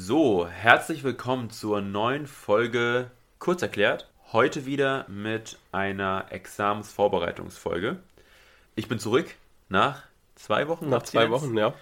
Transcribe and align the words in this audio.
So, 0.00 0.46
herzlich 0.46 1.02
willkommen 1.02 1.50
zur 1.50 1.80
neuen 1.80 2.28
Folge 2.28 3.10
Kurz 3.40 3.62
erklärt. 3.62 4.08
Heute 4.32 4.64
wieder 4.64 5.04
mit 5.08 5.58
einer 5.72 6.26
Examensvorbereitungsfolge. 6.30 7.98
Ich 8.76 8.86
bin 8.86 9.00
zurück 9.00 9.26
nach 9.68 10.04
zwei 10.36 10.68
Wochen. 10.68 10.88
Nach 10.88 11.02
zwei 11.02 11.30
Wochen, 11.30 11.58
ja. 11.58 11.74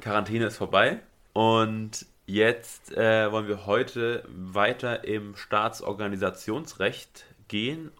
Quarantäne 0.00 0.46
ist 0.46 0.56
vorbei. 0.56 0.98
Und 1.32 2.06
jetzt 2.26 2.90
äh, 2.96 3.30
wollen 3.30 3.46
wir 3.46 3.66
heute 3.66 4.24
weiter 4.28 5.04
im 5.04 5.36
Staatsorganisationsrecht 5.36 7.24
gehen. 7.46 7.92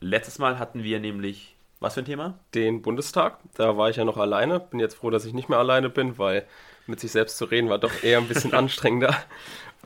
Letztes 0.00 0.40
Mal 0.40 0.58
hatten 0.58 0.82
wir 0.82 0.98
nämlich 0.98 1.54
was 1.78 1.94
für 1.94 2.00
ein 2.00 2.06
Thema? 2.06 2.38
Den 2.54 2.82
Bundestag. 2.82 3.38
Da 3.54 3.76
war 3.76 3.88
ich 3.88 3.96
ja 3.96 4.04
noch 4.04 4.16
alleine. 4.16 4.58
Bin 4.58 4.80
jetzt 4.80 4.94
froh, 4.94 5.10
dass 5.10 5.24
ich 5.24 5.32
nicht 5.32 5.48
mehr 5.48 5.58
alleine 5.58 5.90
bin, 5.90 6.18
weil 6.18 6.44
mit 6.86 7.00
sich 7.00 7.12
selbst 7.12 7.36
zu 7.36 7.44
reden 7.44 7.68
war 7.68 7.78
doch 7.78 8.02
eher 8.02 8.18
ein 8.18 8.28
bisschen 8.28 8.54
anstrengender. 8.54 9.16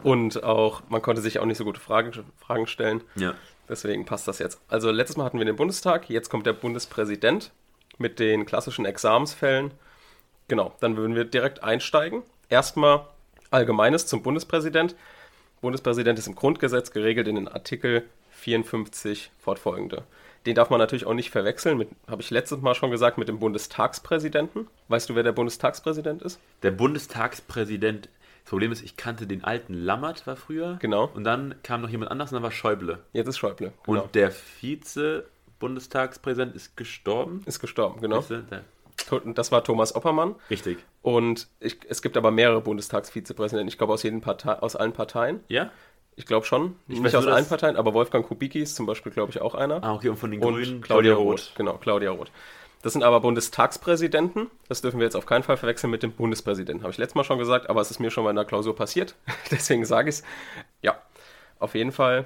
Und 0.02 0.42
auch, 0.42 0.82
man 0.88 1.02
konnte 1.02 1.22
sich 1.22 1.38
auch 1.38 1.46
nicht 1.46 1.58
so 1.58 1.64
gute 1.64 1.80
Fragen, 1.80 2.12
Fragen 2.38 2.66
stellen. 2.66 3.02
Ja. 3.14 3.34
Deswegen 3.68 4.04
passt 4.04 4.28
das 4.28 4.38
jetzt. 4.38 4.60
Also 4.68 4.90
letztes 4.90 5.16
Mal 5.16 5.24
hatten 5.24 5.38
wir 5.38 5.46
den 5.46 5.56
Bundestag, 5.56 6.08
jetzt 6.08 6.28
kommt 6.28 6.46
der 6.46 6.52
Bundespräsident 6.52 7.50
mit 7.98 8.18
den 8.18 8.46
klassischen 8.46 8.84
Examensfällen. 8.84 9.72
Genau, 10.48 10.74
dann 10.80 10.96
würden 10.96 11.16
wir 11.16 11.24
direkt 11.24 11.64
einsteigen. 11.64 12.22
Erstmal 12.48 13.06
Allgemeines 13.50 14.06
zum 14.06 14.22
Bundespräsident. 14.22 14.96
Bundespräsident 15.60 16.18
ist 16.18 16.26
im 16.26 16.34
Grundgesetz 16.34 16.90
geregelt 16.90 17.28
in 17.28 17.36
den 17.36 17.48
Artikel 17.48 18.04
54 18.32 19.30
fortfolgende. 19.38 20.04
Den 20.46 20.54
darf 20.54 20.70
man 20.70 20.78
natürlich 20.78 21.04
auch 21.06 21.14
nicht 21.14 21.30
verwechseln 21.30 21.84
habe 22.06 22.22
ich 22.22 22.30
letztes 22.30 22.60
Mal 22.60 22.74
schon 22.74 22.92
gesagt, 22.92 23.18
mit 23.18 23.28
dem 23.28 23.40
Bundestagspräsidenten. 23.40 24.68
Weißt 24.88 25.10
du, 25.10 25.16
wer 25.16 25.24
der 25.24 25.32
Bundestagspräsident 25.32 26.22
ist? 26.22 26.38
Der 26.62 26.70
Bundestagspräsident, 26.70 28.08
das 28.44 28.50
Problem 28.50 28.70
ist, 28.70 28.82
ich 28.82 28.96
kannte 28.96 29.26
den 29.26 29.42
alten 29.42 29.74
Lammert, 29.74 30.24
war 30.26 30.36
früher. 30.36 30.78
Genau. 30.80 31.10
Und 31.12 31.24
dann 31.24 31.56
kam 31.64 31.82
noch 31.82 31.88
jemand 31.88 32.12
anders 32.12 32.30
und 32.30 32.36
dann 32.36 32.44
war 32.44 32.52
Schäuble. 32.52 33.00
Jetzt 33.12 33.26
ist 33.26 33.38
Schäuble. 33.38 33.72
Genau. 33.84 34.04
Und 34.04 34.14
der 34.14 34.30
Vize-Bundestagspräsident 34.30 36.54
ist 36.54 36.76
gestorben. 36.76 37.42
ist 37.44 37.58
gestorben, 37.58 38.00
genau. 38.00 38.24
Das 39.34 39.52
war 39.52 39.62
Thomas 39.62 39.94
Oppermann. 39.94 40.36
Richtig. 40.48 40.78
Und 41.02 41.48
ich, 41.60 41.78
es 41.88 42.02
gibt 42.02 42.16
aber 42.16 42.30
mehrere 42.30 42.60
Bundestagsvizepräsidenten. 42.60 43.68
Ich 43.68 43.78
glaube 43.78 43.92
aus, 43.92 44.02
jeden 44.02 44.20
Partei, 44.20 44.54
aus 44.54 44.74
allen 44.74 44.92
Parteien. 44.92 45.40
Ja? 45.48 45.70
Ich 46.16 46.24
glaube 46.24 46.46
schon. 46.46 46.76
Ich 46.88 46.94
nicht 46.94 47.04
weiß 47.04 47.14
aus 47.14 47.26
allen 47.26 47.46
Parteien, 47.46 47.76
aber 47.76 47.92
Wolfgang 47.92 48.26
Kubicki 48.26 48.60
ist 48.60 48.74
zum 48.74 48.86
Beispiel, 48.86 49.12
glaube 49.12 49.30
ich, 49.30 49.40
auch 49.40 49.54
einer. 49.54 49.84
Ah, 49.84 49.94
okay, 49.94 50.08
und 50.08 50.16
von 50.16 50.30
den 50.30 50.42
und 50.42 50.54
Grünen 50.54 50.80
Claudia 50.80 51.14
Roth. 51.14 51.52
Genau, 51.56 51.74
Claudia 51.74 52.10
Roth. 52.10 52.30
Das 52.82 52.94
sind 52.94 53.02
aber 53.02 53.20
Bundestagspräsidenten. 53.20 54.50
Das 54.68 54.80
dürfen 54.80 54.98
wir 54.98 55.04
jetzt 55.04 55.16
auf 55.16 55.26
keinen 55.26 55.42
Fall 55.42 55.56
verwechseln 55.56 55.90
mit 55.90 56.02
dem 56.02 56.12
Bundespräsidenten. 56.12 56.84
Habe 56.84 56.92
ich 56.92 56.98
letztes 56.98 57.16
Mal 57.16 57.24
schon 57.24 57.38
gesagt, 57.38 57.68
aber 57.68 57.80
es 57.80 57.90
ist 57.90 58.00
mir 58.00 58.10
schon 58.10 58.24
mal 58.24 58.30
in 58.30 58.36
der 58.36 58.44
Klausur 58.44 58.74
passiert. 58.74 59.14
Deswegen 59.50 59.84
sage 59.84 60.08
ich 60.08 60.16
es. 60.16 60.24
Ja, 60.82 61.00
auf 61.58 61.74
jeden 61.74 61.92
Fall 61.92 62.24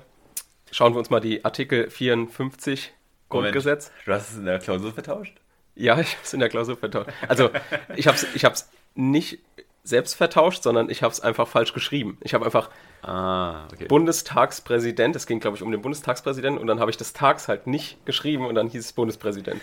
schauen 0.71 0.95
wir 0.95 0.99
uns 0.99 1.11
mal 1.11 1.21
die 1.21 1.45
Artikel 1.45 1.91
54 1.91 2.93
Moment. 3.31 3.53
Grundgesetz. 3.53 3.91
Du 4.05 4.13
hast 4.13 4.31
es 4.31 4.37
in 4.37 4.45
der 4.45 4.59
Klausur 4.59 4.93
vertauscht? 4.93 5.35
Ja, 5.75 5.99
ich 6.01 6.13
habe 6.13 6.25
es 6.25 6.35
in 6.35 6.41
der 6.41 6.49
Klausur 6.49 6.77
vertauscht. 6.77 7.11
Also, 7.27 7.51
ich 7.97 8.07
habe 8.07 8.17
es 8.17 8.27
ich 8.35 8.45
hab's 8.45 8.71
nicht 8.95 9.39
selbst 9.83 10.14
vertauscht, 10.14 10.62
sondern 10.62 10.91
ich 10.91 11.03
habe 11.03 11.12
es 11.12 11.20
einfach 11.20 11.48
falsch 11.48 11.73
geschrieben. 11.73 12.19
Ich 12.23 12.34
habe 12.34 12.45
einfach 12.45 12.70
Ah, 13.03 13.67
okay. 13.73 13.87
Bundestagspräsident, 13.87 15.17
es 15.17 15.27
ging, 15.27 15.41
glaube 15.41 15.56
ich, 15.56 15.62
um 15.62 15.72
den 15.72 15.81
Bundestagspräsidenten 15.81 16.61
und 16.61 16.67
dann 16.67 16.81
habe 16.81 16.91
ich 16.91 16.97
das 16.97 17.12
Tags 17.12 17.48
halt 17.48 17.67
nicht 17.67 18.05
geschrieben 18.05 18.47
und 18.47 18.55
dann 18.55 18.69
hieß 18.69 18.84
es 18.84 18.92
Bundespräsident. 18.92 19.61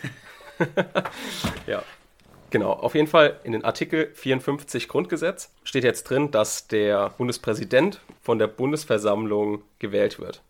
ja. 1.67 1.83
Genau, 2.49 2.71
auf 2.71 2.95
jeden 2.95 3.07
Fall 3.07 3.39
in 3.43 3.51
den 3.51 3.65
Artikel 3.65 4.09
54 4.13 4.87
Grundgesetz 4.87 5.51
steht 5.63 5.83
jetzt 5.83 6.03
drin, 6.05 6.31
dass 6.31 6.67
der 6.67 7.09
Bundespräsident 7.17 7.99
von 8.21 8.39
der 8.39 8.47
Bundesversammlung 8.47 9.63
gewählt 9.79 10.17
wird. 10.17 10.41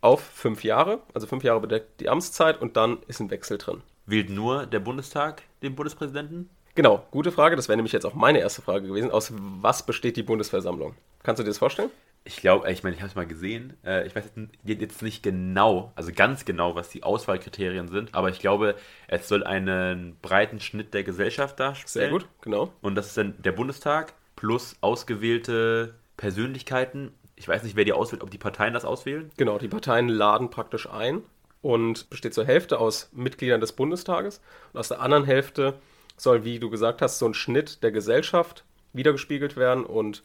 Auf 0.00 0.22
fünf 0.22 0.64
Jahre, 0.64 1.00
also 1.12 1.26
fünf 1.26 1.44
Jahre 1.44 1.60
bedeckt 1.60 2.00
die 2.00 2.08
Amtszeit 2.08 2.60
und 2.60 2.76
dann 2.76 2.98
ist 3.06 3.20
ein 3.20 3.30
Wechsel 3.30 3.58
drin. 3.58 3.82
Wählt 4.06 4.30
nur 4.30 4.66
der 4.66 4.80
Bundestag 4.80 5.42
den 5.62 5.74
Bundespräsidenten? 5.74 6.50
Genau, 6.74 7.06
gute 7.10 7.30
Frage. 7.32 7.56
Das 7.56 7.68
wäre 7.68 7.76
nämlich 7.76 7.92
jetzt 7.92 8.04
auch 8.04 8.14
meine 8.14 8.40
erste 8.40 8.62
Frage 8.62 8.86
gewesen. 8.88 9.10
Aus 9.10 9.32
was 9.36 9.86
besteht 9.86 10.16
die 10.16 10.22
Bundesversammlung? 10.22 10.94
Kannst 11.22 11.38
du 11.38 11.44
dir 11.44 11.50
das 11.50 11.58
vorstellen? 11.58 11.90
Ich 12.26 12.36
glaube, 12.38 12.70
ich 12.72 12.82
meine, 12.82 12.96
ich 12.96 13.02
habe 13.02 13.10
es 13.10 13.14
mal 13.14 13.26
gesehen. 13.26 13.74
Äh, 13.84 14.06
Ich 14.06 14.16
weiß 14.16 14.24
jetzt- 14.24 14.80
jetzt 14.80 15.02
nicht 15.02 15.22
genau, 15.22 15.92
also 15.94 16.10
ganz 16.14 16.44
genau, 16.46 16.74
was 16.74 16.88
die 16.88 17.02
Auswahlkriterien 17.02 17.88
sind, 17.88 18.14
aber 18.14 18.30
ich 18.30 18.40
glaube, 18.40 18.76
es 19.08 19.28
soll 19.28 19.44
einen 19.44 20.16
breiten 20.22 20.58
Schnitt 20.58 20.94
der 20.94 21.04
Gesellschaft 21.04 21.60
darstellen. 21.60 21.86
Sehr 22.06 22.10
gut, 22.10 22.26
genau. 22.40 22.72
Und 22.80 22.94
das 22.94 23.08
ist 23.08 23.16
dann 23.18 23.34
der 23.42 23.52
Bundestag 23.52 24.14
plus 24.36 24.74
ausgewählte 24.80 25.94
Persönlichkeiten. 26.16 27.12
Ich 27.36 27.46
weiß 27.46 27.62
nicht, 27.62 27.76
wer 27.76 27.84
die 27.84 27.92
auswählt, 27.92 28.22
ob 28.22 28.30
die 28.30 28.38
Parteien 28.38 28.72
das 28.74 28.84
auswählen. 28.84 29.30
Genau, 29.36 29.58
die 29.58 29.68
Parteien 29.68 30.08
laden 30.08 30.48
praktisch 30.50 30.88
ein 30.88 31.22
und 31.60 32.08
besteht 32.10 32.32
zur 32.34 32.46
Hälfte 32.46 32.78
aus 32.80 33.10
Mitgliedern 33.12 33.60
des 33.60 33.72
Bundestages 33.72 34.40
und 34.72 34.80
aus 34.80 34.88
der 34.88 35.00
anderen 35.00 35.24
Hälfte 35.24 35.74
soll, 36.16 36.44
wie 36.44 36.58
du 36.58 36.70
gesagt 36.70 37.02
hast, 37.02 37.18
so 37.18 37.26
ein 37.26 37.34
Schnitt 37.34 37.82
der 37.82 37.92
Gesellschaft 37.92 38.64
wiedergespiegelt 38.92 39.56
werden 39.56 39.84
und 39.84 40.22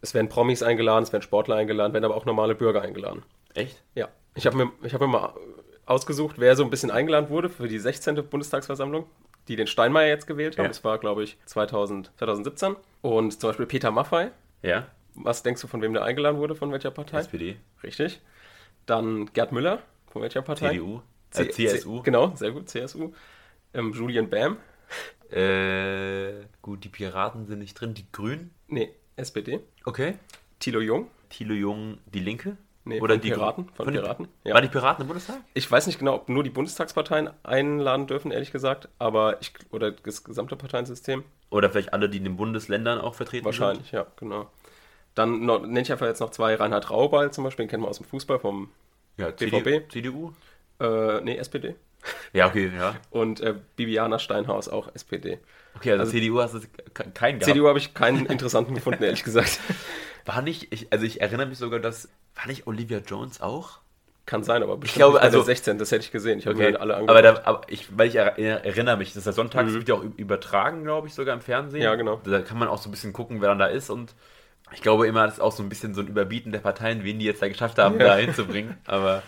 es 0.00 0.14
werden 0.14 0.28
Promis 0.28 0.62
eingeladen, 0.62 1.04
es 1.04 1.12
werden 1.12 1.22
Sportler 1.22 1.56
eingeladen, 1.56 1.92
werden 1.92 2.04
aber 2.04 2.16
auch 2.16 2.26
normale 2.26 2.54
Bürger 2.54 2.82
eingeladen. 2.82 3.22
Echt? 3.54 3.82
Ja, 3.94 4.08
ich 4.34 4.46
habe 4.46 4.56
mir, 4.56 4.72
ich 4.82 4.94
hab 4.94 5.00
mir 5.00 5.06
mal 5.06 5.32
ausgesucht, 5.86 6.36
wer 6.38 6.56
so 6.56 6.64
ein 6.64 6.70
bisschen 6.70 6.90
eingeladen 6.90 7.30
wurde 7.30 7.48
für 7.48 7.68
die 7.68 7.78
16. 7.78 8.16
Bundestagsversammlung, 8.28 9.06
die 9.48 9.56
den 9.56 9.66
Steinmeier 9.66 10.08
jetzt 10.08 10.26
gewählt 10.26 10.56
haben. 10.56 10.64
Ja. 10.64 10.68
Das 10.68 10.84
war, 10.84 10.98
glaube 10.98 11.24
ich, 11.24 11.36
2000, 11.46 12.12
2017. 12.18 12.76
Und 13.02 13.38
zum 13.40 13.50
Beispiel 13.50 13.66
Peter 13.66 13.90
Maffei. 13.90 14.30
Ja. 14.62 14.86
Was 15.14 15.42
denkst 15.42 15.62
du, 15.62 15.68
von 15.68 15.82
wem 15.82 15.92
der 15.92 16.02
eingeladen 16.02 16.38
wurde, 16.38 16.54
von 16.54 16.72
welcher 16.72 16.90
Partei? 16.90 17.18
SPD, 17.18 17.56
Richtig. 17.82 18.20
Dann 18.86 19.32
Gerd 19.32 19.52
Müller, 19.52 19.82
von 20.08 20.22
welcher 20.22 20.42
Partei? 20.42 20.70
CDU, 20.70 21.00
äh, 21.34 21.48
CSU. 21.48 21.98
C 21.98 22.02
genau, 22.04 22.32
sehr 22.34 22.50
gut, 22.50 22.68
CSU. 22.68 23.12
Ähm, 23.72 23.92
Julian 23.92 24.28
Bam. 24.28 24.56
Äh, 25.30 26.44
gut, 26.62 26.84
die 26.84 26.88
Piraten 26.88 27.46
sind 27.46 27.58
nicht 27.60 27.74
drin. 27.74 27.94
Die 27.94 28.06
Grünen? 28.12 28.52
Nee, 28.68 28.90
SPD. 29.16 29.60
Okay. 29.84 30.14
Thilo 30.60 30.80
Jung. 30.80 31.08
Thilo 31.30 31.54
Jung, 31.54 31.98
die 32.06 32.20
Linke? 32.20 32.56
Nee, 32.86 33.00
Oder 33.00 33.14
von 33.14 33.22
die 33.22 33.30
Piraten, 33.30 33.68
von 33.70 33.86
den- 33.86 33.94
Piraten, 33.94 34.28
ja. 34.44 34.52
War 34.54 34.60
die 34.60 34.68
Piraten 34.68 35.02
im 35.02 35.08
Bundestag? 35.08 35.38
Ich 35.54 35.70
weiß 35.70 35.86
nicht 35.86 35.98
genau, 35.98 36.16
ob 36.16 36.28
nur 36.28 36.44
die 36.44 36.50
Bundestagsparteien 36.50 37.30
einladen 37.42 38.06
dürfen, 38.06 38.30
ehrlich 38.30 38.52
gesagt, 38.52 38.90
aber 38.98 39.40
ich, 39.40 39.52
oder 39.70 39.90
das 39.92 40.22
gesamte 40.22 40.54
Parteiensystem. 40.54 41.24
Oder 41.48 41.70
vielleicht 41.70 41.94
alle, 41.94 42.10
die 42.10 42.18
in 42.18 42.24
den 42.24 42.36
Bundesländern 42.36 43.00
auch 43.00 43.14
vertreten 43.14 43.46
Wahrscheinlich, 43.46 43.92
ja, 43.92 44.06
genau. 44.16 44.50
Dann 45.14 45.46
noch, 45.46 45.62
nenne 45.62 45.80
ich 45.80 45.90
einfach 45.92 46.06
jetzt 46.06 46.20
noch 46.20 46.30
zwei. 46.30 46.56
Reinhard 46.56 46.90
Raubal 46.90 47.32
zum 47.32 47.44
Beispiel, 47.44 47.64
den 47.64 47.70
kennen 47.70 47.84
wir 47.84 47.88
aus 47.88 47.98
dem 47.98 48.06
Fußball 48.06 48.38
vom, 48.38 48.68
sind? 49.16 49.40
Ja, 49.40 49.60
BVB. 49.60 49.90
CDU? 49.90 50.32
äh, 50.80 51.20
nee, 51.22 51.36
SPD. 51.38 51.76
Ja, 52.32 52.46
okay, 52.48 52.70
ja. 52.76 52.94
Und 53.10 53.40
äh, 53.40 53.54
Bibiana 53.76 54.18
Steinhaus, 54.18 54.68
auch 54.68 54.88
SPD. 54.94 55.38
Okay, 55.76 55.92
also, 55.92 56.02
Also- 56.02 56.12
CDU 56.12 56.40
hast 56.40 56.54
du 56.54 56.60
ke- 56.60 57.10
keinen 57.12 57.38
gehabt. 57.38 57.44
CDU 57.52 57.68
habe 57.68 57.78
ich 57.78 57.94
keinen 57.94 58.26
interessanten 58.26 58.74
gefunden, 58.74 59.02
ehrlich 59.02 59.24
gesagt. 59.24 59.58
War 60.26 60.42
nicht, 60.42 60.72
ich, 60.72 60.92
also 60.92 61.04
ich 61.04 61.20
erinnere 61.20 61.46
mich 61.46 61.58
sogar, 61.58 61.80
dass, 61.80 62.08
war 62.34 62.46
nicht 62.46 62.66
Olivia 62.66 62.98
Jones 62.98 63.40
auch? 63.40 63.78
Kann 64.26 64.42
sein, 64.42 64.62
aber 64.62 64.78
bestimmt 64.78 64.96
glaube, 65.00 65.14
bei 65.14 65.18
der 65.20 65.24
also- 65.32 65.42
16, 65.42 65.76
das 65.78 65.90
hätte 65.92 66.04
ich 66.04 66.10
gesehen. 66.12 66.38
Ich 66.38 66.46
habe 66.46 66.56
Okay. 66.56 66.70
mir 66.72 66.80
alle 66.80 66.94
aber, 66.96 67.12
angeguckt. 67.16 67.46
da, 67.46 67.48
aber 67.48 67.60
ich, 67.68 67.88
weil 67.98 68.08
ich 68.08 68.14
er, 68.16 68.38
erinnere 68.38 68.96
mich, 68.96 69.08
das 69.10 69.18
ist 69.18 69.26
ja 69.26 69.32
sonntags, 69.32 69.70
Mhm. 69.70 69.74
wird 69.74 69.88
ja 69.88 69.94
auch 69.96 70.04
übertragen, 70.16 70.82
glaube 70.84 71.08
ich, 71.08 71.14
sogar 71.14 71.34
im 71.34 71.42
Fernsehen. 71.42 71.82
Ja, 71.82 71.94
genau. 71.94 72.20
Da 72.24 72.40
kann 72.40 72.58
man 72.58 72.68
auch 72.68 72.78
so 72.78 72.88
ein 72.88 72.90
bisschen 72.92 73.12
gucken, 73.12 73.40
wer 73.42 73.48
dann 73.50 73.58
da 73.58 73.66
ist 73.66 73.90
und 73.90 74.14
ich 74.72 74.80
glaube 74.80 75.06
immer, 75.06 75.24
das 75.26 75.34
ist 75.34 75.40
auch 75.40 75.52
so 75.52 75.62
ein 75.62 75.68
bisschen 75.68 75.92
so 75.94 76.00
ein 76.00 76.06
Überbieten 76.08 76.52
der 76.52 76.60
Parteien, 76.60 77.04
wen 77.04 77.18
die 77.18 77.26
jetzt 77.26 77.42
da 77.42 77.48
geschafft 77.48 77.78
haben, 77.78 78.00
Ja. 78.00 78.06
da 78.06 78.16
hinzubringen. 78.16 78.78
Aber 78.86 79.22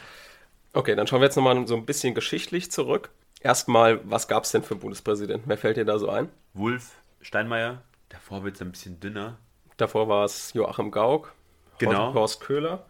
Okay, 0.76 0.94
dann 0.94 1.06
schauen 1.06 1.20
wir 1.22 1.24
jetzt 1.24 1.36
nochmal 1.36 1.66
so 1.66 1.74
ein 1.74 1.86
bisschen 1.86 2.14
geschichtlich 2.14 2.70
zurück. 2.70 3.08
Erstmal, 3.40 3.98
was 4.04 4.28
gab 4.28 4.44
es 4.44 4.52
denn 4.52 4.62
für 4.62 4.74
einen 4.74 4.80
Bundespräsidenten? 4.80 5.48
Wer 5.48 5.56
fällt 5.56 5.78
dir 5.78 5.86
da 5.86 5.98
so 5.98 6.10
ein? 6.10 6.28
Wulf, 6.52 6.96
Steinmeier, 7.22 7.80
davor 8.10 8.44
wird 8.44 8.56
es 8.56 8.62
ein 8.62 8.72
bisschen 8.72 9.00
dünner. 9.00 9.38
Davor 9.78 10.06
war 10.08 10.26
es 10.26 10.52
Joachim 10.52 10.90
Gauck, 10.90 11.32
Genau. 11.78 12.12
Horst 12.12 12.40
Köhler. 12.40 12.84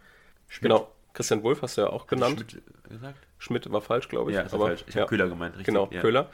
Schmidt. 0.49 0.71
Genau, 0.71 0.91
Christian 1.13 1.43
Wulff 1.43 1.61
hast 1.61 1.77
du 1.77 1.81
ja 1.81 1.89
auch 1.89 2.07
genannt. 2.07 2.45
Schmidt 2.49 2.63
gesagt? 2.89 3.27
Schmidt 3.37 3.71
war 3.71 3.81
falsch, 3.81 4.09
glaube 4.09 4.31
ich. 4.31 4.35
Ja, 4.35 4.43
ist 4.43 4.53
aber, 4.53 4.67
falsch. 4.67 4.83
Ich 4.87 4.95
ja, 4.95 5.01
habe 5.01 5.09
Köhler 5.09 5.29
gemeint, 5.29 5.55
richtig. 5.55 5.67
Genau, 5.67 5.87
ja. 5.89 6.01
Köhler. 6.01 6.29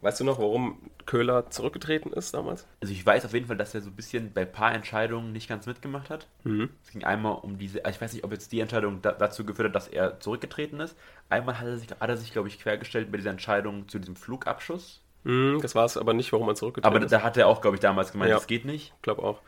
Weißt 0.00 0.20
du 0.20 0.24
noch, 0.24 0.38
warum 0.38 0.78
Köhler 1.06 1.50
zurückgetreten 1.50 2.12
ist 2.12 2.34
damals? 2.34 2.66
Also 2.80 2.92
ich 2.92 3.04
weiß 3.04 3.24
auf 3.24 3.32
jeden 3.34 3.46
Fall, 3.46 3.56
dass 3.56 3.74
er 3.74 3.80
so 3.80 3.90
ein 3.90 3.96
bisschen 3.96 4.32
bei 4.32 4.42
ein 4.42 4.52
paar 4.52 4.72
Entscheidungen 4.74 5.32
nicht 5.32 5.48
ganz 5.48 5.66
mitgemacht 5.66 6.10
hat. 6.10 6.26
Mhm. 6.44 6.70
Es 6.84 6.90
ging 6.92 7.04
einmal 7.04 7.36
um 7.42 7.58
diese, 7.58 7.84
also 7.84 7.96
ich 7.96 8.00
weiß 8.00 8.12
nicht, 8.12 8.24
ob 8.24 8.32
jetzt 8.32 8.52
die 8.52 8.60
Entscheidung 8.60 9.02
da, 9.02 9.12
dazu 9.12 9.44
geführt 9.44 9.68
hat, 9.68 9.74
dass 9.74 9.88
er 9.88 10.20
zurückgetreten 10.20 10.80
ist. 10.80 10.96
Einmal 11.28 11.58
hat 11.58 11.66
er 11.66 11.76
sich, 11.78 11.88
hat 11.90 12.08
er 12.08 12.16
sich 12.16 12.32
glaube 12.32 12.48
ich, 12.48 12.58
quergestellt 12.60 13.10
bei 13.10 13.16
dieser 13.18 13.30
Entscheidung 13.30 13.88
zu 13.88 13.98
diesem 13.98 14.16
Flugabschuss. 14.16 15.02
Mhm, 15.24 15.58
das 15.60 15.74
war 15.74 15.84
es 15.84 15.96
aber 15.96 16.14
nicht, 16.14 16.32
warum 16.32 16.48
er 16.48 16.54
zurückgetreten 16.54 16.94
Aber 16.96 17.04
ist. 17.04 17.10
da 17.10 17.22
hat 17.22 17.36
er 17.36 17.48
auch, 17.48 17.60
glaube 17.60 17.74
ich, 17.76 17.80
damals 17.80 18.12
gemeint, 18.12 18.30
Ja. 18.30 18.36
das 18.36 18.46
geht 18.46 18.64
nicht. 18.64 18.92
Ich 18.96 19.02
glaube 19.02 19.22
auch. 19.24 19.40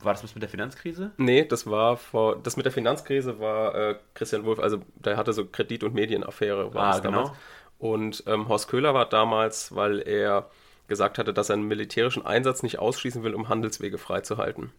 War 0.00 0.12
das 0.12 0.24
was 0.24 0.34
mit 0.34 0.42
der 0.42 0.50
Finanzkrise? 0.50 1.12
Nee, 1.18 1.44
das 1.44 1.68
war 1.70 1.96
vor, 1.96 2.36
das 2.42 2.56
mit 2.56 2.66
der 2.66 2.72
Finanzkrise 2.72 3.38
war 3.38 3.74
äh, 3.76 3.94
Christian 4.14 4.44
Wulff, 4.44 4.58
also 4.58 4.80
der 4.96 5.16
hatte 5.16 5.32
so 5.32 5.46
Kredit- 5.46 5.84
und 5.84 5.94
Medienaffäre 5.94 6.74
war 6.74 6.82
Ah, 6.86 6.90
das 6.94 7.02
damals. 7.02 7.30
Und 7.78 8.24
ähm, 8.26 8.48
Horst 8.48 8.68
Köhler 8.68 8.94
war 8.94 9.08
damals, 9.08 9.74
weil 9.74 10.00
er 10.00 10.50
gesagt 10.88 11.18
hatte, 11.18 11.32
dass 11.32 11.48
er 11.48 11.54
einen 11.54 11.68
militärischen 11.68 12.24
Einsatz 12.24 12.62
nicht 12.62 12.78
ausschließen 12.78 13.22
will, 13.22 13.34
um 13.34 13.48
Handelswege 13.48 13.98
freizuhalten. 13.98 14.72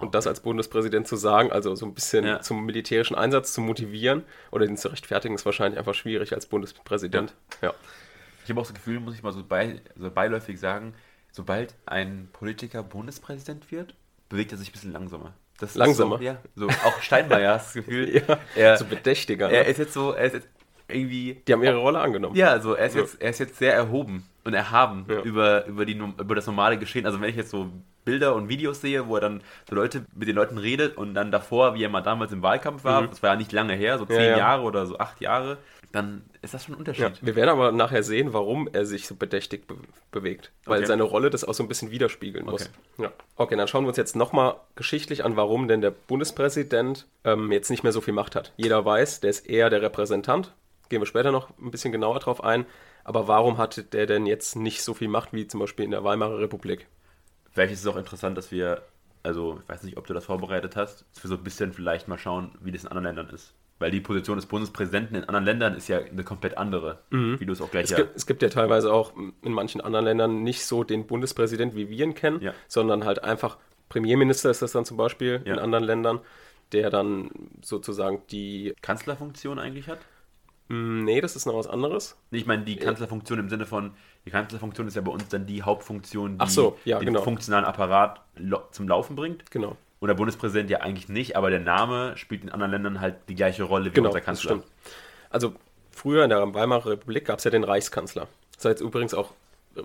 Und 0.00 0.14
das 0.14 0.26
als 0.26 0.40
Bundespräsident 0.40 1.08
zu 1.08 1.16
sagen, 1.16 1.50
also 1.50 1.74
so 1.74 1.86
ein 1.86 1.94
bisschen 1.94 2.24
Ja. 2.24 2.40
zum 2.40 2.64
militärischen 2.64 3.16
Einsatz 3.16 3.52
zu 3.52 3.60
motivieren 3.60 4.22
oder 4.50 4.66
den 4.66 4.76
zu 4.76 4.88
rechtfertigen, 4.88 5.34
ist 5.34 5.44
wahrscheinlich 5.44 5.78
einfach 5.78 5.94
schwierig 5.94 6.32
als 6.32 6.46
Bundespräsident. 6.46 7.34
Ja. 7.62 7.74
Ich 8.44 8.50
habe 8.50 8.60
auch 8.60 8.64
das 8.64 8.74
Gefühl, 8.74 9.00
muss 9.00 9.14
ich 9.14 9.22
mal 9.22 9.32
so, 9.32 9.44
bei, 9.44 9.80
so 9.96 10.10
beiläufig 10.10 10.58
sagen, 10.58 10.94
sobald 11.32 11.74
ein 11.86 12.28
Politiker 12.32 12.82
Bundespräsident 12.82 13.70
wird, 13.70 13.94
bewegt 14.28 14.52
er 14.52 14.58
sich 14.58 14.68
ein 14.68 14.72
bisschen 14.72 14.92
langsamer. 14.92 15.34
Das 15.58 15.74
Langsamer? 15.74 16.18
So, 16.18 16.24
ja, 16.24 16.36
so 16.56 16.68
auch 16.68 17.00
Steinmeier 17.00 17.54
hast 17.54 17.66
das 17.66 17.74
Gefühl. 17.74 18.22
ja. 18.28 18.38
er, 18.56 18.78
so 18.78 18.84
bedächtiger. 18.84 19.50
er 19.50 19.64
ne? 19.64 19.68
ist 19.68 19.78
jetzt 19.78 19.92
so, 19.92 20.12
er 20.12 20.26
ist 20.26 20.34
jetzt 20.34 20.48
irgendwie. 20.94 21.42
Die 21.46 21.52
haben 21.52 21.62
ihre 21.62 21.76
Rolle 21.76 22.00
angenommen. 22.00 22.36
Ja, 22.36 22.48
also 22.48 22.74
er 22.74 22.86
ist, 22.86 22.94
Ja. 22.94 23.00
jetzt, 23.02 23.20
er 23.20 23.30
ist 23.30 23.38
jetzt 23.38 23.56
sehr 23.58 23.74
erhoben 23.74 24.24
und 24.44 24.54
erhaben 24.54 25.06
Ja. 25.08 25.20
über, 25.22 25.66
über, 25.66 25.84
die, 25.86 25.92
über 25.94 26.34
das 26.34 26.46
normale 26.46 26.78
Geschehen. 26.78 27.06
Also 27.06 27.20
wenn 27.20 27.30
ich 27.30 27.36
jetzt 27.36 27.50
so 27.50 27.70
Bilder 28.04 28.34
und 28.34 28.48
Videos 28.48 28.80
sehe, 28.80 29.06
wo 29.06 29.14
er 29.14 29.20
dann 29.20 29.42
so 29.68 29.76
Leute 29.76 30.04
mit 30.16 30.26
den 30.26 30.34
Leuten 30.34 30.58
redet 30.58 30.96
und 30.96 31.14
dann 31.14 31.30
davor, 31.30 31.74
wie 31.74 31.84
er 31.84 31.88
mal 31.88 32.00
damals 32.00 32.32
im 32.32 32.42
Wahlkampf 32.42 32.82
war, 32.84 33.02
Mhm. 33.02 33.10
das 33.10 33.22
war 33.22 33.30
ja 33.30 33.36
nicht 33.36 33.52
lange 33.52 33.74
her, 33.74 33.98
so 33.98 34.04
Ja, 34.04 34.10
zehn 34.10 34.30
ja. 34.32 34.38
Jahre 34.38 34.62
oder 34.62 34.86
so 34.86 34.98
acht 34.98 35.20
Jahre, 35.20 35.58
dann 35.92 36.22
ist 36.40 36.52
das 36.54 36.64
schon 36.64 36.74
ein 36.74 36.78
Unterschied. 36.78 37.02
Ja, 37.04 37.12
wir 37.20 37.36
werden 37.36 37.50
aber 37.50 37.70
nachher 37.70 38.02
sehen, 38.02 38.32
warum 38.32 38.68
er 38.72 38.86
sich 38.86 39.06
so 39.06 39.14
bedächtig 39.14 39.68
be 39.68 39.76
bewegt. 40.10 40.50
Weil 40.64 40.78
Okay. 40.78 40.86
seine 40.86 41.04
Rolle 41.04 41.30
das 41.30 41.44
auch 41.44 41.54
so 41.54 41.62
ein 41.62 41.68
bisschen 41.68 41.90
widerspiegeln 41.92 42.44
muss. 42.46 42.62
Okay. 42.96 43.04
Ja. 43.04 43.12
okay, 43.36 43.54
dann 43.56 43.68
schauen 43.68 43.84
wir 43.84 43.88
uns 43.88 43.98
jetzt 43.98 44.16
nochmal 44.16 44.54
geschichtlich 44.74 45.24
an, 45.24 45.36
warum 45.36 45.68
denn 45.68 45.80
der 45.80 45.90
Bundespräsident 45.92 47.06
ähm, 47.24 47.52
jetzt 47.52 47.70
nicht 47.70 47.82
mehr 47.82 47.92
so 47.92 48.00
viel 48.00 48.14
Macht 48.14 48.34
hat. 48.34 48.52
Jeder 48.56 48.84
weiß, 48.84 49.20
der 49.20 49.30
ist 49.30 49.46
eher 49.48 49.70
der 49.70 49.82
Repräsentant. 49.82 50.52
Gehen 50.92 51.00
wir 51.00 51.06
später 51.06 51.32
noch 51.32 51.48
ein 51.58 51.70
bisschen 51.70 51.90
genauer 51.90 52.18
drauf 52.18 52.44
ein. 52.44 52.66
Aber 53.02 53.26
warum 53.26 53.56
hatte 53.56 53.82
der 53.82 54.04
denn 54.04 54.26
jetzt 54.26 54.56
nicht 54.56 54.82
so 54.82 54.92
viel 54.92 55.08
Macht 55.08 55.32
wie 55.32 55.46
zum 55.46 55.58
Beispiel 55.58 55.86
in 55.86 55.90
der 55.90 56.04
Weimarer 56.04 56.38
Republik? 56.38 56.86
Vielleicht 57.50 57.72
ist 57.72 57.80
es 57.80 57.86
auch 57.86 57.96
interessant, 57.96 58.36
dass 58.36 58.50
wir, 58.52 58.82
also 59.22 59.58
ich 59.62 59.68
weiß 59.70 59.84
nicht, 59.84 59.96
ob 59.96 60.06
du 60.06 60.12
das 60.12 60.26
vorbereitet 60.26 60.76
hast, 60.76 61.06
dass 61.14 61.24
wir 61.24 61.28
so 61.30 61.36
ein 61.36 61.42
bisschen 61.42 61.72
vielleicht 61.72 62.08
mal 62.08 62.18
schauen, 62.18 62.50
wie 62.60 62.72
das 62.72 62.82
in 62.82 62.88
anderen 62.88 63.06
Ländern 63.16 63.34
ist. 63.34 63.54
Weil 63.78 63.90
die 63.90 64.02
Position 64.02 64.36
des 64.36 64.44
Bundespräsidenten 64.44 65.16
in 65.16 65.24
anderen 65.24 65.46
Ländern 65.46 65.74
ist 65.74 65.88
ja 65.88 65.98
eine 65.98 66.24
komplett 66.24 66.58
andere, 66.58 66.98
wie 67.10 67.46
du 67.46 67.54
es 67.54 67.62
auch 67.62 67.70
gleich 67.70 67.84
Es, 67.84 67.90
ja. 67.92 67.96
gibt, 67.96 68.14
es 68.14 68.26
gibt 68.26 68.42
ja 68.42 68.50
teilweise 68.50 68.92
auch 68.92 69.14
in 69.16 69.52
manchen 69.52 69.80
anderen 69.80 70.04
Ländern 70.04 70.42
nicht 70.42 70.66
so 70.66 70.84
den 70.84 71.06
Bundespräsident, 71.06 71.74
wie 71.74 71.88
wir 71.88 72.04
ihn 72.04 72.14
kennen, 72.14 72.42
Ja. 72.42 72.52
sondern 72.68 73.06
halt 73.06 73.24
einfach 73.24 73.56
Premierminister 73.88 74.50
ist 74.50 74.60
das 74.60 74.72
dann 74.72 74.84
zum 74.84 74.98
Beispiel 74.98 75.40
in 75.46 75.54
Ja. 75.56 75.62
anderen 75.62 75.84
Ländern, 75.84 76.20
der 76.72 76.90
dann 76.90 77.30
sozusagen 77.62 78.22
die. 78.30 78.74
Kanzlerfunktion 78.82 79.58
eigentlich 79.58 79.88
hat. 79.88 79.98
Hm, 80.72 81.04
Nee, 81.04 81.20
das 81.20 81.36
ist 81.36 81.44
noch 81.44 81.54
was 81.54 81.66
anderes. 81.66 82.16
Ich 82.30 82.46
meine, 82.46 82.64
die 82.64 82.76
Kanzlerfunktion 82.76 83.38
im 83.38 83.50
Sinne 83.50 83.66
von, 83.66 83.92
die 84.24 84.30
Kanzlerfunktion 84.30 84.88
ist 84.88 84.94
ja 84.96 85.02
bei 85.02 85.12
uns 85.12 85.28
dann 85.28 85.46
die 85.46 85.62
Hauptfunktion, 85.62 86.38
die 86.38 86.48
so, 86.48 86.78
ja, 86.86 86.98
den 86.98 87.06
genau. 87.06 87.20
funktionalen 87.20 87.66
Apparat 87.66 88.22
zum 88.70 88.88
Laufen 88.88 89.14
bringt. 89.14 89.50
Genau. 89.50 89.76
Und 90.00 90.08
der 90.08 90.14
Bundespräsident 90.14 90.70
ja 90.70 90.80
eigentlich 90.80 91.10
nicht, 91.10 91.36
aber 91.36 91.50
der 91.50 91.60
Name 91.60 92.16
spielt 92.16 92.42
in 92.42 92.48
anderen 92.50 92.72
Ländern 92.72 93.00
halt 93.00 93.16
die 93.28 93.34
gleiche 93.34 93.64
Rolle 93.64 93.90
wie 93.90 93.94
Genau, 93.94 94.08
unser 94.08 94.20
das 94.20 94.26
Kanzler. 94.26 94.50
stimmt. 94.52 94.64
Also 95.28 95.54
früher 95.90 96.24
in 96.24 96.30
der 96.30 96.54
Weimarer 96.54 96.86
Republik 96.92 97.26
gab 97.26 97.38
es 97.38 97.44
ja 97.44 97.50
den 97.50 97.64
Reichskanzler. 97.64 98.26
Das 98.54 98.64
ist 98.64 98.70
jetzt 98.70 98.80
übrigens 98.80 99.12
auch 99.12 99.32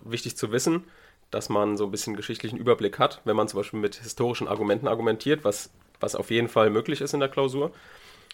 wichtig 0.06 0.38
zu 0.38 0.51
wissen, 0.54 0.86
dass 1.31 1.50
man 1.50 1.75
so 1.75 1.84
ein 1.84 1.92
bisschen 1.92 2.16
geschichtlichen 2.16 2.57
Überblick 2.57 2.98
hat, 2.98 3.22
wenn 3.25 3.36
man 3.36 3.50
zum 3.50 3.60
Beispiel 3.60 3.80
mit 3.80 3.95
historischen 3.95 4.48
Argumenten 4.48 4.88
argumentiert, 4.88 5.44
was, 5.44 5.69
was 6.00 6.16
auf 6.16 6.31
jeden 6.31 6.48
Fall 6.48 6.69
möglich 6.69 7.01
ist 7.01 7.13
in 7.13 7.19
der 7.19 7.30
Klausur. 7.30 7.72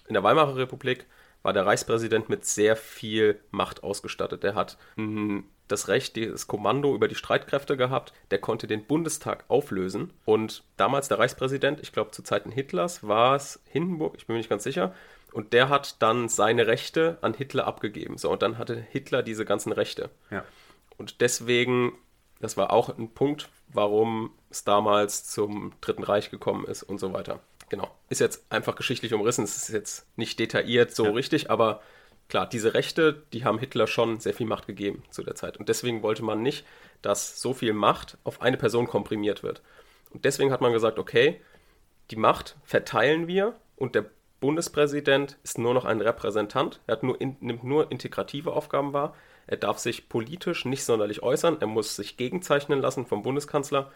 In 0.07 0.13
der 0.13 0.23
Weimarer 0.23 0.55
Republik 0.55 1.05
war 1.43 1.53
der 1.53 1.65
Reichspräsident 1.65 2.29
mit 2.29 2.45
sehr 2.45 2.75
viel 2.75 3.39
Macht 3.51 3.83
ausgestattet. 3.83 4.43
Der 4.43 4.55
hat 4.55 4.77
mh, 4.95 5.43
das 5.67 5.87
Recht, 5.87 6.17
das 6.17 6.47
Kommando 6.47 6.95
über 6.95 7.07
die 7.07 7.15
Streitkräfte 7.15 7.77
gehabt. 7.77 8.13
Der 8.31 8.39
konnte 8.39 8.67
den 8.67 8.85
Bundestag 8.85 9.45
auflösen. 9.49 10.13
Und 10.25 10.63
damals 10.77 11.09
der 11.09 11.19
Reichspräsident, 11.19 11.79
ich 11.81 11.91
glaube 11.91 12.11
zu 12.11 12.23
Zeiten 12.23 12.51
Hitlers, 12.51 13.07
war 13.07 13.35
es 13.35 13.61
Hindenburg, 13.65 14.15
ich 14.17 14.25
bin 14.25 14.35
mir 14.35 14.39
nicht 14.39 14.49
ganz 14.49 14.63
sicher. 14.63 14.93
Und 15.31 15.53
der 15.53 15.69
hat 15.69 16.01
dann 16.01 16.29
seine 16.29 16.67
Rechte 16.67 17.17
an 17.21 17.33
Hitler 17.33 17.65
abgegeben. 17.65 18.17
So, 18.17 18.31
und 18.31 18.41
dann 18.41 18.57
hatte 18.57 18.75
Hitler 18.75 19.23
diese 19.23 19.45
ganzen 19.45 19.71
Rechte. 19.71 20.11
Ja. 20.29 20.45
Und 20.97 21.21
deswegen, 21.21 21.93
das 22.39 22.55
war 22.55 22.71
auch 22.71 22.95
ein 22.95 23.13
Punkt, 23.13 23.49
warum 23.67 24.31
es 24.51 24.63
damals 24.63 25.23
zum 25.25 25.73
Dritten 25.81 26.03
Reich 26.03 26.29
gekommen 26.29 26.65
ist 26.65 26.83
und 26.83 26.99
so 26.99 27.13
weiter. 27.13 27.39
Genau. 27.73 27.89
Ist 28.09 28.21
jetzt 28.21 28.45
einfach 28.51 28.75
geschichtlich 28.75 29.15
umrissen. 29.15 29.43
Es 29.43 29.57
ist 29.57 29.69
jetzt 29.69 30.05
nicht 30.15 30.37
detailliert 30.37 30.93
so 30.93 31.05
Ja. 31.05 31.11
richtig, 31.11 31.49
aber 31.49 31.81
klar, 32.29 32.47
diese 32.47 32.75
Rechte, 32.75 33.23
die 33.33 33.45
haben 33.45 33.57
Hitler 33.57 33.87
schon 33.87 34.19
sehr 34.19 34.35
viel 34.35 34.45
Macht 34.45 34.67
gegeben 34.67 35.01
zu 35.09 35.23
der 35.23 35.33
Zeit. 35.33 35.57
Und 35.57 35.69
deswegen 35.69 36.03
wollte 36.03 36.23
man 36.23 36.43
nicht, 36.43 36.67
dass 37.01 37.41
so 37.41 37.51
viel 37.55 37.73
Macht 37.73 38.19
auf 38.25 38.43
eine 38.43 38.57
Person 38.57 38.85
komprimiert 38.85 39.41
wird. 39.41 39.63
Und 40.11 40.23
deswegen 40.23 40.51
hat 40.51 40.61
man 40.61 40.71
gesagt, 40.71 40.99
okay, 40.99 41.41
die 42.11 42.15
Macht 42.15 42.57
verteilen 42.63 43.25
wir 43.25 43.55
und 43.75 43.95
der 43.95 44.05
Bundespräsident 44.39 45.39
ist 45.43 45.57
nur 45.57 45.73
noch 45.73 45.85
ein 45.85 45.99
Repräsentant. 45.99 46.79
Er 46.85 46.91
hat 46.97 47.01
nur 47.01 47.19
in, 47.19 47.37
nimmt 47.39 47.63
nur 47.63 47.91
integrative 47.91 48.53
Aufgaben 48.53 48.93
wahr. 48.93 49.15
Er 49.47 49.57
darf 49.57 49.79
sich 49.79 50.09
politisch 50.09 50.63
nicht 50.65 50.83
sonderlich 50.83 51.23
äußern. 51.23 51.57
Er 51.59 51.65
muss 51.65 51.95
sich 51.95 52.17
gegenzeichnen 52.17 52.81
lassen 52.81 53.07
vom 53.07 53.23
Bundeskanzler. 53.23 53.91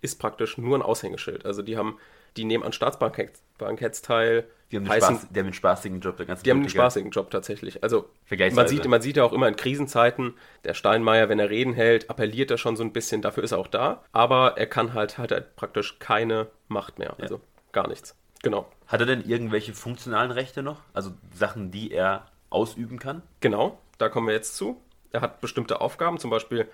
Ist 0.00 0.18
praktisch 0.18 0.56
nur 0.56 0.78
ein 0.78 0.82
Aushängeschild. 0.82 1.44
Also 1.44 1.60
die 1.60 1.76
haben, 1.76 1.98
die 2.38 2.44
nehmen 2.44 2.64
an 2.64 2.72
Staatsbanketts 2.72 4.02
teil. 4.02 4.44
Die 4.70 4.76
haben, 4.76 4.86
heißen- 4.88 4.98
Spaß, 4.98 5.28
die 5.30 5.38
haben 5.38 5.46
den 5.46 5.52
spaßigen 5.54 6.00
Job 6.00 6.16
der 6.18 6.26
ganzen 6.26 6.44
die 6.44 6.50
haben 6.50 6.58
einen 6.60 6.68
spaßigen 6.68 7.10
Job 7.10 7.30
tatsächlich. 7.30 7.82
Also 7.82 8.10
man 8.54 8.68
sieht, 8.68 8.86
man 8.86 9.00
sieht 9.00 9.16
ja 9.16 9.24
auch 9.24 9.32
immer 9.32 9.48
in 9.48 9.56
Krisenzeiten, 9.56 10.34
der 10.64 10.74
Steinmeier, 10.74 11.28
wenn 11.28 11.38
er 11.38 11.48
Reden 11.48 11.72
hält, 11.72 12.10
appelliert 12.10 12.50
er 12.50 12.58
schon 12.58 12.76
so 12.76 12.84
ein 12.84 12.92
bisschen, 12.92 13.22
dafür 13.22 13.42
ist 13.44 13.52
er 13.52 13.58
auch 13.58 13.66
da. 13.66 14.04
Aber 14.12 14.58
er 14.58 14.66
kann 14.66 14.92
halt, 14.94 15.16
hat 15.18 15.32
er 15.32 15.40
praktisch 15.40 15.98
keine 15.98 16.48
Macht 16.68 16.98
mehr. 16.98 17.16
Also 17.18 17.40
gar 17.72 17.88
nichts. 17.88 18.14
Genau. 18.42 18.66
Hat 18.86 19.00
er 19.00 19.06
denn 19.06 19.24
irgendwelche 19.28 19.72
funktionalen 19.74 20.30
Rechte 20.30 20.62
noch? 20.62 20.82
Also 20.92 21.12
Sachen, 21.34 21.70
die 21.70 21.90
er 21.90 22.26
ausüben 22.50 22.98
kann? 22.98 23.22
Genau, 23.40 23.78
da 23.96 24.08
kommen 24.08 24.26
wir 24.26 24.34
jetzt 24.34 24.56
zu. 24.56 24.80
Er 25.12 25.22
hat 25.22 25.40
bestimmte 25.40 25.80
Aufgaben, 25.80 26.18
zum 26.18 26.30
Beispiel 26.30 26.68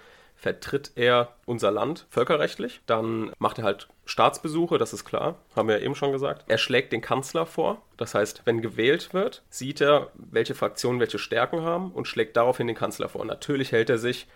vertritt 0.44 0.92
er 0.94 1.32
unser 1.46 1.70
Land 1.70 2.04
völkerrechtlich, 2.10 2.82
dann 2.84 3.32
macht 3.38 3.56
er 3.56 3.64
halt 3.64 3.88
Staatsbesuche, 4.04 4.76
das 4.76 4.92
ist 4.92 5.06
klar, 5.06 5.36
haben 5.56 5.68
wir 5.68 5.78
ja 5.78 5.82
eben 5.82 5.94
schon 5.94 6.12
gesagt. 6.12 6.44
Er 6.48 6.58
schlägt 6.58 6.92
den 6.92 7.00
Kanzler 7.00 7.46
vor, 7.46 7.80
das 7.96 8.14
heißt, 8.14 8.42
wenn 8.44 8.60
gewählt 8.60 9.14
wird, 9.14 9.42
sieht 9.48 9.80
er, 9.80 10.10
welche 10.12 10.54
Fraktionen 10.54 11.00
welche 11.00 11.18
Stärken 11.18 11.62
haben 11.62 11.92
und 11.92 12.06
schlägt 12.06 12.36
daraufhin 12.36 12.66
den 12.66 12.76
Kanzler 12.76 13.08
vor. 13.08 13.24
Natürlich 13.24 13.72
hält 13.72 13.88
er 13.88 13.96
sich 13.96 14.26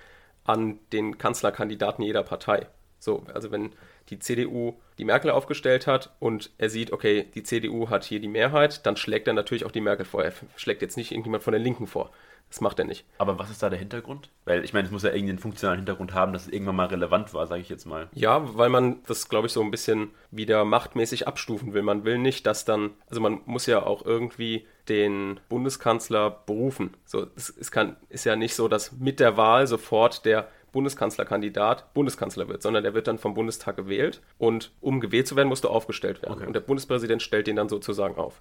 an 0.45 0.79
den 0.95 1.19
Kanzlerkandidaten 1.19 2.03
jeder 2.03 2.23
Partei. 2.23 2.69
So, 2.99 3.27
also 3.35 3.51
wenn 3.51 3.75
die 4.09 4.19
CDU 4.19 4.81
die 4.97 5.05
Merkel 5.05 5.31
aufgestellt 5.31 5.87
hat 5.87 6.17
und 6.21 6.53
er 6.57 6.71
sieht, 6.71 6.91
okay, 6.91 7.27
die 7.35 7.43
CDU 7.43 7.91
hat 7.91 8.05
hier 8.05 8.19
die 8.19 8.29
Mehrheit, 8.29 8.87
dann 8.87 8.97
schlägt 8.97 9.29
er 9.29 9.35
natürlich 9.35 9.67
auch 9.67 9.73
die 9.73 9.83
Merkel 9.83 10.07
vor. 10.07 10.25
Er 10.25 10.33
schlägt 10.57 10.81
jetzt 10.81 10.97
nicht 10.97 11.12
irgendjemand 11.12 11.45
von 11.45 11.53
der 11.53 11.61
Linken 11.61 11.87
vor. 11.87 12.12
Das 12.49 12.61
macht 12.61 12.78
er 12.78 12.87
nicht. 12.87 13.05
Aber 13.19 13.38
was 13.38 13.50
ist 13.50 13.62
da 13.62 13.69
der 13.69 13.78
Hintergrund? 13.78 14.31
Weil 14.47 14.64
ich 14.64 14.73
meine, 14.73 14.87
es 14.87 14.93
muss 14.93 15.02
ja 15.02 15.11
irgendeinen 15.11 15.38
funktionalen 15.38 15.81
Hintergrund 15.81 16.14
haben, 16.14 16.33
dass 16.33 16.47
es 16.47 16.52
irgendwann 16.52 16.76
mal 16.76 16.87
relevant 16.87 17.35
war, 17.35 17.47
sage 17.47 17.61
ich 17.61 17.69
jetzt 17.69 17.85
mal. 17.85 18.09
Ja, 18.14 18.57
weil 18.57 18.71
man 18.71 19.02
das, 19.07 19.28
glaube 19.28 19.47
ich, 19.47 19.52
so 19.52 19.62
ein 19.62 19.71
bisschen 19.71 20.11
wieder 20.31 20.64
machtmäßig 20.64 21.28
abstufen 21.28 21.75
will. 21.75 21.83
Man 21.83 22.05
will 22.05 22.19
nicht, 22.19 22.47
dass 22.47 22.64
dann, 22.64 22.90
also 23.09 23.21
man 23.21 23.40
muss 23.45 23.67
ja 23.67 23.83
auch 23.83 24.05
irgendwie 24.05 24.67
den 24.88 25.40
Bundeskanzler 25.50 26.31
berufen. 26.31 26.95
So, 27.05 27.26
es, 27.37 27.50
es 27.50 27.71
kann, 27.71 27.97
ist 28.09 28.25
ja 28.25 28.37
nicht 28.37 28.55
so, 28.55 28.69
dass 28.69 28.93
mit 28.93 29.21
der 29.21 29.37
Wahl 29.37 29.67
sofort 29.67 30.25
der 30.25 30.49
Bundeskanzlerkandidat 30.73 31.93
Bundeskanzler 31.95 32.49
wird, 32.49 32.62
sondern 32.62 32.83
der 32.83 32.95
wird 32.95 33.07
dann 33.09 33.19
vom 33.19 33.35
Bundestag 33.35 33.76
gewählt 33.76 34.21
und 34.38 34.71
um 34.81 35.00
gewählt 35.00 35.26
zu 35.26 35.37
werden, 35.37 35.49
musst 35.49 35.64
du 35.64 35.69
aufgestellt 35.69 36.23
werden. 36.23 36.35
Okay. 36.35 36.47
Und 36.47 36.52
der 36.52 36.61
Bundespräsident 36.61 37.23
stellt 37.23 37.47
den 37.47 37.57
dann 37.57 37.69
sozusagen 37.69 38.17
auf. 38.17 38.40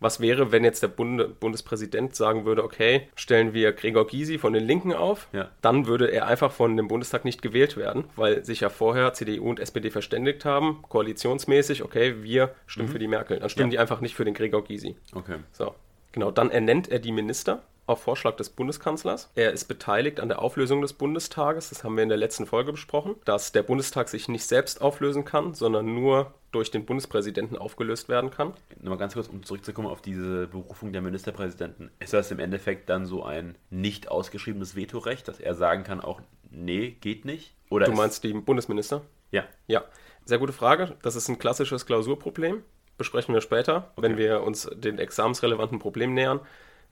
Was 0.00 0.20
wäre, 0.20 0.52
wenn 0.52 0.64
jetzt 0.64 0.82
der 0.82 0.88
Bunde, 0.88 1.28
Bundespräsident 1.28 2.14
sagen 2.14 2.44
würde, 2.44 2.62
okay, 2.64 3.08
stellen 3.14 3.54
wir 3.54 3.72
Gregor 3.72 4.06
Gysi 4.06 4.38
von 4.38 4.52
den 4.52 4.64
Linken 4.64 4.92
auf, 4.92 5.28
Ja. 5.32 5.50
dann 5.62 5.86
würde 5.86 6.08
er 6.10 6.26
einfach 6.26 6.52
von 6.52 6.76
dem 6.76 6.88
Bundestag 6.88 7.24
nicht 7.24 7.40
gewählt 7.42 7.76
werden, 7.76 8.04
weil 8.16 8.44
sich 8.44 8.60
ja 8.60 8.68
vorher 8.68 9.12
CDU 9.14 9.48
und 9.48 9.60
SPD 9.60 9.90
verständigt 9.90 10.44
haben, 10.44 10.82
koalitionsmäßig, 10.88 11.82
okay, 11.84 12.22
wir 12.22 12.54
stimmen 12.66 12.88
für 12.88 12.98
die 12.98 13.08
Merkel. 13.08 13.38
Dann 13.38 13.48
stimmen 13.48 13.70
Ja. 13.70 13.76
die 13.76 13.78
einfach 13.78 14.00
nicht 14.00 14.14
für 14.14 14.24
den 14.24 14.34
Gregor 14.34 14.64
Gysi. 14.64 14.96
Okay. 15.14 15.36
So, 15.52 15.74
genau, 16.12 16.30
dann 16.30 16.50
ernennt 16.50 16.88
er 16.90 16.98
die 16.98 17.12
Minister 17.12 17.62
auf 17.86 18.02
Vorschlag 18.02 18.36
des 18.36 18.50
Bundeskanzlers. 18.50 19.30
Er 19.34 19.52
ist 19.52 19.66
beteiligt 19.66 20.20
an 20.20 20.28
der 20.28 20.40
Auflösung 20.40 20.80
des 20.80 20.92
Bundestages. 20.92 21.68
Das 21.68 21.84
haben 21.84 21.96
wir 21.96 22.02
in 22.02 22.08
der 22.08 22.18
letzten 22.18 22.46
Folge 22.46 22.72
besprochen, 22.72 23.16
dass 23.24 23.52
der 23.52 23.62
Bundestag 23.62 24.08
sich 24.08 24.28
nicht 24.28 24.44
selbst 24.44 24.80
auflösen 24.80 25.24
kann, 25.24 25.54
sondern 25.54 25.94
nur 25.94 26.32
durch 26.52 26.70
den 26.70 26.86
Bundespräsidenten 26.86 27.58
aufgelöst 27.58 28.08
werden 28.08 28.30
kann. 28.30 28.54
Nochmal 28.80 28.98
ganz 28.98 29.14
kurz, 29.14 29.28
um 29.28 29.42
zurückzukommen 29.42 29.88
auf 29.88 30.00
diese 30.00 30.46
Berufung 30.46 30.92
der 30.92 31.02
Ministerpräsidenten. 31.02 31.90
Ist 31.98 32.12
das 32.12 32.30
im 32.30 32.38
Endeffekt 32.38 32.88
dann 32.88 33.06
so 33.06 33.24
ein 33.24 33.56
nicht 33.70 34.08
ausgeschriebenes 34.08 34.76
Vetorecht, 34.76 35.26
dass 35.26 35.40
er 35.40 35.54
sagen 35.54 35.82
kann, 35.82 36.00
auch, 36.00 36.20
nee, 36.50 36.96
geht 37.00 37.24
nicht? 37.24 37.54
Oder 37.70 37.86
Du 37.86 37.92
meinst 37.92 38.22
die 38.22 38.32
Bundesminister? 38.32 39.02
Ja. 39.32 39.44
Ja, 39.66 39.84
sehr 40.24 40.38
gute 40.38 40.52
Frage. 40.52 40.96
Das 41.02 41.16
ist 41.16 41.28
ein 41.28 41.38
klassisches 41.38 41.86
Klausurproblem. 41.86 42.62
Besprechen 42.96 43.34
wir 43.34 43.40
später, 43.40 43.90
wenn 43.96 44.16
wir 44.16 44.42
uns 44.42 44.70
den 44.72 44.98
examensrelevanten 44.98 45.80
Problemen 45.80 46.14
nähern. 46.14 46.40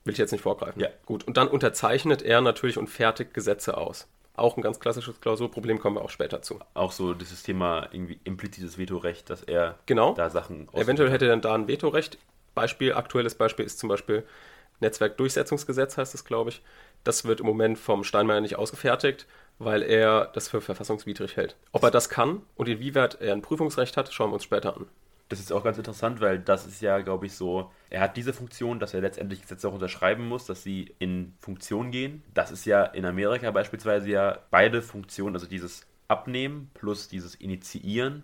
Will 0.05 0.13
ich 0.13 0.17
jetzt 0.19 0.31
nicht 0.31 0.41
vorgreifen. 0.41 0.81
Ja. 0.81 0.89
Gut, 1.05 1.23
und 1.25 1.37
dann 1.37 1.47
unterzeichnet 1.47 2.21
er 2.21 2.41
natürlich 2.41 2.77
und 2.77 2.87
fertigt 2.87 3.33
Gesetze 3.33 3.77
aus. 3.77 4.07
Auch 4.35 4.57
ein 4.57 4.63
ganz 4.63 4.79
klassisches 4.79 5.21
Klausurproblem, 5.21 5.79
kommen 5.79 5.95
wir 5.97 6.01
auch 6.01 6.09
später 6.09 6.41
zu. 6.41 6.59
Auch 6.73 6.91
so 6.91 7.13
dieses 7.13 7.43
Thema 7.43 7.87
irgendwie 7.91 8.19
implizites 8.23 8.77
Vetorecht, 8.77 9.29
dass 9.29 9.43
er 9.43 9.77
Genau. 9.85 10.13
da 10.15 10.29
Sachen 10.29 10.67
Eventuell 10.73 11.11
hätte 11.11 11.25
er 11.25 11.31
dann 11.31 11.41
da 11.41 11.53
ein 11.53 11.67
Vetorecht. 11.67 12.17
Beispiel, 12.55 12.93
aktuelles 12.93 13.35
Beispiel 13.35 13.65
ist 13.65 13.79
zum 13.79 13.89
Beispiel 13.89 14.23
Netzwerkdurchsetzungsgesetz, 14.79 15.97
heißt 15.97 16.13
es, 16.13 16.25
glaube 16.25 16.49
ich. 16.49 16.61
Das 17.03 17.25
wird 17.25 17.39
im 17.39 17.45
Moment 17.45 17.77
vom 17.77 18.03
Steinmeier 18.03 18.41
nicht 18.41 18.57
ausgefertigt, 18.57 19.27
weil 19.59 19.83
er 19.83 20.25
das 20.33 20.47
für 20.49 20.61
verfassungswidrig 20.61 21.35
hält. 21.37 21.55
Ob 21.71 21.83
er 21.83 21.91
das 21.91 22.09
kann 22.09 22.41
und 22.55 22.67
inwieweit 22.67 23.21
er 23.21 23.33
ein 23.33 23.41
Prüfungsrecht 23.41 23.97
hat, 23.97 24.11
schauen 24.13 24.31
wir 24.31 24.35
uns 24.35 24.43
später 24.43 24.75
an. 24.75 24.87
Das 25.39 25.45
ist 25.45 25.51
auch 25.51 25.63
ganz 25.63 25.77
interessant, 25.77 26.21
weil 26.21 26.39
das 26.39 26.65
ist 26.67 26.81
ja, 26.81 26.99
glaube 26.99 27.25
ich, 27.25 27.33
so, 27.33 27.71
er 27.89 28.01
hat 28.01 28.17
diese 28.17 28.33
Funktion, 28.33 28.79
dass 28.79 28.93
er 28.93 29.01
letztendlich 29.01 29.41
Gesetze 29.41 29.67
auch 29.67 29.73
unterschreiben 29.73 30.27
muss, 30.27 30.45
dass 30.45 30.63
sie 30.63 30.93
in 30.99 31.33
Funktion 31.39 31.91
gehen. 31.91 32.23
Das 32.33 32.51
ist 32.51 32.65
ja 32.65 32.83
in 32.83 33.05
Amerika 33.05 33.49
beispielsweise 33.51 34.09
ja 34.09 34.37
beide 34.51 34.81
Funktionen, 34.81 35.35
also 35.35 35.47
dieses 35.47 35.85
Abnehmen 36.07 36.69
plus 36.73 37.07
dieses 37.07 37.33
Initiieren, 37.35 38.23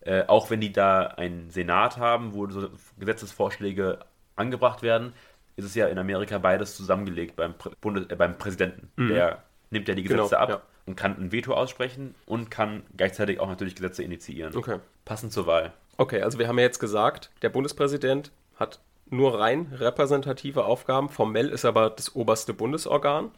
äh, 0.00 0.24
auch 0.26 0.48
wenn 0.50 0.60
die 0.60 0.72
da 0.72 1.02
einen 1.02 1.50
Senat 1.50 1.98
haben, 1.98 2.32
wo 2.32 2.48
so 2.48 2.70
Gesetzesvorschläge 2.98 3.98
angebracht 4.36 4.82
werden, 4.82 5.12
ist 5.56 5.64
es 5.64 5.74
ja 5.74 5.88
in 5.88 5.98
Amerika 5.98 6.38
beides 6.38 6.76
zusammengelegt 6.76 7.36
beim, 7.36 7.54
Bundes 7.80 8.06
äh, 8.08 8.16
beim 8.16 8.38
Präsidenten. 8.38 8.90
Der 9.08 9.42
nimmt 9.70 9.88
ja 9.88 9.94
die 9.94 10.02
Gesetze 10.04 10.30
Genau, 10.30 10.36
ab 10.40 10.48
ja. 10.48 10.62
und 10.86 10.96
kann 10.96 11.18
ein 11.18 11.32
Veto 11.32 11.52
aussprechen 11.52 12.14
und 12.24 12.50
kann 12.50 12.82
gleichzeitig 12.96 13.40
auch 13.40 13.48
natürlich 13.48 13.74
Gesetze 13.74 14.02
initiieren. 14.02 14.56
Okay. 14.56 14.78
Passend 15.04 15.32
zur 15.32 15.46
Wahl. 15.46 15.72
Okay, 15.96 16.22
also 16.22 16.38
wir 16.38 16.48
haben 16.48 16.58
ja 16.58 16.64
jetzt 16.64 16.78
gesagt, 16.78 17.30
der 17.42 17.48
Bundespräsident 17.48 18.30
hat 18.56 18.80
nur 19.08 19.38
rein 19.38 19.72
repräsentative 19.72 20.64
Aufgaben. 20.64 21.08
Formell 21.08 21.48
ist 21.48 21.64
aber 21.64 21.90
das 21.90 22.14
oberste 22.14 22.52
Bundesorgan, 22.52 23.30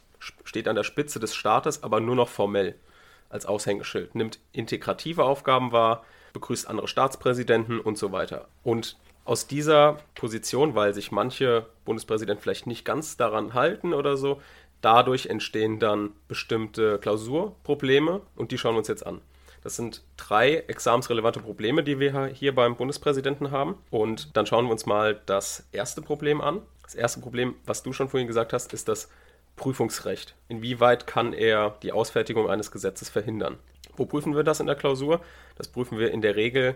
steht 0.43 0.67
an 0.67 0.75
der 0.75 0.83
Spitze 0.83 1.19
des 1.19 1.35
Staates, 1.35 1.83
aber 1.83 1.99
nur 1.99 2.15
noch 2.15 2.29
formell 2.29 2.75
als 3.29 3.45
Aushängeschild. 3.45 4.15
Nimmt 4.15 4.39
integrative 4.51 5.23
Aufgaben 5.23 5.71
wahr, 5.71 6.03
begrüßt 6.33 6.67
andere 6.67 6.87
Staatspräsidenten 6.87 7.79
und 7.79 7.97
so 7.97 8.11
weiter. 8.11 8.47
Und 8.63 8.97
aus 9.25 9.47
dieser 9.47 9.99
Position, 10.15 10.75
weil 10.75 10.93
sich 10.93 11.11
manche 11.11 11.67
Bundespräsidenten 11.85 12.41
vielleicht 12.41 12.67
nicht 12.67 12.83
ganz 12.83 13.15
daran 13.15 13.53
halten 13.53 13.93
oder 13.93 14.17
so, 14.17 14.41
dadurch 14.81 15.27
entstehen 15.27 15.79
dann 15.79 16.11
bestimmte 16.27 16.97
Klausurprobleme 16.97 18.21
und 18.35 18.51
die 18.51 18.57
schauen 18.57 18.73
wir 18.73 18.79
uns 18.79 18.87
jetzt 18.87 19.05
an. 19.05 19.21
Das 19.69 19.75
sind 19.75 20.01
drei 20.17 20.55
examensrelevante 20.67 21.41
Probleme, 21.41 21.83
die 21.83 21.99
wir 21.99 22.25
hier 22.25 22.55
beim 22.55 22.75
Bundespräsidenten 22.75 23.51
haben. 23.51 23.75
Und 23.91 24.35
dann 24.35 24.47
schauen 24.47 24.65
wir 24.65 24.71
uns 24.71 24.87
mal 24.87 25.21
das 25.27 25.63
erste 25.71 26.01
Problem 26.01 26.41
an. 26.41 26.63
Das 26.81 26.95
erste 26.95 27.19
Problem, 27.19 27.53
was 27.67 27.83
du 27.83 27.93
schon 27.93 28.09
vorhin 28.09 28.25
gesagt 28.25 28.51
hast, 28.51 28.73
ist 28.73 28.87
das 28.87 29.09
Prüfungsrecht. 29.57 30.33
Inwieweit 30.47 31.05
kann 31.05 31.33
er 31.33 31.77
die 31.83 31.91
Ausfertigung 31.91 32.49
eines 32.49 32.71
Gesetzes 32.71 33.09
verhindern? 33.09 33.59
Wo 33.95 34.07
prüfen 34.07 34.35
wir 34.35 34.41
das 34.41 34.59
in 34.59 34.65
der 34.65 34.75
Klausur? 34.75 35.21
Das 35.55 35.67
prüfen 35.67 35.99
wir 35.99 36.09
in 36.09 36.21
der 36.21 36.35
Regel, 36.35 36.73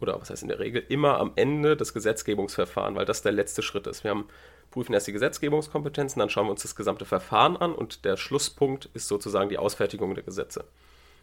oder 0.00 0.20
was 0.20 0.30
heißt 0.30 0.42
in 0.42 0.48
der 0.48 0.60
Regel, 0.60 0.84
immer 0.88 1.18
am 1.18 1.32
Ende 1.34 1.76
des 1.76 1.94
Gesetzgebungsverfahrens, 1.94 2.96
weil 2.96 3.06
das 3.06 3.22
der 3.22 3.32
letzte 3.32 3.62
Schritt 3.62 3.88
ist. 3.88 4.04
Wir 4.04 4.12
haben, 4.12 4.28
prüfen 4.70 4.94
erst 4.94 5.08
die 5.08 5.12
Gesetzgebungskompetenzen, 5.12 6.20
dann 6.20 6.30
schauen 6.30 6.46
wir 6.46 6.52
uns 6.52 6.62
das 6.62 6.76
gesamte 6.76 7.06
Verfahren 7.06 7.56
an 7.56 7.74
und 7.74 8.04
der 8.04 8.16
Schlusspunkt 8.16 8.88
ist 8.94 9.08
sozusagen 9.08 9.48
die 9.48 9.58
Ausfertigung 9.58 10.14
der 10.14 10.22
Gesetze. 10.22 10.64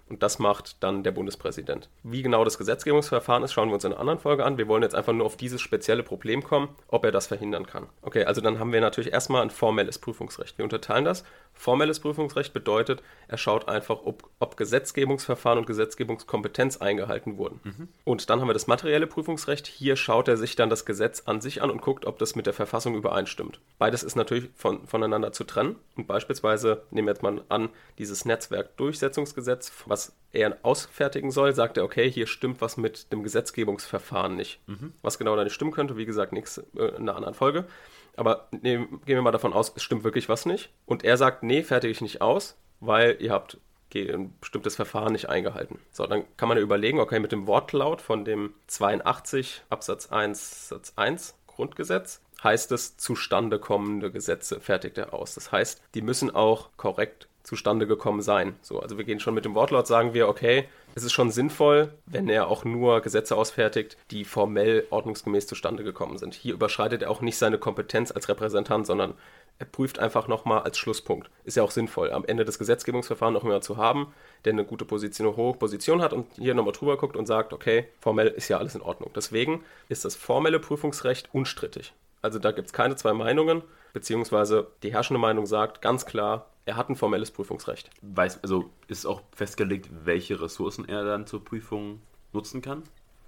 Und 0.10 0.22
das 0.22 0.38
macht 0.38 0.84
dann 0.84 1.04
der 1.04 1.12
Bundespräsident. 1.12 1.90
Wie 2.04 2.22
genau 2.22 2.44
das 2.44 2.58
Gesetzgebungsverfahren 2.58 3.44
ist, 3.44 3.54
schauen 3.54 3.70
wir 3.70 3.76
uns 3.76 3.86
in 3.86 3.92
einer 3.92 4.02
anderen 4.02 4.20
Folge 4.20 4.46
an. 4.46 4.58
Wir 4.58 4.68
wollen 4.68 4.84
jetzt 4.84 4.96
einfach 4.96 5.14
nur 5.14 5.26
auf 5.26 5.38
dieses 5.38 5.62
spezielle 5.62 6.04
Problem 6.04 6.44
kommen, 6.44 6.70
ob 6.88 7.06
er 7.06 7.12
das 7.12 7.28
verhindern 7.28 7.66
kann. 7.66 7.88
Okay, 8.02 8.26
also 8.26 8.42
dann 8.42 8.60
haben 8.60 8.74
wir 8.74 8.82
natürlich 8.82 9.14
erstmal 9.14 9.42
ein 9.42 9.50
formelles 9.50 10.00
Prüfungsrecht. 10.00 10.58
Wir 10.58 10.66
unterteilen 10.66 11.06
das. 11.06 11.24
Formelles 11.54 12.00
Prüfungsrecht 12.00 12.54
bedeutet, 12.54 13.02
er 13.28 13.38
schaut 13.38 13.68
einfach, 13.68 14.02
ob, 14.04 14.30
ob 14.40 14.58
Gesetzgebungsverfahren 14.58 15.60
und 15.60 15.66
Gesetzgebungskompetenz 15.66 16.78
eingehalten 16.78 17.38
wurden. 17.38 17.60
Und 18.04 18.30
dann 18.30 18.42
haben 18.42 18.50
wir 18.50 18.54
das 18.54 18.68
materielle 18.68 19.08
Prüfungsrecht. 19.08 19.68
Hier 19.68 19.96
schaut 19.96 20.28
er 20.28 20.38
sich 20.38 20.56
dann 20.56 20.70
das 20.70 20.86
Gesetz 20.86 21.24
an 21.26 21.42
sich 21.42 21.62
an 21.62 21.70
und 21.72 21.82
guckt, 21.82 22.06
ob 22.06 22.20
das 22.20 22.36
mit 22.36 22.48
der 22.48 22.54
Verfassung 22.54 22.96
übereinstimmt. 22.96 23.60
Beides 23.78 24.04
ist 24.04 24.16
natürlich 24.16 24.50
von, 24.56 24.86
voneinander 24.88 25.32
zu 25.32 25.44
trennen. 25.44 25.78
Und 25.96 26.08
beispielsweise 26.08 26.84
nehmen 26.92 27.08
wir 27.08 27.14
jetzt 27.14 27.24
mal 27.24 27.42
an, 27.50 27.70
dieses 27.98 28.26
Netzwerkdurchsetzungsgesetz, 28.26 29.72
was 29.86 30.14
er 30.32 30.58
ausfertigen 30.64 31.32
soll, 31.32 31.54
sagt 31.54 31.78
er, 31.78 31.84
okay, 31.84 32.12
hier 32.12 32.28
stimmt 32.28 32.60
was 32.60 32.76
mit 32.76 33.12
dem 33.14 33.24
Gesetzgebungsverfahren 33.24 34.36
nicht. 34.36 34.60
Was 35.02 35.18
genau 35.18 35.36
da 35.36 35.44
nicht 35.44 35.54
stimmen 35.54 35.72
könnte, 35.72 35.96
wie 35.96 36.06
gesagt, 36.06 36.34
nichts 36.34 36.58
äh, 36.58 36.86
in 36.98 37.04
einer 37.04 37.16
anderen 37.16 37.36
Folge. 37.36 37.66
Aber 38.16 38.48
nehmen, 38.52 39.02
gehen 39.06 39.16
wir 39.16 39.22
mal 39.22 39.32
davon 39.32 39.54
aus, 39.54 39.74
es 39.76 39.84
stimmt 39.84 40.04
wirklich 40.04 40.30
was 40.30 40.46
nicht. 40.46 40.70
Und 40.86 41.04
er 41.04 41.18
sagt, 41.18 41.44
nee, 41.44 41.64
fertige 41.64 41.92
ich 41.92 42.02
nicht 42.02 42.22
aus, 42.22 42.56
weil 42.80 43.18
ihr 43.20 43.32
habt 43.32 43.58
ein 43.96 44.34
bestimmtes 44.40 44.76
Verfahren 44.76 45.14
nicht 45.14 45.30
eingehalten. 45.30 45.80
So, 45.92 46.08
dann 46.08 46.24
kann 46.36 46.50
man 46.50 46.58
ja 46.58 46.64
überlegen, 46.64 47.00
okay, 47.00 47.20
mit 47.20 47.32
dem 47.32 47.46
Wortlaut 47.46 48.02
von 48.02 48.26
dem 48.26 48.54
82 48.68 49.64
Absatz 49.70 50.12
1 50.12 50.70
Satz 50.70 50.94
1 50.96 51.36
Grundgesetz 51.46 52.22
heißt 52.44 52.72
es, 52.72 52.98
zustande 52.98 53.60
kommende 53.60 54.12
Gesetze 54.12 54.60
fertigt 54.60 54.98
er 54.98 55.14
aus. 55.14 55.36
Das 55.36 55.52
heißt, 55.52 55.82
die 55.94 56.02
müssen 56.02 56.34
auch 56.34 56.70
korrekt 56.76 57.28
zustande 57.44 57.88
gekommen 57.88 58.22
sein. 58.22 58.56
So, 58.62 58.80
also 58.80 58.98
wir 58.98 59.06
gehen 59.06 59.20
schon 59.20 59.34
mit 59.34 59.46
dem 59.46 59.56
Wortlaut, 59.56 59.88
sagen 59.88 60.14
wir, 60.14 60.28
okay, 60.28 60.68
es 60.96 61.04
ist 61.04 61.14
schon 61.14 61.32
sinnvoll, 61.32 61.94
wenn 62.06 62.30
er 62.30 62.48
auch 62.48 62.66
nur 62.66 63.02
Gesetze 63.02 63.36
ausfertigt, 63.36 63.98
die 64.12 64.26
formell 64.26 64.86
ordnungsgemäß 64.90 65.48
zustande 65.48 65.84
gekommen 65.84 66.18
sind. 66.18 66.34
Hier 66.36 66.54
überschreitet 66.54 67.02
er 67.02 67.12
auch 67.12 67.22
nicht 67.22 67.38
seine 67.38 67.58
Kompetenz 67.58 68.12
als 68.12 68.30
Repräsentant, 68.30 68.86
sondern 68.86 69.16
er 69.60 69.66
prüft 69.66 70.00
einfach 70.00 70.28
nochmal 70.28 70.62
als 70.64 70.78
Schlusspunkt. 70.78 71.30
Ist 71.44 71.58
ja 71.58 71.64
auch 71.64 71.72
sinnvoll, 71.72 72.12
am 72.12 72.26
Ende 72.26 72.46
des 72.46 72.60
Gesetzgebungsverfahrens 72.60 73.36
noch 73.36 73.44
jemand 73.44 73.64
zu 73.64 73.78
haben, 73.78 74.14
der 74.46 74.54
eine 74.54 74.66
gute 74.66 74.86
Position, 74.86 75.28
eine 75.28 75.38
hohe 75.38 75.54
Position 75.54 76.02
hat 76.02 76.14
und 76.14 76.28
hier 76.36 76.54
nochmal 76.54 76.74
drüber 76.74 76.98
guckt 76.98 77.16
und 77.16 77.28
sagt, 77.28 77.54
okay, 77.54 77.88
formell 78.00 78.28
ist 78.28 78.50
ja 78.50 78.58
alles 78.58 78.76
in 78.76 78.82
Ordnung. 78.82 79.12
Deswegen 79.16 79.64
ist 79.90 80.06
das 80.06 80.16
formelle 80.16 80.60
Prüfungsrecht 80.60 81.30
unstrittig. 81.34 81.94
Also 82.24 82.40
da 82.40 82.52
gibt 82.52 82.68
es 82.68 82.74
keine 82.74 82.96
zwei 82.96 83.14
Meinungen, 83.14 83.62
beziehungsweise 83.92 84.72
die 84.82 84.94
herrschende 84.94 85.20
Meinung 85.20 85.46
sagt 85.46 85.82
ganz 85.82 86.06
klar, 86.06 86.50
er 86.66 86.78
hat 86.78 86.90
ein 86.90 86.96
formelles 86.96 87.32
Prüfungsrecht. 87.32 87.90
Weiß, 88.02 88.42
also 88.42 88.70
ist 88.88 89.06
auch 89.06 89.22
festgelegt, 89.36 89.90
welche 90.06 90.42
Ressourcen 90.42 90.88
er 90.88 91.04
dann 91.04 91.28
zur 91.28 91.44
Prüfung 91.44 92.02
nutzen 92.32 92.62
kann? 92.62 92.84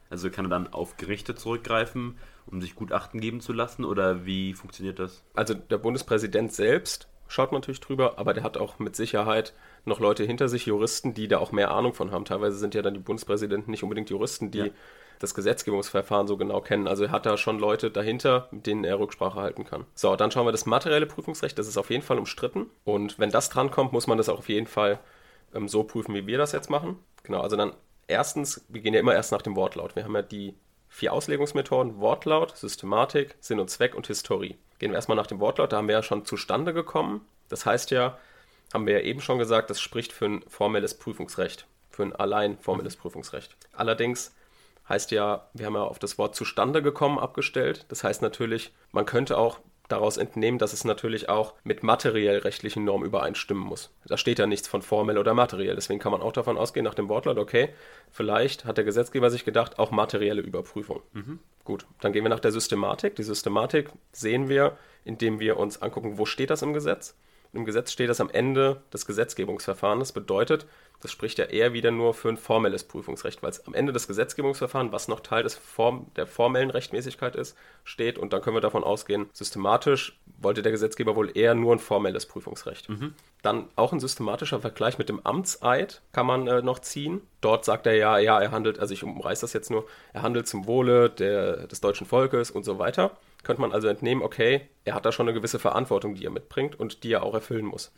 Also 0.09 0.29
kann 0.29 0.45
er 0.45 0.49
dann 0.49 0.71
auf 0.71 0.95
Gerichte 0.95 1.35
zurückgreifen, 1.35 2.17
um 2.45 2.61
sich 2.61 2.75
Gutachten 2.75 3.19
geben 3.19 3.41
zu 3.41 3.51
lassen? 3.51 3.83
Oder 3.83 4.25
wie 4.25 4.53
funktioniert 4.53 4.97
das? 4.99 5.23
Also 5.33 5.53
der 5.55 5.77
Bundespräsident 5.77 6.53
selbst 6.53 7.09
schaut 7.27 7.51
natürlich 7.51 7.81
drüber, 7.81 8.17
aber 8.17 8.33
der 8.33 8.43
hat 8.43 8.55
auch 8.55 8.79
mit 8.79 8.95
Sicherheit 8.95 9.53
noch 9.83 9.99
Leute 9.99 10.23
hinter 10.23 10.47
sich, 10.47 10.67
Juristen, 10.67 11.13
die 11.13 11.27
da 11.27 11.39
auch 11.39 11.51
mehr 11.51 11.71
Ahnung 11.71 11.93
von 11.93 12.11
haben. 12.11 12.23
Teilweise 12.23 12.57
sind 12.57 12.75
ja 12.75 12.81
dann 12.81 12.93
die 12.93 12.99
Bundespräsidenten 13.01 13.71
nicht 13.71 13.83
unbedingt 13.83 14.09
Juristen, 14.09 14.51
die 14.51 14.59
Ja. 14.59 14.69
Das 15.19 15.34
Gesetzgebungsverfahren 15.34 16.27
so 16.27 16.38
genau 16.38 16.62
kennen. 16.62 16.88
Also 16.88 17.05
er 17.05 17.12
hat 17.12 17.25
da 17.25 17.38
schon 17.38 17.60
Leute 17.60 17.91
dahinter, 17.91 18.48
mit 18.51 18.67
denen 18.67 18.84
er 18.84 19.00
Rücksprache 19.00 19.39
halten 19.39 19.65
kann. 19.65 19.86
So, 19.93 20.15
dann 20.15 20.31
schauen 20.31 20.45
wir 20.45 20.51
das 20.51 20.65
materielle 20.65 21.05
Prüfungsrecht. 21.05 21.57
Das 21.57 21.67
ist 21.67 21.77
auf 21.77 21.89
jeden 21.89 22.03
Fall 22.03 22.19
umstritten. 22.19 22.69
Und 22.84 23.19
wenn 23.19 23.29
das 23.29 23.50
drankommt, 23.50 23.93
muss 23.93 24.07
man 24.07 24.17
das 24.17 24.29
auch 24.29 24.39
auf 24.39 24.50
jeden 24.50 24.67
Fall 24.67 25.00
ähm, 25.53 25.67
so 25.67 25.84
prüfen, 25.84 26.13
wie 26.13 26.27
wir 26.27 26.38
das 26.38 26.51
jetzt 26.51 26.69
machen. 26.69 27.00
Genau, 27.24 27.41
also 27.41 27.55
dann 27.55 27.74
erstens, 28.07 28.65
wir 28.69 28.81
gehen 28.81 28.93
ja 28.93 29.00
immer 29.00 29.13
erst 29.13 29.31
nach 29.31 29.41
dem 29.41 29.55
Wortlaut. 29.55 29.95
Wir 29.95 30.03
haben 30.03 30.15
ja 30.15 30.22
die 30.22 30.55
vier 30.89 31.12
Auslegungsmethoden, 31.12 32.00
Wortlaut, 32.00 32.55
Systematik, 32.55 33.36
Sinn 33.39 33.60
und 33.60 33.69
Zweck 33.69 33.95
und 33.95 34.07
Historie. 34.07 34.57
Gehen 34.79 34.91
wir 34.91 34.95
erstmal 34.95 35.17
nach 35.17 35.27
dem 35.27 35.39
Wortlaut, 35.39 35.74
da 35.74 35.77
haben 35.77 35.88
wir 35.88 35.95
ja 35.95 36.03
schon 36.03 36.25
zustande 36.25 36.74
gekommen. 36.74 37.22
Das 37.50 37.65
heißt 37.65 37.91
ja, 37.91 38.17
haben 38.74 38.86
wir 38.86 39.00
ja 39.00 39.05
eben 39.05 39.22
schon 39.22 39.38
gesagt, 39.38 39.69
das 39.69 39.81
spricht 39.81 40.13
für 40.13 40.25
ein 40.25 40.43
formelles 40.48 40.93
Prüfungsrecht, 40.98 41.67
für 41.89 42.03
ein 42.03 42.15
allein 42.15 42.57
formelles 42.60 42.95
Prüfungsrecht. 42.95 43.55
Allerdings 43.74 44.34
heißt 44.87 45.11
ja, 45.11 45.47
wir 45.53 45.65
haben 45.65 45.75
ja 45.75 45.83
auf 45.83 45.99
das 45.99 46.17
Wort 46.17 46.35
zustande 46.35 46.81
gekommen 46.81 47.19
abgestellt. 47.19 47.85
Das 47.89 48.03
heißt 48.03 48.21
natürlich, 48.21 48.73
man 48.91 49.05
könnte 49.05 49.37
auch 49.37 49.59
daraus 49.87 50.17
entnehmen, 50.17 50.57
dass 50.57 50.73
es 50.73 50.83
natürlich 50.83 51.29
auch 51.29 51.53
mit 51.63 51.83
materiell 51.83 52.39
rechtlichen 52.39 52.85
Normen 52.85 53.05
übereinstimmen 53.05 53.63
muss. 53.63 53.91
Da 54.05 54.17
steht 54.17 54.39
ja 54.39 54.47
nichts 54.47 54.67
von 54.67 54.81
formell 54.81 55.17
oder 55.17 55.33
materiell. 55.33 55.75
Deswegen 55.75 55.99
kann 55.99 56.11
man 56.11 56.21
auch 56.21 56.31
davon 56.31 56.57
ausgehen, 56.57 56.83
nach 56.83 56.95
dem 56.95 57.09
Wortlaut, 57.09 57.37
okay, 57.37 57.69
vielleicht 58.11 58.65
hat 58.65 58.77
der 58.77 58.83
Gesetzgeber 58.83 59.29
sich 59.29 59.45
gedacht, 59.45 59.77
auch 59.79 59.91
materielle 59.91 60.41
Überprüfung. 60.41 61.01
Gut, 61.63 61.85
dann 62.01 62.13
gehen 62.13 62.23
wir 62.23 62.29
nach 62.29 62.39
der 62.39 62.51
Systematik. 62.51 63.15
Die 63.15 63.23
Systematik 63.23 63.89
sehen 64.11 64.49
wir, 64.49 64.77
indem 65.03 65.39
wir 65.39 65.57
uns 65.57 65.81
angucken, 65.81 66.17
wo 66.17 66.25
steht 66.25 66.49
das 66.49 66.61
im 66.61 66.73
Gesetz. 66.73 67.15
Im 67.55 67.65
Gesetz 67.65 67.91
steht 67.91 68.09
das 68.09 68.19
am 68.21 68.29
Ende 68.29 68.81
des 68.93 69.05
Gesetzgebungsverfahrens. 69.05 70.09
Das 70.09 70.12
bedeutet, 70.12 70.65
das 71.01 71.12
spricht 71.12 71.38
ja 71.38 71.45
eher 71.45 71.74
wieder 71.74 71.91
nur 71.91 72.13
für 72.13 72.29
ein 72.29 72.38
formelles 72.38 72.83
Prüfungsrecht, 72.83 73.43
weil 73.43 73.51
es 73.51 73.65
am 73.65 73.74
Ende 73.74 73.93
des 73.93 74.07
Gesetzgebungsverfahrens, 74.07 74.91
was 74.91 75.07
noch 75.07 75.21
Teil 75.21 75.43
des 75.43 75.55
Form, 75.55 76.07
der 76.15 76.27
formellen 76.27 76.69
Rechtmäßigkeit 76.69 77.35
ist, 77.35 77.55
steht. 77.83 78.17
Und 78.17 78.33
dann 78.33 78.41
können 78.41 78.55
wir 78.55 78.62
davon 78.62 78.83
ausgehen, 78.83 79.27
systematisch 79.33 80.19
wollte 80.38 80.62
der 80.62 80.71
Gesetzgeber 80.71 81.15
wohl 81.15 81.35
eher 81.38 81.55
nur 81.55 81.74
ein 81.74 81.79
formelles 81.79 82.25
Prüfungsrecht. 82.25 82.89
Dann 83.41 83.69
auch 83.75 83.93
ein 83.93 84.00
systematischer 84.00 84.59
Vergleich 84.59 84.97
mit 84.97 85.07
dem 85.07 85.25
Amtseid 85.25 86.01
kann 86.12 86.25
man 86.25 86.47
äh, 86.47 86.62
noch 86.62 86.79
ziehen. 86.79 87.21
Dort 87.39 87.63
sagt 87.63 87.88
er 87.88 87.93
ja, 87.93 88.17
ja, 88.17 88.41
er 88.41 88.51
handelt, 88.51 88.79
also 88.79 88.93
ich 88.93 89.03
umreiß 89.03 89.39
das 89.39 89.53
jetzt 89.53 89.71
nur, 89.71 89.85
er 90.13 90.24
handelt 90.24 90.47
zum 90.47 90.67
Wohle 90.67 91.09
der, 91.09 91.67
des 91.67 91.79
deutschen 91.79 92.07
Volkes 92.07 92.51
und 92.51 92.63
so 92.63 92.79
weiter. 92.79 93.12
Könnte 93.45 93.61
man 93.61 93.71
also 93.71 93.87
entnehmen, 93.87 94.23
okay, 94.23 94.67
er 94.85 94.95
hat 94.95 95.05
da 95.05 95.11
schon 95.11 95.27
eine 95.27 95.37
gewisse 95.37 95.59
Verantwortung, 95.59 96.15
die 96.15 96.25
er 96.25 96.31
mitbringt 96.31 96.77
und 96.79 97.03
die 97.03 97.13
er 97.13 97.23
auch 97.23 97.35
erfüllen 97.35 97.65
muss. 97.65 97.93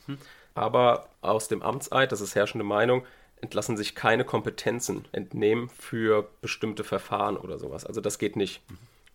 aber 0.53 1.07
aus 1.21 1.47
dem 1.47 1.61
Amtseid, 1.61 2.11
das 2.11 2.19
ist 2.19 2.35
herrschende 2.35 2.65
Meinung, 2.65 3.05
entlassen 3.39 3.77
sich 3.77 3.95
keine 3.95 4.25
Kompetenzen 4.25 5.05
entnehmen 5.11 5.69
für 5.69 6.27
bestimmte 6.41 6.83
Verfahren 6.83 7.37
oder 7.37 7.59
sowas. 7.59 7.85
Also 7.85 8.01
das 8.01 8.19
geht 8.19 8.35
nicht. 8.35 8.61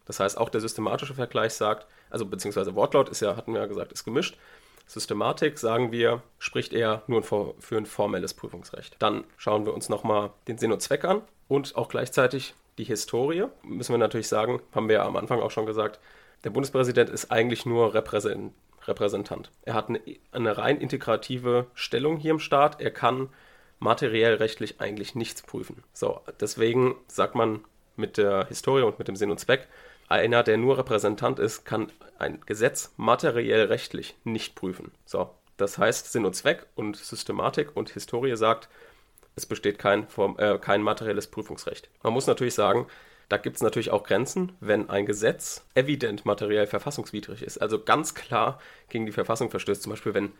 Das 0.06 0.20
heißt, 0.20 0.38
auch 0.38 0.48
der 0.48 0.60
systematische 0.60 1.14
Vergleich 1.14 1.52
sagt, 1.52 1.86
also 2.10 2.24
beziehungsweise 2.24 2.74
Wortlaut 2.74 3.08
ist 3.08 3.20
ja, 3.20 3.36
hatten 3.36 3.52
wir 3.52 3.60
ja 3.60 3.66
gesagt, 3.66 3.92
ist 3.92 4.04
gemischt. 4.04 4.38
Systematik, 4.86 5.58
sagen 5.58 5.92
wir, 5.92 6.22
spricht 6.38 6.72
eher 6.72 7.02
nur 7.06 7.22
für 7.22 7.54
ein 7.76 7.86
formelles 7.86 8.34
Prüfungsrecht. 8.34 8.96
Dann 8.98 9.24
schauen 9.36 9.66
wir 9.66 9.74
uns 9.74 9.88
nochmal 9.88 10.30
den 10.48 10.58
Sinn 10.58 10.72
und 10.72 10.80
Zweck 10.82 11.04
an 11.04 11.22
und 11.48 11.76
auch 11.76 11.88
gleichzeitig 11.88 12.54
die 12.78 12.84
Historie. 12.84 13.44
Müssen 13.62 13.92
wir 13.92 13.98
natürlich 13.98 14.28
sagen, 14.28 14.60
haben 14.74 14.88
wir 14.88 14.96
ja 14.96 15.06
am 15.06 15.16
Anfang 15.16 15.40
auch 15.40 15.50
schon 15.50 15.66
gesagt, 15.66 15.98
der 16.44 16.50
Bundespräsident 16.50 17.10
ist 17.10 17.30
eigentlich 17.30 17.66
nur 17.66 17.94
Repräsent 17.94 18.52
Repräsentant. 18.86 19.50
Er 19.62 19.74
hat 19.74 19.88
eine, 19.88 20.00
eine 20.32 20.58
rein 20.58 20.80
integrative 20.80 21.66
Stellung 21.74 22.16
hier 22.16 22.32
im 22.32 22.40
Staat. 22.40 22.80
Er 22.80 22.90
kann 22.90 23.28
materiell 23.78 24.34
rechtlich 24.34 24.80
eigentlich 24.80 25.14
nichts 25.14 25.42
prüfen. 25.42 25.82
So, 25.92 26.20
deswegen 26.40 26.96
sagt 27.06 27.34
man 27.34 27.64
mit 27.96 28.16
der 28.16 28.46
Historie 28.46 28.82
und 28.82 28.98
mit 28.98 29.08
dem 29.08 29.16
Sinn 29.16 29.30
und 29.30 29.38
Zweck, 29.38 29.68
einer, 30.08 30.42
der 30.42 30.56
nur 30.56 30.78
Repräsentant 30.78 31.38
ist, 31.38 31.64
kann 31.64 31.90
ein 32.18 32.40
Gesetz 32.44 32.92
materiell 32.96 33.66
rechtlich 33.66 34.14
nicht 34.24 34.54
prüfen. 34.54 34.92
So, 35.04 35.30
das 35.56 35.78
heißt, 35.78 36.12
Sinn 36.12 36.26
und 36.26 36.34
Zweck 36.34 36.66
und 36.74 36.96
Systematik 36.96 37.74
und 37.74 37.90
Historie 37.90 38.36
sagt, 38.36 38.68
es 39.36 39.46
besteht 39.46 39.78
kein, 39.78 40.06
äh, 40.36 40.58
kein 40.58 40.82
materielles 40.82 41.28
Prüfungsrecht. 41.28 41.88
Man 42.02 42.12
muss 42.12 42.26
natürlich 42.26 42.54
sagen, 42.54 42.86
da 43.32 43.38
gibt 43.38 43.56
es 43.56 43.62
natürlich 43.62 43.90
auch 43.90 44.04
Grenzen, 44.04 44.52
wenn 44.60 44.90
ein 44.90 45.06
Gesetz 45.06 45.66
evident 45.74 46.26
materiell 46.26 46.66
verfassungswidrig 46.66 47.40
ist, 47.40 47.56
also 47.56 47.82
ganz 47.82 48.14
klar 48.14 48.60
gegen 48.90 49.06
die 49.06 49.12
Verfassung 49.12 49.50
verstößt, 49.50 49.80
zum 49.80 49.88
Beispiel 49.88 50.12
wenn, 50.12 50.32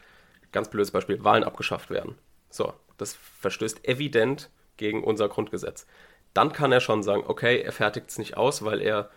ganz 0.53 0.69
blödes 0.69 0.91
Beispiel, 0.91 1.25
Wahlen 1.25 1.43
abgeschafft 1.43 1.89
werden. 1.89 2.19
So, 2.51 2.75
das 2.99 3.15
verstößt 3.41 3.89
evident 3.89 4.51
gegen 4.77 5.05
unser 5.05 5.31
Grundgesetz. 5.31 5.87
Dann 6.35 6.53
kann 6.53 6.71
er 6.71 6.81
schon 6.81 7.03
sagen, 7.03 7.25
okay, 7.27 7.63
er 7.63 7.73
fertigt 7.73 8.11
es 8.11 8.19
nicht 8.19 8.37
aus, 8.37 8.63
weil 8.63 8.83
er 8.83 9.09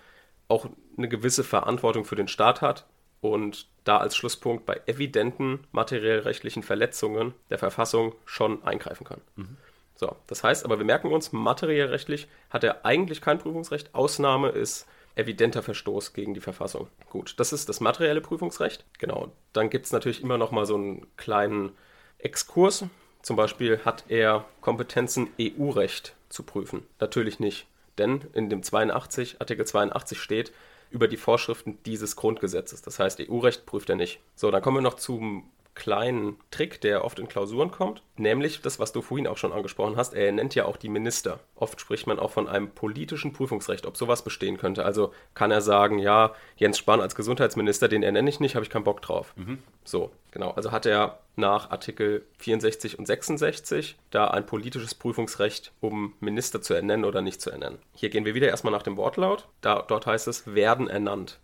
auch 0.48 0.68
eine 0.98 1.10
gewisse 1.10 1.44
Verantwortung 1.44 2.06
für 2.06 2.16
den 2.16 2.30
Staat 2.30 2.62
hat 2.62 2.86
und 3.20 3.68
da 3.84 3.98
als 3.98 4.16
Schlusspunkt 4.16 4.66
bei 4.66 4.80
evidenten 4.86 5.68
materiellrechtlichen 5.74 6.64
Verletzungen 6.64 7.34
der 7.50 7.60
Verfassung 7.60 8.16
schon 8.24 8.64
eingreifen 8.64 9.04
kann. 9.04 9.20
Mhm. 9.36 9.58
So, 9.96 10.16
das 10.28 10.44
heißt 10.44 10.66
aber, 10.66 10.78
wir 10.78 10.86
merken 10.86 11.12
uns, 11.12 11.32
materiellrechtlich 11.32 12.28
hat 12.50 12.64
er 12.64 12.86
eigentlich 12.86 13.22
kein 13.22 13.40
Prüfungsrecht. 13.40 13.96
Ausnahme 13.96 14.50
ist 14.50 14.88
evidenter 15.16 15.64
Verstoß 15.64 16.14
gegen 16.14 16.34
die 16.34 16.42
Verfassung. 16.42 16.88
Gut, 17.10 17.36
das 17.38 17.54
ist 17.54 17.70
das 17.70 17.80
materielle 17.80 18.22
Prüfungsrecht. 18.22 18.86
Genau. 19.00 19.32
Dann 19.54 19.70
gibt 19.70 19.86
es 19.86 19.92
natürlich 19.94 20.22
immer 20.22 20.38
noch 20.38 20.52
mal 20.52 20.66
so 20.66 20.76
einen 20.76 21.08
kleinen 21.16 21.72
Exkurs. 22.20 22.86
Zum 23.22 23.38
Beispiel 23.38 23.80
hat 23.86 24.04
er 24.10 24.46
Kompetenzen 24.62 25.30
EU-Recht 25.40 26.14
zu 26.30 26.44
prüfen. 26.44 26.86
Natürlich 27.00 27.40
nicht. 27.40 27.66
Denn 27.98 28.26
in 28.34 28.50
dem 28.50 28.62
82, 28.62 29.40
Artikel 29.40 29.66
82 29.66 30.20
steht 30.20 30.52
über 30.92 31.08
die 31.08 31.18
Vorschriften 31.18 31.78
dieses 31.86 32.16
Grundgesetzes. 32.16 32.82
Das 32.82 33.00
heißt, 33.00 33.22
EU-Recht 33.22 33.66
prüft 33.66 33.90
er 33.90 33.96
nicht. 33.96 34.20
So, 34.36 34.52
dann 34.52 34.62
kommen 34.62 34.78
wir 34.78 34.82
noch 34.82 34.96
zum 34.96 35.50
kleinen 35.76 36.38
Trick, 36.52 36.80
der 36.82 37.04
oft 37.04 37.20
in 37.20 37.28
Klausuren 37.28 37.70
kommt, 37.70 38.02
nämlich 38.16 38.62
das, 38.62 38.80
was 38.80 38.94
du 38.94 39.02
vorhin 39.02 39.28
auch 39.28 39.38
schon 39.38 39.52
angesprochen 39.52 39.98
hast. 39.98 40.14
Er 40.14 40.32
nennt 40.32 40.56
ja 40.56 40.66
auch 40.66 40.78
die 40.78 40.90
Minister. 40.90 41.42
Oft 41.56 41.82
spricht 41.82 42.08
man 42.08 42.18
auch 42.18 42.32
von 42.32 42.48
einem 42.48 42.72
politischen 42.72 43.34
Prüfungsrecht, 43.34 43.86
ob 43.86 43.98
sowas 43.98 44.24
bestehen 44.24 44.58
könnte. 44.58 44.86
Also 44.86 45.14
kann 45.34 45.52
er 45.52 45.62
sagen, 45.62 46.00
ja, 46.00 46.34
Jens 46.56 46.78
Spahn 46.78 47.02
als 47.02 47.14
Gesundheitsminister, 47.14 47.90
den 47.90 48.04
ernenne 48.04 48.30
ich 48.30 48.40
nicht, 48.40 48.56
habe 48.56 48.64
ich 48.64 48.70
keinen 48.70 48.86
Bock 48.86 49.02
drauf. 49.02 49.34
Mhm. 49.36 49.60
So, 49.84 50.12
genau. 50.32 50.52
Also 50.52 50.72
hat 50.72 50.86
er 50.86 51.20
nach 51.36 51.70
Artikel 51.70 52.26
64 52.38 52.98
und 52.98 53.06
66 53.06 53.98
da 54.12 54.28
ein 54.28 54.46
politisches 54.46 54.96
Prüfungsrecht, 54.96 55.74
um 55.82 56.14
Minister 56.22 56.62
zu 56.62 56.74
ernennen 56.74 57.04
oder 57.04 57.22
nicht 57.22 57.42
zu 57.42 57.52
ernennen. 57.52 57.80
Hier 57.94 58.10
gehen 58.10 58.24
wir 58.24 58.34
wieder 58.34 58.48
erstmal 58.48 58.72
nach 58.72 58.84
dem 58.84 58.96
Wortlaut. 58.96 59.48
Da, 59.60 59.84
dort 59.86 60.06
heißt 60.06 60.30
es, 60.30 60.56
werden 60.56 60.88
ernannt. 60.88 61.40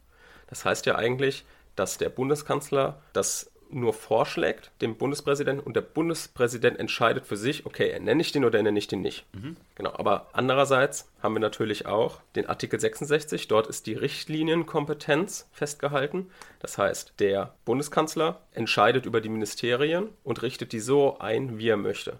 Das 0.48 0.64
heißt 0.64 0.86
ja 0.86 0.96
eigentlich, 0.96 1.46
dass 1.76 1.98
der 1.98 2.10
Bundeskanzler 2.10 3.02
das 3.14 3.51
nur 3.74 3.94
vorschlägt, 3.94 4.72
dem 4.82 4.96
Bundespräsidenten, 4.96 5.64
und 5.64 5.76
der 5.76 5.82
Bundespräsident 5.82 6.80
entscheidet 6.80 7.26
für 7.26 7.38
sich, 7.38 7.66
okay, 7.66 7.90
ernenne 7.90 8.22
ich 8.22 8.32
den 8.32 8.46
oder 8.46 8.58
ernenne 8.58 8.80
ich 8.80 8.88
den 8.88 9.02
nicht. 9.02 9.26
Mhm. 9.34 9.56
Genau, 9.76 9.94
aber 9.94 10.28
andererseits 10.34 11.10
haben 11.22 11.36
wir 11.36 11.40
natürlich 11.40 11.86
auch 11.86 12.20
den 12.36 12.48
Artikel 12.48 12.80
66, 12.80 13.48
dort 13.48 13.68
ist 13.68 13.88
die 13.88 13.94
Richtlinienkompetenz 13.94 15.48
festgehalten. 15.52 16.30
Das 16.60 16.78
heißt, 16.78 17.14
der 17.20 17.56
Bundeskanzler 17.66 18.42
entscheidet 18.54 19.06
über 19.06 19.22
die 19.22 19.30
Ministerien 19.30 20.10
und 20.24 20.42
richtet 20.42 20.72
die 20.72 20.80
so 20.80 21.20
ein, 21.20 21.58
wie 21.58 21.70
er 21.70 21.78
möchte. 21.78 22.20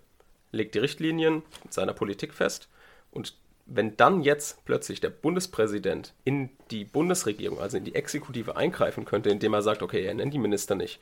Legt 0.52 0.76
die 0.76 0.80
Richtlinien 0.80 1.44
seiner 1.70 1.94
Politik 1.94 2.34
fest 2.34 2.68
und 3.12 3.36
wenn 3.66 3.96
dann 3.96 4.22
jetzt 4.22 4.64
plötzlich 4.66 5.00
der 5.00 5.10
Bundespräsident 5.10 6.14
in 6.24 6.50
die 6.72 6.84
Bundesregierung, 6.84 7.60
also 7.60 7.78
in 7.78 7.86
die 7.86 7.96
Exekutive 7.96 8.56
eingreifen 8.56 9.06
könnte, 9.06 9.30
indem 9.30 9.54
er 9.54 9.62
sagt, 9.62 9.82
okay, 9.82 10.04
er 10.04 10.14
nennt 10.14 10.34
die 10.34 10.40
Minister 10.40 10.76
nicht, 10.76 11.00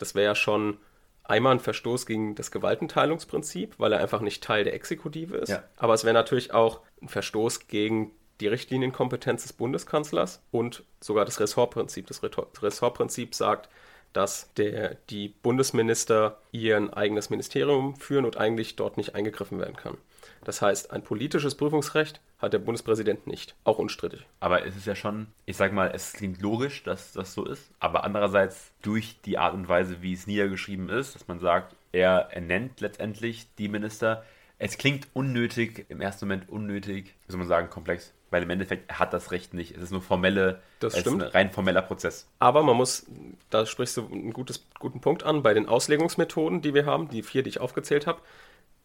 das 0.00 0.14
wäre 0.14 0.26
ja 0.26 0.34
schon 0.34 0.78
einmal 1.24 1.52
ein 1.52 1.60
Verstoß 1.60 2.06
gegen 2.06 2.34
das 2.34 2.50
Gewaltenteilungsprinzip, 2.50 3.74
weil 3.78 3.92
er 3.92 4.00
einfach 4.00 4.20
nicht 4.20 4.42
Teil 4.42 4.64
der 4.64 4.74
Exekutive 4.74 5.36
ist. 5.36 5.50
Ja. 5.50 5.62
Aber 5.76 5.94
es 5.94 6.04
wäre 6.04 6.14
natürlich 6.14 6.52
auch 6.52 6.80
ein 7.00 7.08
Verstoß 7.08 7.68
gegen 7.68 8.12
die 8.40 8.48
Richtlinienkompetenz 8.48 9.42
des 9.42 9.52
Bundeskanzlers 9.52 10.42
und 10.50 10.82
sogar 11.00 11.24
das 11.24 11.40
Ressortprinzip. 11.40 12.06
Das 12.06 12.22
Ressortprinzip 12.22 13.34
sagt, 13.34 13.68
dass 14.12 14.52
der, 14.54 14.96
die 15.08 15.28
Bundesminister 15.28 16.38
ihr 16.50 16.96
eigenes 16.96 17.30
Ministerium 17.30 17.96
führen 17.96 18.24
und 18.24 18.38
eigentlich 18.38 18.76
dort 18.76 18.96
nicht 18.96 19.14
eingegriffen 19.14 19.60
werden 19.60 19.76
kann. 19.76 19.98
Das 20.44 20.62
heißt, 20.62 20.90
ein 20.90 21.02
politisches 21.02 21.54
Prüfungsrecht 21.54 22.20
hat 22.38 22.52
der 22.52 22.58
Bundespräsident 22.58 23.26
nicht. 23.26 23.54
Auch 23.64 23.78
unstrittig. 23.78 24.26
Aber 24.40 24.64
es 24.64 24.76
ist 24.76 24.86
ja 24.86 24.94
schon, 24.94 25.28
ich 25.46 25.56
sag 25.56 25.72
mal, 25.72 25.90
es 25.94 26.12
klingt 26.12 26.40
logisch, 26.40 26.82
dass 26.82 27.12
das 27.12 27.34
so 27.34 27.44
ist. 27.44 27.70
Aber 27.78 28.04
andererseits 28.04 28.72
durch 28.82 29.20
die 29.24 29.38
Art 29.38 29.54
und 29.54 29.68
Weise, 29.68 30.02
wie 30.02 30.12
es 30.12 30.26
niedergeschrieben 30.26 30.88
ist, 30.88 31.14
dass 31.14 31.28
man 31.28 31.38
sagt, 31.38 31.74
er 31.92 32.28
ernennt 32.30 32.80
letztendlich 32.80 33.46
die 33.58 33.68
Minister. 33.68 34.24
Es 34.58 34.78
klingt 34.78 35.08
unnötig, 35.12 35.86
im 35.88 36.00
ersten 36.00 36.26
Moment 36.26 36.48
unnötig, 36.48 37.14
wie 37.26 37.32
soll 37.32 37.38
man 37.38 37.48
sagen, 37.48 37.70
komplex. 37.70 38.12
Weil 38.30 38.44
im 38.44 38.50
Endeffekt 38.50 38.92
hat 38.92 39.12
das 39.12 39.32
Recht 39.32 39.54
nicht. 39.54 39.76
Es 39.76 39.82
ist 39.82 39.90
nur 39.90 40.02
formelle, 40.02 40.62
das 40.78 40.98
stimmt. 40.98 41.22
ein 41.22 41.28
rein 41.30 41.50
formeller 41.50 41.82
Prozess. 41.82 42.28
Aber 42.38 42.62
man 42.62 42.76
muss, 42.76 43.06
da 43.50 43.66
sprichst 43.66 43.96
du 43.96 44.06
einen 44.06 44.32
gutes, 44.32 44.66
guten 44.78 45.00
Punkt 45.00 45.24
an, 45.24 45.42
bei 45.42 45.52
den 45.52 45.68
Auslegungsmethoden, 45.68 46.62
die 46.62 46.74
wir 46.74 46.86
haben, 46.86 47.08
die 47.08 47.22
vier, 47.22 47.42
die 47.42 47.48
ich 47.50 47.60
aufgezählt 47.60 48.06
habe, 48.06 48.20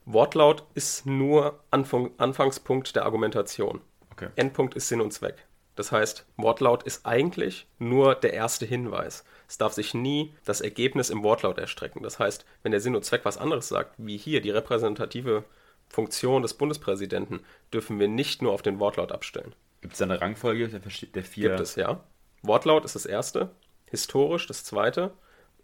Wortlaut 0.05 0.63
ist 0.75 1.05
nur 1.05 1.59
Anfang, 1.71 2.11
Anfangspunkt 2.17 2.95
der 2.95 3.05
Argumentation. 3.05 3.81
Okay. 4.11 4.29
Endpunkt 4.35 4.75
ist 4.75 4.87
Sinn 4.87 5.01
und 5.01 5.11
Zweck. 5.11 5.45
Das 5.75 5.91
heißt, 5.91 6.25
Wortlaut 6.37 6.83
ist 6.83 7.05
eigentlich 7.05 7.67
nur 7.79 8.15
der 8.15 8.33
erste 8.33 8.65
Hinweis. 8.65 9.25
Es 9.47 9.57
darf 9.57 9.73
sich 9.73 9.93
nie 9.93 10.33
das 10.45 10.61
Ergebnis 10.61 11.09
im 11.09 11.23
Wortlaut 11.23 11.57
erstrecken. 11.57 12.01
Das 12.01 12.17
heißt, 12.19 12.45
wenn 12.63 12.71
der 12.71 12.79
Sinn 12.79 12.95
und 12.95 13.03
Zweck 13.03 13.25
was 13.25 13.37
anderes 13.37 13.67
sagt, 13.67 13.95
wie 13.97 14.17
hier 14.17 14.41
die 14.41 14.51
repräsentative 14.51 15.43
Funktion 15.89 16.41
des 16.41 16.53
Bundespräsidenten, 16.53 17.41
dürfen 17.73 17.99
wir 17.99 18.07
nicht 18.07 18.41
nur 18.41 18.53
auf 18.53 18.61
den 18.61 18.79
Wortlaut 18.79 19.11
abstellen. 19.11 19.53
Gibt 19.81 19.93
es 19.93 19.99
da 19.99 20.05
eine 20.05 20.21
Rangfolge 20.21 20.69
der, 20.69 20.79
der 20.79 21.23
vier? 21.23 21.49
Gibt 21.49 21.59
es, 21.59 21.75
ja. 21.75 22.03
Wortlaut 22.41 22.85
ist 22.85 22.95
das 22.95 23.05
erste, 23.05 23.51
historisch 23.89 24.47
das 24.47 24.63
zweite 24.63 25.11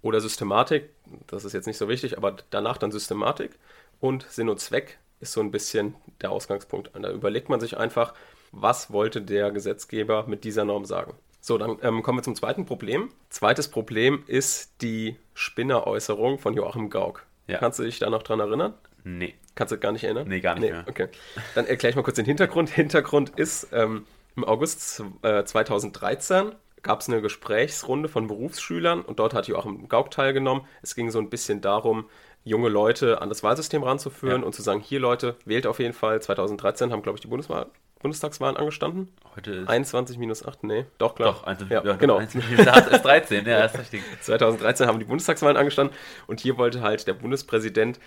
oder 0.02 0.20
Systematik, 0.20 0.90
das 1.28 1.46
ist 1.46 1.54
jetzt 1.54 1.68
nicht 1.68 1.78
so 1.78 1.88
wichtig, 1.88 2.18
aber 2.18 2.36
danach 2.50 2.78
dann 2.78 2.92
Systematik 2.92 3.58
und 4.02 4.26
Sinn 4.30 4.50
und 4.50 4.60
Zweck 4.60 4.98
ist 5.22 5.32
so 5.32 5.40
ein 5.40 5.52
bisschen 5.52 5.96
der 6.22 6.32
Ausgangspunkt. 6.32 6.92
Da 6.94 7.12
überlegt 7.12 7.48
man 7.48 7.62
sich 7.62 7.78
einfach, 7.78 8.14
was 8.52 8.92
wollte 8.92 9.22
der 9.22 9.52
Gesetzgeber 9.52 10.26
mit 10.28 10.44
dieser 10.44 10.66
Norm 10.66 10.84
sagen. 10.84 11.14
So, 11.40 11.58
dann 11.58 11.78
ähm, 11.82 12.04
kommen 12.04 12.20
wir 12.20 12.24
zum 12.24 12.36
zweiten 12.36 12.66
Problem. 12.66 13.10
Zweites 13.30 13.70
Problem 13.70 14.24
ist 14.28 14.82
die 14.82 15.16
Spinneräußerung 15.34 16.38
von 16.38 16.54
Joachim 16.54 16.90
Gauck. 16.90 17.26
Ja. 17.48 17.58
Kannst 17.58 17.80
du 17.80 17.84
dich 17.84 18.00
da 18.00 18.10
noch 18.10 18.24
dran 18.24 18.40
erinnern? 18.40 18.74
Nee. 19.04 19.34
Kannst 19.56 19.72
du 19.72 19.78
gar 19.78 19.92
nicht 19.92 20.04
erinnern? 20.04 20.28
Nee, 20.28 20.40
gar 20.40 20.56
nicht 20.56 20.64
nee, 20.64 20.72
mehr. 20.72 20.86
Okay. 20.88 21.08
Dann 21.56 21.66
erkläre 21.66 21.92
ich 21.92 21.96
mal 21.96 22.04
kurz 22.04 22.16
den 22.16 22.26
Hintergrund. 22.26 22.70
Hintergrund 22.76 23.32
ist, 23.38 23.70
ähm, 23.72 24.06
im 24.36 24.46
August 24.46 25.04
äh, 25.24 25.44
2013 25.44 26.54
gab 26.84 27.02
es 27.02 27.10
eine 27.10 27.22
Gesprächsrunde 27.22 28.10
von 28.10 28.28
Berufsschülern 28.28 29.02
und 29.02 29.20
dort 29.20 29.34
hat 29.34 29.48
Joachim 29.48 29.88
Gauck 29.88 30.12
teilgenommen. 30.12 30.66
Es 30.82 30.96
ging 30.96 31.12
so 31.12 31.20
ein 31.20 31.30
bisschen 31.30 31.62
darum, 31.62 32.10
junge 32.44 32.70
Leute 32.70 33.22
an 33.22 33.30
das 33.30 33.44
Wahlsystem 33.44 33.84
ranzuführen 33.84 34.42
ja. 34.42 34.46
und 34.46 34.54
zu 34.54 34.62
sagen, 34.62 34.82
hier 34.82 35.00
Leute, 35.00 35.36
wählt 35.46 35.68
auf 35.68 35.80
jeden 35.80 35.94
Fall. 35.94 36.22
2013 36.22 36.92
haben, 36.92 37.04
glaube 37.04 37.18
ich, 37.18 37.22
die 37.22 37.28
Bundeswahl, 37.28 37.68
Bundestagswahlen 38.02 38.58
angestanden. 38.58 39.10
Heute 39.36 39.52
ist 39.52 39.70
21 39.70 40.18
minus 40.18 40.46
8, 40.46 40.64
nee, 40.64 40.86
doch 40.98 41.16
klar. 41.16 41.34
Doch, 41.34 41.44
21, 41.44 41.72
ja, 41.72 41.84
ja, 41.84 41.98
genau. 41.98 42.18
21 42.18 42.58
minus 42.58 42.68
8 42.68 42.88
ist 42.90 43.02
13, 43.04 43.46
ja, 43.46 43.66
ist 43.66 43.78
richtig. 43.78 44.02
2013 44.22 44.88
haben 44.88 45.00
die 45.00 45.06
Bundestagswahlen 45.06 45.58
angestanden 45.58 45.96
und 46.28 46.40
hier 46.40 46.58
wollte 46.58 46.82
halt 46.82 47.08
der 47.08 47.14
Bundespräsident 47.14 48.00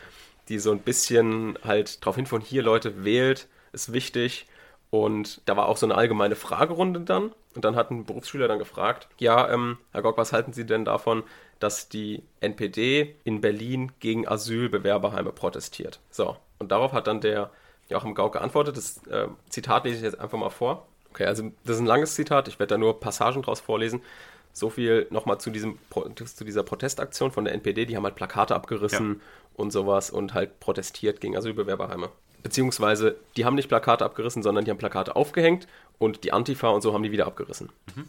die 0.48 0.58
so 0.58 0.72
ein 0.72 0.80
bisschen 0.80 1.58
halt 1.64 2.02
darauf 2.02 2.16
hinführen, 2.16 2.42
hier 2.42 2.62
Leute, 2.62 3.04
wählt, 3.04 3.48
ist 3.72 3.92
wichtig 3.92 4.46
Und 4.94 5.40
da 5.46 5.56
war 5.56 5.66
auch 5.66 5.76
so 5.76 5.86
eine 5.86 5.96
allgemeine 5.96 6.36
Fragerunde 6.36 7.00
dann. 7.00 7.32
Und 7.56 7.64
dann 7.64 7.74
hat 7.74 7.90
ein 7.90 8.04
Berufsschüler 8.04 8.46
dann 8.46 8.60
gefragt, 8.60 9.08
ja, 9.18 9.52
ähm, 9.52 9.78
Herr 9.90 10.02
Gock, 10.02 10.16
was 10.16 10.32
halten 10.32 10.52
Sie 10.52 10.64
denn 10.64 10.84
davon, 10.84 11.24
dass 11.58 11.88
die 11.88 12.22
NPD 12.38 13.16
in 13.24 13.40
Berlin 13.40 13.90
gegen 13.98 14.28
Asylbewerberheime 14.28 15.32
protestiert? 15.32 15.98
So, 16.10 16.36
und 16.60 16.70
darauf 16.70 16.92
hat 16.92 17.08
dann 17.08 17.20
der 17.20 17.50
Joachim 17.88 18.14
Gauck 18.14 18.34
geantwortet. 18.34 18.76
Das 18.76 19.04
äh, 19.08 19.26
Zitat 19.48 19.82
lese 19.82 19.96
ich 19.96 20.04
jetzt 20.04 20.20
einfach 20.20 20.38
mal 20.38 20.50
vor. 20.50 20.86
Okay, 21.10 21.24
also 21.24 21.50
das 21.64 21.74
ist 21.74 21.82
ein 21.82 21.86
langes 21.86 22.14
Zitat, 22.14 22.46
ich 22.46 22.60
werde 22.60 22.74
da 22.74 22.78
nur 22.78 23.00
Passagen 23.00 23.42
draus 23.42 23.58
vorlesen. 23.58 24.00
So 24.52 24.70
viel 24.70 25.08
nochmal 25.10 25.38
zu, 25.38 25.50
diesem, 25.50 25.76
zu 26.24 26.44
dieser 26.44 26.62
Protestaktion 26.62 27.32
von 27.32 27.44
der 27.44 27.54
NPD. 27.54 27.86
Die 27.86 27.96
haben 27.96 28.04
halt 28.04 28.14
Plakate 28.14 28.54
abgerissen 28.54 29.14
ja. 29.14 29.20
und 29.54 29.72
sowas 29.72 30.10
und 30.10 30.34
halt 30.34 30.60
protestiert 30.60 31.20
gegen 31.20 31.36
Asylbewerberheime. 31.36 32.10
Beziehungsweise, 32.44 33.16
die 33.36 33.46
haben 33.46 33.54
nicht 33.54 33.68
Plakate 33.68 34.04
abgerissen, 34.04 34.42
sondern 34.42 34.64
die 34.64 34.70
haben 34.70 34.78
Plakate 34.78 35.16
aufgehängt 35.16 35.66
und 35.98 36.24
die 36.24 36.32
Antifa 36.32 36.68
und 36.68 36.82
so 36.82 36.92
haben 36.92 37.02
die 37.02 37.10
wieder 37.10 37.26
abgerissen. 37.26 37.70
Mhm. 37.96 38.04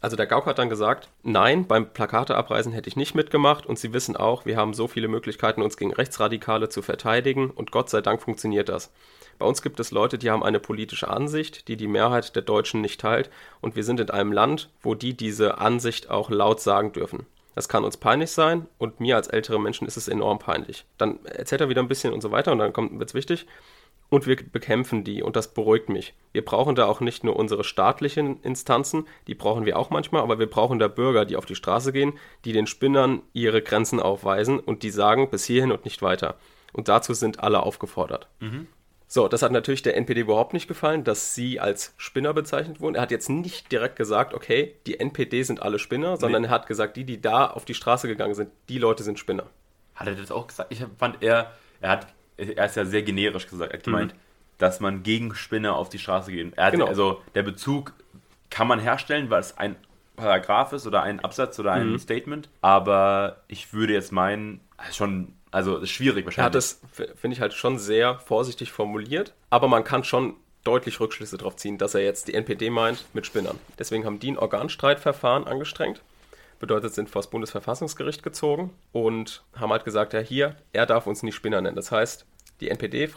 Also 0.00 0.16
der 0.16 0.26
Gauck 0.26 0.46
hat 0.46 0.58
dann 0.58 0.70
gesagt, 0.70 1.08
nein, 1.22 1.66
beim 1.66 1.92
Plakate 1.92 2.34
abreißen 2.34 2.72
hätte 2.72 2.88
ich 2.88 2.96
nicht 2.96 3.14
mitgemacht 3.14 3.66
und 3.66 3.78
Sie 3.78 3.92
wissen 3.92 4.16
auch, 4.16 4.46
wir 4.46 4.56
haben 4.56 4.72
so 4.72 4.88
viele 4.88 5.08
Möglichkeiten, 5.08 5.62
uns 5.62 5.76
gegen 5.76 5.92
Rechtsradikale 5.92 6.68
zu 6.70 6.80
verteidigen 6.80 7.50
und 7.50 7.72
Gott 7.72 7.90
sei 7.90 8.00
Dank 8.00 8.22
funktioniert 8.22 8.68
das. 8.68 8.90
Bei 9.38 9.46
uns 9.46 9.60
gibt 9.60 9.80
es 9.80 9.90
Leute, 9.90 10.16
die 10.16 10.30
haben 10.30 10.42
eine 10.42 10.60
politische 10.60 11.08
Ansicht, 11.08 11.68
die 11.68 11.76
die 11.76 11.88
Mehrheit 11.88 12.36
der 12.36 12.42
Deutschen 12.42 12.80
nicht 12.80 13.00
teilt 13.00 13.28
und 13.60 13.76
wir 13.76 13.84
sind 13.84 14.00
in 14.00 14.10
einem 14.10 14.32
Land, 14.32 14.70
wo 14.80 14.94
die 14.94 15.14
diese 15.14 15.58
Ansicht 15.58 16.08
auch 16.08 16.30
laut 16.30 16.60
sagen 16.60 16.92
dürfen. 16.92 17.26
Das 17.56 17.70
kann 17.70 17.84
uns 17.84 17.96
peinlich 17.96 18.30
sein 18.32 18.68
und 18.76 19.00
mir 19.00 19.16
als 19.16 19.28
ältere 19.28 19.58
Menschen 19.58 19.86
ist 19.86 19.96
es 19.96 20.08
enorm 20.08 20.38
peinlich. 20.38 20.84
Dann 20.98 21.24
erzählt 21.24 21.62
er 21.62 21.70
wieder 21.70 21.80
ein 21.80 21.88
bisschen 21.88 22.12
und 22.12 22.20
so 22.20 22.30
weiter 22.30 22.52
und 22.52 22.58
dann 22.58 22.98
wird 22.98 23.08
es 23.08 23.14
wichtig. 23.14 23.46
Und 24.10 24.26
wir 24.26 24.36
bekämpfen 24.36 25.04
die 25.04 25.22
und 25.22 25.36
das 25.36 25.54
beruhigt 25.54 25.88
mich. 25.88 26.12
Wir 26.32 26.44
brauchen 26.44 26.76
da 26.76 26.84
auch 26.84 27.00
nicht 27.00 27.24
nur 27.24 27.34
unsere 27.34 27.64
staatlichen 27.64 28.42
Instanzen, 28.42 29.08
die 29.26 29.34
brauchen 29.34 29.64
wir 29.64 29.78
auch 29.78 29.88
manchmal, 29.88 30.20
aber 30.20 30.38
wir 30.38 30.50
brauchen 30.50 30.78
da 30.78 30.86
Bürger, 30.86 31.24
die 31.24 31.36
auf 31.36 31.46
die 31.46 31.54
Straße 31.54 31.92
gehen, 31.92 32.12
die 32.44 32.52
den 32.52 32.66
Spinnern 32.66 33.22
ihre 33.32 33.62
Grenzen 33.62 34.00
aufweisen 34.00 34.60
und 34.60 34.82
die 34.82 34.90
sagen 34.90 35.30
bis 35.30 35.46
hierhin 35.46 35.72
und 35.72 35.86
nicht 35.86 36.02
weiter. 36.02 36.36
Und 36.74 36.88
dazu 36.88 37.14
sind 37.14 37.40
alle 37.40 37.62
aufgefordert. 37.62 38.28
Mhm. 38.40 38.68
So, 39.08 39.28
das 39.28 39.42
hat 39.42 39.52
natürlich 39.52 39.82
der 39.82 39.96
NPD 39.96 40.20
überhaupt 40.22 40.52
nicht 40.52 40.66
gefallen, 40.66 41.04
dass 41.04 41.34
sie 41.34 41.60
als 41.60 41.94
Spinner 41.96 42.34
bezeichnet 42.34 42.80
wurden. 42.80 42.96
Er 42.96 43.02
hat 43.02 43.12
jetzt 43.12 43.28
nicht 43.28 43.70
direkt 43.70 43.96
gesagt, 43.96 44.34
okay, 44.34 44.74
die 44.86 44.98
NPD 44.98 45.44
sind 45.44 45.62
alle 45.62 45.78
Spinner, 45.78 46.16
sondern 46.16 46.42
nee. 46.42 46.48
er 46.48 46.50
hat 46.50 46.66
gesagt, 46.66 46.96
die, 46.96 47.04
die 47.04 47.20
da 47.20 47.46
auf 47.46 47.64
die 47.64 47.74
Straße 47.74 48.08
gegangen 48.08 48.34
sind, 48.34 48.50
die 48.68 48.78
Leute 48.78 49.04
sind 49.04 49.18
Spinner. 49.18 49.46
Hat 49.94 50.08
er 50.08 50.14
das 50.14 50.32
auch 50.32 50.48
gesagt? 50.48 50.72
Ich 50.72 50.84
fand, 50.98 51.22
er, 51.22 51.52
er 51.80 51.90
hat, 51.90 52.08
er 52.36 52.66
ist 52.66 52.76
ja 52.76 52.84
sehr 52.84 53.02
generisch 53.02 53.46
gesagt, 53.46 53.72
er 53.72 53.78
hat 53.78 53.84
gemeint, 53.84 54.14
mhm. 54.14 54.18
dass 54.58 54.80
man 54.80 55.04
gegen 55.04 55.34
Spinner 55.36 55.76
auf 55.76 55.88
die 55.88 56.00
Straße 56.00 56.32
geht. 56.32 56.56
Genau. 56.56 56.86
Also 56.86 57.22
der 57.36 57.44
Bezug 57.44 57.92
kann 58.50 58.66
man 58.66 58.80
herstellen, 58.80 59.30
weil 59.30 59.40
es 59.40 59.56
ein 59.56 59.76
Paragraph 60.16 60.72
ist 60.72 60.86
oder 60.86 61.02
ein 61.02 61.20
Absatz 61.20 61.58
oder 61.60 61.72
ein 61.72 61.92
mhm. 61.92 61.98
Statement, 61.98 62.48
aber 62.60 63.42
ich 63.48 63.72
würde 63.72 63.92
jetzt 63.92 64.12
meinen, 64.12 64.60
schon 64.90 65.34
also 65.56 65.78
ist 65.78 65.90
schwierig 65.90 66.26
wahrscheinlich. 66.26 66.42
Er 66.42 66.44
hat 66.44 66.54
das, 66.54 66.82
finde 66.92 67.34
ich, 67.34 67.40
halt 67.40 67.54
schon 67.54 67.78
sehr 67.78 68.18
vorsichtig 68.18 68.72
formuliert, 68.72 69.32
aber 69.48 69.68
man 69.68 69.84
kann 69.84 70.04
schon 70.04 70.34
deutlich 70.64 71.00
Rückschlüsse 71.00 71.38
darauf 71.38 71.56
ziehen, 71.56 71.78
dass 71.78 71.94
er 71.94 72.02
jetzt 72.02 72.28
die 72.28 72.34
NPD 72.34 72.68
meint 72.68 73.06
mit 73.14 73.24
Spinnern. 73.24 73.58
Deswegen 73.78 74.04
haben 74.04 74.18
die 74.18 74.32
ein 74.32 74.38
Organstreitverfahren 74.38 75.46
angestrengt. 75.46 76.02
Bedeutet, 76.58 76.92
sind 76.92 77.08
vor 77.08 77.22
das 77.22 77.30
Bundesverfassungsgericht 77.30 78.22
gezogen 78.22 78.74
und 78.92 79.44
haben 79.54 79.72
halt 79.72 79.86
gesagt, 79.86 80.12
ja 80.12 80.20
hier, 80.20 80.56
er 80.74 80.84
darf 80.84 81.06
uns 81.06 81.22
nicht 81.22 81.34
Spinner 81.34 81.62
nennen. 81.62 81.76
Das 81.76 81.90
heißt, 81.90 82.26
die 82.60 82.68
NPD 82.68 83.08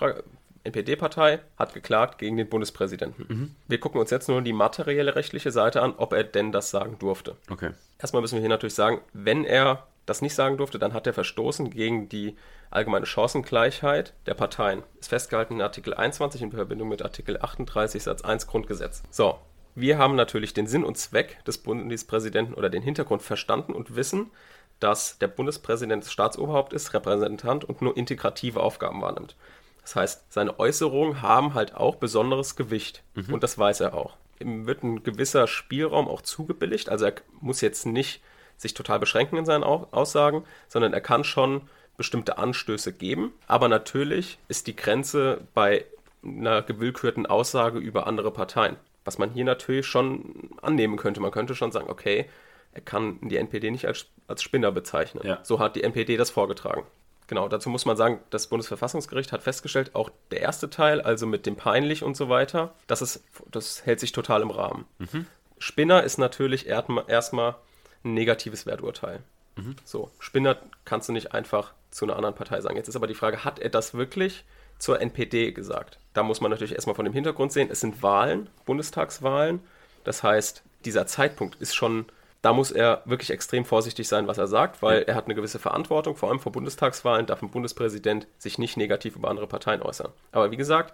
NPD-Partei 0.63 1.39
hat 1.57 1.73
geklagt 1.73 2.19
gegen 2.19 2.37
den 2.37 2.47
Bundespräsidenten. 2.47 3.25
Mhm. 3.27 3.55
Wir 3.67 3.81
gucken 3.81 3.99
uns 3.99 4.11
jetzt 4.11 4.29
nur 4.29 4.41
die 4.41 4.53
materielle 4.53 5.15
rechtliche 5.15 5.51
Seite 5.51 5.81
an, 5.81 5.93
ob 5.97 6.13
er 6.13 6.23
denn 6.23 6.53
das 6.53 6.69
sagen 6.69 6.97
durfte. 6.99 7.35
Okay. 7.49 7.71
Erstmal 7.97 8.21
müssen 8.21 8.35
wir 8.35 8.41
hier 8.41 8.49
natürlich 8.49 8.75
sagen, 8.75 9.01
wenn 9.13 9.43
er 9.43 9.87
das 10.09 10.21
nicht 10.21 10.35
sagen 10.35 10.57
durfte, 10.57 10.79
dann 10.79 10.93
hat 10.93 11.07
er 11.07 11.13
verstoßen 11.13 11.69
gegen 11.69 12.09
die 12.09 12.35
allgemeine 12.71 13.05
Chancengleichheit 13.05 14.13
der 14.25 14.33
Parteien. 14.33 14.83
Ist 14.99 15.09
festgehalten 15.09 15.55
in 15.55 15.61
Artikel 15.61 15.93
21 15.93 16.41
in 16.41 16.51
Verbindung 16.51 16.89
mit 16.89 17.01
Artikel 17.01 17.39
38 17.39 18.03
Satz 18.03 18.23
1 18.23 18.47
Grundgesetz. 18.47 19.03
So, 19.11 19.39
wir 19.75 19.97
haben 19.97 20.15
natürlich 20.15 20.53
den 20.53 20.67
Sinn 20.67 20.83
und 20.83 20.97
Zweck 20.97 21.43
des 21.45 21.59
Bundespräsidenten 21.59 22.53
oder 22.53 22.69
den 22.69 22.81
Hintergrund 22.81 23.21
verstanden 23.21 23.73
und 23.73 23.95
wissen, 23.95 24.31
dass 24.79 25.17
der 25.19 25.27
Bundespräsident 25.27 26.03
das 26.03 26.11
Staatsoberhaupt 26.11 26.73
ist, 26.73 26.93
Repräsentant 26.93 27.65
und 27.65 27.81
nur 27.81 27.95
integrative 27.95 28.61
Aufgaben 28.61 29.01
wahrnimmt. 29.01 29.35
Das 29.81 29.95
heißt, 29.95 30.33
seine 30.33 30.59
Äußerungen 30.59 31.21
haben 31.21 31.53
halt 31.53 31.75
auch 31.75 31.95
besonderes 31.95 32.55
Gewicht 32.55 33.03
mhm. 33.15 33.33
und 33.33 33.43
das 33.43 33.57
weiß 33.57 33.81
er 33.81 33.93
auch. 33.93 34.17
Ihm 34.39 34.65
wird 34.67 34.83
ein 34.83 35.03
gewisser 35.03 35.47
Spielraum 35.47 36.07
auch 36.07 36.21
zugebilligt, 36.21 36.89
also 36.89 37.05
er 37.05 37.15
muss 37.41 37.61
jetzt 37.61 37.85
nicht 37.85 38.21
sich 38.59 38.73
total 38.73 38.99
beschränken 38.99 39.37
in 39.37 39.45
seinen 39.45 39.63
Aussagen, 39.63 40.43
sondern 40.67 40.93
er 40.93 41.01
kann 41.01 41.23
schon 41.23 41.61
bestimmte 41.97 42.37
Anstöße 42.37 42.93
geben. 42.93 43.33
Aber 43.47 43.67
natürlich 43.67 44.37
ist 44.47 44.67
die 44.67 44.75
Grenze 44.75 45.47
bei 45.53 45.85
einer 46.23 46.61
gewillkürten 46.61 47.25
Aussage 47.25 47.79
über 47.79 48.05
andere 48.05 48.31
Parteien. 48.31 48.75
Was 49.05 49.17
man 49.17 49.31
hier 49.31 49.45
natürlich 49.45 49.87
schon 49.87 50.51
annehmen 50.61 50.97
könnte. 50.97 51.21
Man 51.21 51.31
könnte 51.31 51.55
schon 51.55 51.71
sagen, 51.71 51.89
okay, 51.89 52.29
er 52.73 52.81
kann 52.81 53.19
die 53.21 53.37
NPD 53.37 53.71
nicht 53.71 53.87
als, 53.87 54.07
als 54.27 54.43
Spinner 54.43 54.71
bezeichnen. 54.71 55.25
Ja. 55.25 55.39
So 55.43 55.59
hat 55.59 55.75
die 55.75 55.83
NPD 55.83 56.17
das 56.17 56.29
vorgetragen. 56.29 56.83
Genau, 57.27 57.47
dazu 57.47 57.69
muss 57.69 57.85
man 57.85 57.95
sagen, 57.95 58.19
das 58.31 58.47
Bundesverfassungsgericht 58.47 59.31
hat 59.31 59.43
festgestellt, 59.43 59.93
auch 59.93 60.09
der 60.31 60.41
erste 60.41 60.69
Teil, 60.69 60.99
also 60.99 61.27
mit 61.27 61.45
dem 61.45 61.55
peinlich 61.55 62.03
und 62.03 62.17
so 62.17 62.27
weiter, 62.27 62.73
das, 62.87 63.01
ist, 63.01 63.23
das 63.51 63.85
hält 63.85 63.99
sich 63.99 64.11
total 64.11 64.41
im 64.41 64.49
Rahmen. 64.49 64.85
Mhm. 64.97 65.27
Spinner 65.59 66.03
ist 66.03 66.17
natürlich 66.17 66.67
erstmal 66.67 67.55
ein 68.03 68.13
negatives 68.13 68.65
Werturteil. 68.65 69.21
Mhm. 69.55 69.75
So, 69.83 70.11
Spinner 70.19 70.57
kannst 70.85 71.09
du 71.09 71.13
nicht 71.13 71.33
einfach 71.33 71.73
zu 71.91 72.05
einer 72.05 72.15
anderen 72.15 72.35
Partei 72.35 72.61
sagen. 72.61 72.75
Jetzt 72.75 72.87
ist 72.87 72.95
aber 72.95 73.07
die 73.07 73.15
Frage, 73.15 73.43
hat 73.43 73.59
er 73.59 73.69
das 73.69 73.93
wirklich 73.93 74.45
zur 74.77 75.01
NPD 75.01 75.51
gesagt? 75.51 75.99
Da 76.13 76.23
muss 76.23 76.41
man 76.41 76.51
natürlich 76.51 76.73
erstmal 76.73 76.95
von 76.95 77.05
dem 77.05 77.13
Hintergrund 77.13 77.51
sehen, 77.51 77.69
es 77.71 77.81
sind 77.81 78.01
Wahlen, 78.01 78.49
Bundestagswahlen. 78.65 79.59
Das 80.03 80.23
heißt, 80.23 80.63
dieser 80.85 81.07
Zeitpunkt 81.07 81.55
ist 81.61 81.75
schon, 81.75 82.05
da 82.41 82.53
muss 82.53 82.71
er 82.71 83.01
wirklich 83.05 83.31
extrem 83.31 83.65
vorsichtig 83.65 84.07
sein, 84.07 84.27
was 84.27 84.37
er 84.37 84.47
sagt, 84.47 84.81
weil 84.81 85.03
er 85.03 85.15
hat 85.15 85.25
eine 85.25 85.35
gewisse 85.35 85.59
Verantwortung, 85.59 86.15
vor 86.15 86.29
allem 86.29 86.39
vor 86.39 86.53
Bundestagswahlen 86.53 87.25
darf 87.25 87.41
ein 87.41 87.51
Bundespräsident 87.51 88.27
sich 88.37 88.57
nicht 88.57 88.77
negativ 88.77 89.15
über 89.15 89.29
andere 89.29 89.47
Parteien 89.47 89.81
äußern. 89.81 90.11
Aber 90.31 90.51
wie 90.51 90.57
gesagt, 90.57 90.93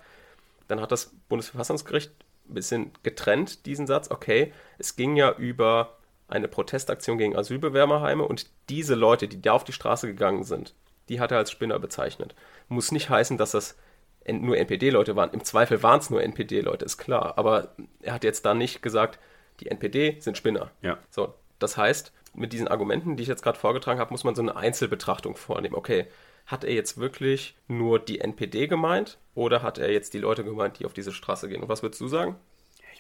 dann 0.68 0.82
hat 0.82 0.92
das 0.92 1.12
Bundesverfassungsgericht 1.30 2.12
ein 2.50 2.54
bisschen 2.54 2.92
getrennt 3.04 3.66
diesen 3.66 3.86
Satz, 3.86 4.10
okay, 4.10 4.54
es 4.80 4.96
ging 4.96 5.16
ja 5.16 5.32
über 5.34 5.98
eine 6.28 6.48
Protestaktion 6.48 7.18
gegen 7.18 7.36
Asylbewerberheime 7.36 8.24
und 8.24 8.50
diese 8.70 8.96
Leute, 8.96 9.28
die 9.28 9.42
da 9.42 9.54
auf 9.54 9.64
die 9.64 9.74
Straße 9.74 10.08
gegangen 10.08 10.44
sind, 10.44 10.74
die 11.10 11.20
hat 11.20 11.32
er 11.32 11.38
als 11.38 11.52
Spinner 11.52 11.80
bezeichnet. 11.80 12.36
Muss 12.68 12.92
nicht 12.92 13.10
heißen, 13.10 13.38
dass 13.38 13.52
das 13.52 13.78
nur 14.28 14.58
NPD-Leute 14.58 15.16
waren. 15.16 15.32
Im 15.32 15.44
Zweifel 15.44 15.84
waren 15.84 16.00
es 16.00 16.10
nur 16.10 16.24
NPD-Leute, 16.24 16.84
ist 16.84 16.98
klar. 16.98 17.38
Aber 17.38 17.76
er 18.02 18.14
hat 18.14 18.24
jetzt 18.24 18.46
da 18.46 18.54
nicht 18.56 18.82
gesagt, 18.82 19.20
die 19.60 19.68
NPD 19.68 20.18
sind 20.20 20.38
Spinner. 20.38 20.72
Ja. 20.82 20.98
So, 21.12 21.36
das 21.60 21.78
heißt, 21.78 22.12
mit 22.34 22.52
diesen 22.52 22.68
Argumenten, 22.68 23.16
die 23.16 23.24
ich 23.24 23.30
jetzt 23.30 23.44
gerade 23.44 23.60
vorgetragen 23.60 24.00
habe, 24.00 24.12
muss 24.12 24.24
man 24.24 24.36
so 24.36 24.42
eine 24.42 24.56
Einzelbetrachtung 24.56 25.36
vornehmen. 25.36 25.76
Okay, 25.76 26.08
hat 26.48 26.64
er 26.64 26.74
jetzt 26.74 26.98
wirklich 26.98 27.56
nur 27.68 28.00
die 28.00 28.20
NPD 28.20 28.68
gemeint 28.68 29.18
oder 29.36 29.62
hat 29.62 29.78
er 29.78 29.92
jetzt 29.92 30.14
die 30.14 30.20
Leute 30.20 30.44
gemeint, 30.44 30.80
die 30.80 30.86
auf 30.86 30.94
diese 30.94 31.12
Straße 31.12 31.48
gehen? 31.48 31.62
Und 31.62 31.70
was 31.70 31.84
würdest 31.84 32.02
du 32.02 32.08
sagen? 32.08 32.36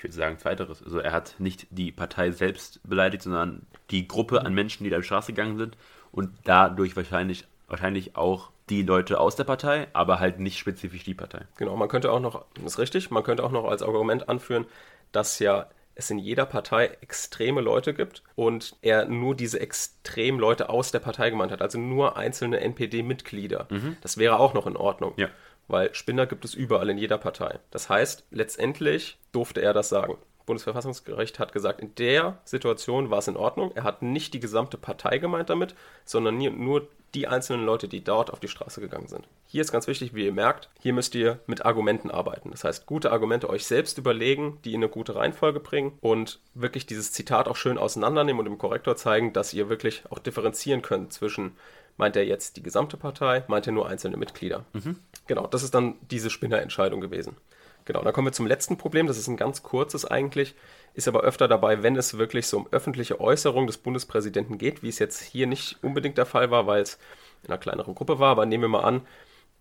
Ich 0.05 0.11
würde 0.11 0.17
sagen, 0.17 0.37
zweiteres. 0.37 0.83
Also 0.83 0.99
er 0.99 1.11
hat 1.11 1.35
nicht 1.39 1.67
die 1.69 1.91
Partei 1.91 2.31
selbst 2.31 2.79
beleidigt, 2.83 3.23
sondern 3.23 3.65
die 3.91 4.07
Gruppe 4.07 4.45
an 4.45 4.53
Menschen, 4.53 4.83
die 4.83 4.89
da 4.89 4.97
auf 4.97 5.03
die 5.03 5.07
Straße 5.07 5.33
gegangen 5.33 5.57
sind 5.57 5.77
und 6.11 6.31
dadurch 6.43 6.95
wahrscheinlich, 6.95 7.45
wahrscheinlich 7.67 8.15
auch 8.15 8.51
die 8.69 8.83
Leute 8.83 9.19
aus 9.19 9.35
der 9.35 9.43
Partei, 9.43 9.87
aber 9.93 10.19
halt 10.19 10.39
nicht 10.39 10.57
spezifisch 10.57 11.03
die 11.03 11.13
Partei. 11.13 11.41
Genau, 11.57 11.75
man 11.75 11.87
könnte 11.87 12.11
auch 12.11 12.19
noch, 12.19 12.45
das 12.55 12.73
ist 12.73 12.79
richtig, 12.79 13.11
man 13.11 13.23
könnte 13.23 13.43
auch 13.43 13.51
noch 13.51 13.65
als 13.65 13.83
Argument 13.83 14.27
anführen, 14.27 14.65
dass 15.11 15.39
ja 15.39 15.67
es 15.93 16.09
in 16.09 16.17
jeder 16.17 16.45
Partei 16.45 16.87
extreme 17.01 17.61
Leute 17.61 17.93
gibt 17.93 18.21
und 18.35 18.75
er 18.81 19.05
nur 19.05 19.33
diese 19.33 19.59
extremen 19.59 20.39
Leute 20.39 20.69
aus 20.69 20.91
der 20.91 20.99
Partei 20.99 21.29
gemeint 21.29 21.51
hat, 21.51 21.61
also 21.61 21.79
nur 21.79 22.17
einzelne 22.17 22.59
NPD-Mitglieder. 22.59 23.67
Mhm. 23.69 23.97
Das 24.01 24.17
wäre 24.17 24.39
auch 24.39 24.53
noch 24.53 24.67
in 24.67 24.75
Ordnung. 24.75 25.13
Ja 25.15 25.29
weil 25.67 25.93
Spinner 25.93 26.25
gibt 26.25 26.45
es 26.45 26.53
überall 26.53 26.89
in 26.89 26.97
jeder 26.97 27.17
Partei. 27.17 27.59
Das 27.71 27.89
heißt, 27.89 28.25
letztendlich 28.31 29.17
durfte 29.31 29.61
er 29.61 29.73
das 29.73 29.89
sagen. 29.89 30.17
Bundesverfassungsgericht 30.45 31.39
hat 31.39 31.53
gesagt, 31.53 31.81
in 31.81 31.95
der 31.95 32.37
Situation 32.45 33.09
war 33.09 33.19
es 33.19 33.27
in 33.27 33.37
Ordnung. 33.37 33.71
Er 33.75 33.83
hat 33.83 34.01
nicht 34.01 34.33
die 34.33 34.39
gesamte 34.39 34.77
Partei 34.77 35.17
gemeint 35.17 35.49
damit, 35.49 35.75
sondern 36.05 36.37
nur 36.37 36.87
die 37.15 37.27
einzelnen 37.27 37.65
Leute, 37.65 37.87
die 37.87 38.03
dort 38.03 38.31
auf 38.31 38.41
die 38.41 38.49
Straße 38.49 38.81
gegangen 38.81 39.07
sind. 39.07 39.25
Hier 39.47 39.61
ist 39.61 39.71
ganz 39.71 39.87
wichtig, 39.87 40.13
wie 40.13 40.25
ihr 40.25 40.33
merkt, 40.33 40.69
hier 40.81 40.91
müsst 40.91 41.15
ihr 41.15 41.39
mit 41.47 41.65
Argumenten 41.65 42.11
arbeiten. 42.11 42.51
Das 42.51 42.65
heißt, 42.65 42.85
gute 42.85 43.11
Argumente 43.11 43.49
euch 43.49 43.65
selbst 43.65 43.97
überlegen, 43.97 44.59
die 44.65 44.73
in 44.73 44.83
eine 44.83 44.89
gute 44.89 45.15
Reihenfolge 45.15 45.61
bringen 45.61 45.97
und 46.01 46.41
wirklich 46.53 46.85
dieses 46.85 47.13
Zitat 47.13 47.47
auch 47.47 47.55
schön 47.55 47.77
auseinandernehmen 47.77 48.41
und 48.41 48.47
im 48.47 48.57
Korrektor 48.57 48.97
zeigen, 48.97 49.31
dass 49.31 49.53
ihr 49.53 49.69
wirklich 49.69 50.03
auch 50.09 50.19
differenzieren 50.19 50.81
könnt 50.81 51.13
zwischen 51.13 51.55
Meint 51.97 52.15
er 52.15 52.25
jetzt 52.25 52.57
die 52.57 52.63
gesamte 52.63 52.97
Partei? 52.97 53.43
Meint 53.47 53.67
er 53.67 53.73
nur 53.73 53.87
einzelne 53.87 54.17
Mitglieder? 54.17 54.65
Mhm. 54.73 54.99
Genau, 55.27 55.47
das 55.47 55.63
ist 55.63 55.73
dann 55.73 55.95
diese 56.11 56.29
Spinnerentscheidung 56.29 56.99
gewesen. 56.99 57.37
Genau, 57.85 58.01
dann 58.01 58.13
kommen 58.13 58.27
wir 58.27 58.33
zum 58.33 58.47
letzten 58.47 58.77
Problem. 58.77 59.07
Das 59.07 59.17
ist 59.17 59.27
ein 59.27 59.37
ganz 59.37 59.63
kurzes 59.63 60.05
eigentlich, 60.05 60.55
ist 60.93 61.07
aber 61.07 61.21
öfter 61.21 61.47
dabei, 61.47 61.83
wenn 61.83 61.95
es 61.95 62.17
wirklich 62.17 62.47
so 62.47 62.57
um 62.57 62.67
öffentliche 62.71 63.21
Äußerungen 63.21 63.67
des 63.67 63.77
Bundespräsidenten 63.77 64.57
geht, 64.57 64.81
wie 64.83 64.89
es 64.89 64.99
jetzt 64.99 65.21
hier 65.21 65.47
nicht 65.47 65.77
unbedingt 65.83 66.17
der 66.17 66.25
Fall 66.25 66.51
war, 66.51 66.67
weil 66.67 66.81
es 66.81 66.97
in 67.43 67.49
einer 67.49 67.59
kleineren 67.59 67.95
Gruppe 67.95 68.19
war. 68.19 68.31
Aber 68.31 68.45
nehmen 68.45 68.63
wir 68.63 68.69
mal 68.69 68.83
an, 68.83 69.01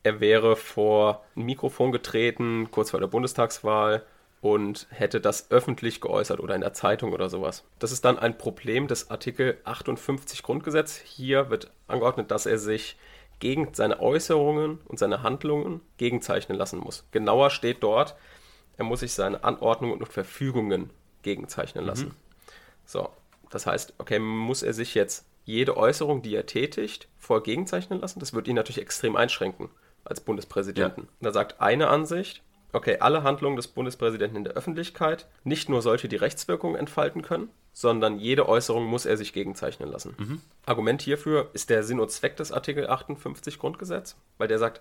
er 0.03 0.21
wäre 0.21 0.57
vor 0.57 1.25
ein 1.37 1.45
Mikrofon 1.45 1.93
getreten, 1.93 2.71
kurz 2.71 2.91
vor 2.91 3.01
der 3.01 3.07
Bundestagswahl 3.07 4.05
und 4.45 4.87
hätte 4.91 5.23
das 5.23 5.51
öffentlich 5.51 6.03
geäußert 6.03 6.39
oder 6.39 6.55
in 6.55 6.61
der 6.61 6.75
Zeitung 6.75 7.15
oder 7.15 7.31
sowas. 7.31 7.65
Das 7.79 7.93
ist 7.93 8.05
dann 8.05 8.19
ein 8.19 8.37
Problem 8.37 8.89
des 8.89 9.11
Artikel 9.11 9.57
58 9.65 10.43
Grundgesetz. 10.43 10.99
Hier 10.99 11.49
wird 11.49 11.71
angeordnet, 11.89 12.31
dass 12.31 12.45
er 12.45 12.59
sich 12.59 12.99
gegen 13.41 13.73
seine 13.73 14.01
Äußerungen 14.01 14.81
und 14.85 14.99
seine 14.99 15.23
Handlungen 15.23 15.81
gegenzeichnen 15.97 16.59
lassen 16.59 16.79
muss. 16.79 17.07
Genauer 17.11 17.49
steht 17.49 17.83
dort, 17.83 18.17
er 18.77 18.85
muss 18.85 19.01
sich 19.01 19.15
seine 19.15 19.43
Anordnungen 19.45 19.99
und 19.99 20.13
Verfügungen 20.13 20.91
gegenzeichnen 21.23 21.87
lassen. 21.87 22.09
Mhm. 22.09 22.17
So, 22.85 23.09
das 23.49 23.65
heißt, 23.65 23.95
okay, 23.97 24.19
muss 24.19 24.63
er 24.63 24.75
sich 24.75 24.95
jetzt 24.95 25.25
jede 25.47 25.75
Äußerung, 25.75 26.21
die 26.21 26.35
er 26.35 26.45
tätigt, 26.45 27.09
vorher 27.17 27.43
gegenzeichnen 27.43 27.99
lassen? 27.99 28.21
Das 28.21 28.35
wird 28.35 28.47
ihn 28.47 28.57
natürlich 28.57 28.83
extrem 28.83 29.17
einschränken 29.17 29.71
als 30.05 30.21
Bundespräsidenten. 30.21 31.01
Ja. 31.01 31.09
da 31.23 31.33
sagt 31.33 31.63
eine 31.63 31.89
Ansicht, 31.89 32.43
okay, 32.75 32.99
alle 33.01 33.23
Handlungen 33.23 33.57
des 33.57 33.69
Bundespräsidenten 33.69 34.37
in 34.37 34.45
der 34.45 34.55
Öffentlichkeit, 34.55 35.27
nicht 35.45 35.69
nur 35.69 35.83
solche, 35.83 36.09
die 36.09 36.17
Rechtswirkungen 36.17 36.77
entfalten 36.77 37.23
können, 37.23 37.49
sondern 37.73 38.19
jede 38.19 38.49
Äußerung 38.49 38.85
muss 38.85 39.07
er 39.07 39.17
sich 39.17 39.33
gegenzeichnen 39.33 39.91
lassen. 39.91 40.15
Mhm. 40.19 40.41
Argument 40.67 41.03
hierfür 41.03 41.51
ist 41.53 41.71
der 41.71 41.83
Sinn 41.83 42.01
und 42.01 42.11
Zweck 42.11 42.37
des 42.37 42.53
Artikel 42.53 42.89
58 42.89 43.59
Grundgesetz, 43.59 44.17
weil 44.39 44.49
der 44.49 44.59
sagt, 44.59 44.81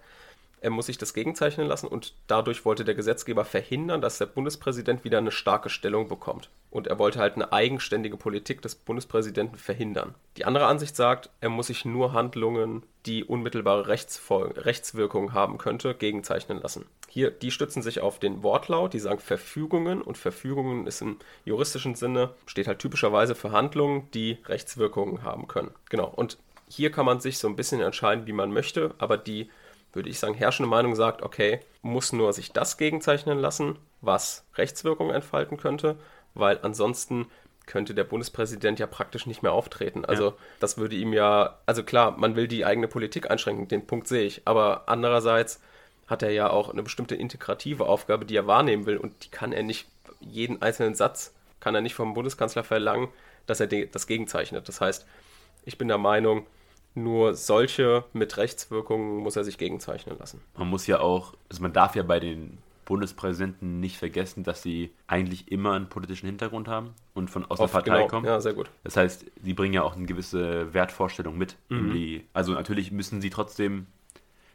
er 0.64 0.70
muss 0.70 0.86
sich 0.86 0.98
das 0.98 1.14
gegenzeichnen 1.14 1.68
lassen 1.68 1.88
und 1.88 2.14
dadurch 2.28 2.64
wollte 2.64 2.86
der 2.86 2.96
Gesetzgeber 2.96 3.44
verhindern, 3.44 4.00
dass 4.00 4.18
der 4.18 4.28
Bundespräsident 4.28 5.04
wieder 5.04 5.18
eine 5.18 5.32
starke 5.32 5.70
Stellung 5.70 6.08
bekommt. 6.08 6.50
Und 6.72 6.88
er 6.88 6.98
wollte 7.00 7.20
halt 7.20 7.36
eine 7.36 7.52
eigenständige 7.52 8.16
Politik 8.16 8.62
des 8.62 8.76
Bundespräsidenten 8.76 9.58
verhindern. 9.58 10.16
Die 10.38 10.46
andere 10.46 10.68
Ansicht 10.68 10.96
sagt, 10.96 11.30
er 11.42 11.50
muss 11.50 11.68
sich 11.68 11.84
nur 11.84 12.14
Handlungen, 12.14 12.84
die 13.06 13.26
unmittelbare 13.26 13.88
Rechtswirkung 13.90 15.34
haben 15.34 15.58
könnte, 15.58 15.94
gegenzeichnen 15.96 16.62
lassen. 16.62 16.86
Hier, 17.10 17.30
die 17.30 17.52
stützen 17.52 17.84
sich 17.84 18.00
auf 18.00 18.18
den 18.18 18.42
Wortlaut, 18.42 18.94
die 18.94 19.00
sagen 19.00 19.20
Verfügungen 19.20 20.02
und 20.02 20.18
Verfügungen 20.18 20.88
ist 20.88 21.02
im 21.02 21.18
juristischen 21.44 21.96
Sinne, 21.96 22.30
steht 22.46 22.68
halt 22.68 22.80
typischerweise 22.80 23.36
für 23.36 23.52
Handlungen, 23.52 24.08
die 24.14 24.38
Rechtswirkungen 24.46 25.24
haben 25.24 25.50
können. 25.50 25.72
Genau. 25.90 26.08
Und 26.08 26.38
hier 26.70 26.90
kann 26.90 27.06
man 27.06 27.20
sich 27.20 27.38
so 27.38 27.50
ein 27.50 27.58
bisschen 27.58 27.82
entscheiden, 27.82 28.26
wie 28.28 28.34
man 28.34 28.52
möchte, 28.52 28.96
aber 28.98 29.18
die 29.18 29.50
würde 29.94 30.10
ich 30.10 30.20
sagen, 30.20 30.34
herrschende 30.34 30.70
Meinung 30.70 30.96
sagt, 30.96 31.22
okay, 31.22 31.60
muss 31.82 32.12
nur 32.12 32.34
sich 32.34 32.52
das 32.52 32.78
gegenzeichnen 32.78 33.38
lassen, 33.38 33.78
was 34.02 34.46
Rechtswirkung 34.56 35.12
entfalten 35.12 35.58
könnte, 35.58 35.98
weil 36.34 36.60
ansonsten 36.64 37.28
könnte 37.66 37.94
der 37.94 38.04
Bundespräsident 38.04 38.80
ja 38.80 38.88
praktisch 38.88 39.26
nicht 39.26 39.42
mehr 39.42 39.54
auftreten. 39.54 40.04
Also 40.04 40.32
ja. 40.32 40.34
das 40.60 40.78
würde 40.78 40.96
ihm 40.96 41.14
ja, 41.14 41.60
also 41.66 41.84
klar, 41.84 42.18
man 42.18 42.36
will 42.36 42.48
die 42.48 42.66
eigene 42.66 42.88
Politik 42.88 43.32
einschränken, 43.32 43.68
den 43.68 43.88
Punkt 43.88 44.08
sehe 44.08 44.24
ich, 44.24 44.42
aber 44.46 44.84
andererseits 44.88 45.62
hat 46.08 46.24
er 46.24 46.32
ja 46.32 46.50
auch 46.50 46.70
eine 46.70 46.84
bestimmte 46.84 47.16
integrative 47.16 47.86
Aufgabe, 47.86 48.26
die 48.26 48.36
er 48.36 48.48
wahrnehmen 48.48 48.86
will 48.86 48.98
und 48.98 49.24
die 49.24 49.30
kann 49.30 49.54
er 49.54 49.64
nicht, 49.64 49.88
jeden 50.20 50.62
einzelnen 50.62 50.96
Satz 50.96 51.34
kann 51.62 51.76
er 51.76 51.82
nicht 51.82 51.96
vom 51.96 52.14
Bundeskanzler 52.14 52.66
verlangen, 52.66 53.08
dass 53.46 53.62
er 53.62 53.68
das 53.68 54.08
gegenzeichnet. 54.08 54.68
Das 54.68 54.82
heißt, 54.82 55.06
ich 55.66 55.78
bin 55.78 55.88
der 55.88 55.98
Meinung, 55.98 56.46
nur 56.96 57.34
solche 57.36 58.04
mit 58.14 58.38
Rechtswirkungen 58.38 59.18
muss 59.18 59.36
er 59.36 59.44
sich 59.44 59.58
gegenzeichnen 59.58 60.18
lassen. 60.20 60.42
Man 60.58 60.70
muss 60.70 60.88
ja 60.88 61.00
auch, 61.00 61.34
also 61.50 61.62
man 61.62 61.74
darf 61.74 61.96
ja 61.96 62.04
bei 62.04 62.20
den 62.20 62.60
Bundespräsidenten 62.86 63.80
nicht 63.80 63.98
vergessen, 63.98 64.44
dass 64.44 64.62
sie 64.62 64.92
eigentlich 65.08 65.52
immer 65.52 65.74
einen 65.74 65.88
politischen 65.88 66.26
Hintergrund 66.26 66.68
haben 66.68 66.94
und 67.14 67.30
von 67.30 67.46
aus 67.46 67.60
Oft, 67.60 67.74
der 67.74 67.80
Partei 67.80 67.98
genau. 67.98 68.08
kommen. 68.08 68.26
Ja, 68.26 68.42
sehr 68.42 68.54
gut. 68.54 68.70
Das 68.84 68.98
heißt, 68.98 69.26
sie 69.42 69.54
bringen 69.54 69.74
ja 69.74 69.84
auch 69.84 69.96
eine 69.96 70.06
gewisse 70.06 70.74
Wertvorstellung 70.74 71.38
mit. 71.38 71.56
Mhm. 71.70 72.22
Also 72.34 72.54
natürlich 72.54 72.92
müssen 72.92 73.22
sie 73.22 73.30
trotzdem 73.30 73.88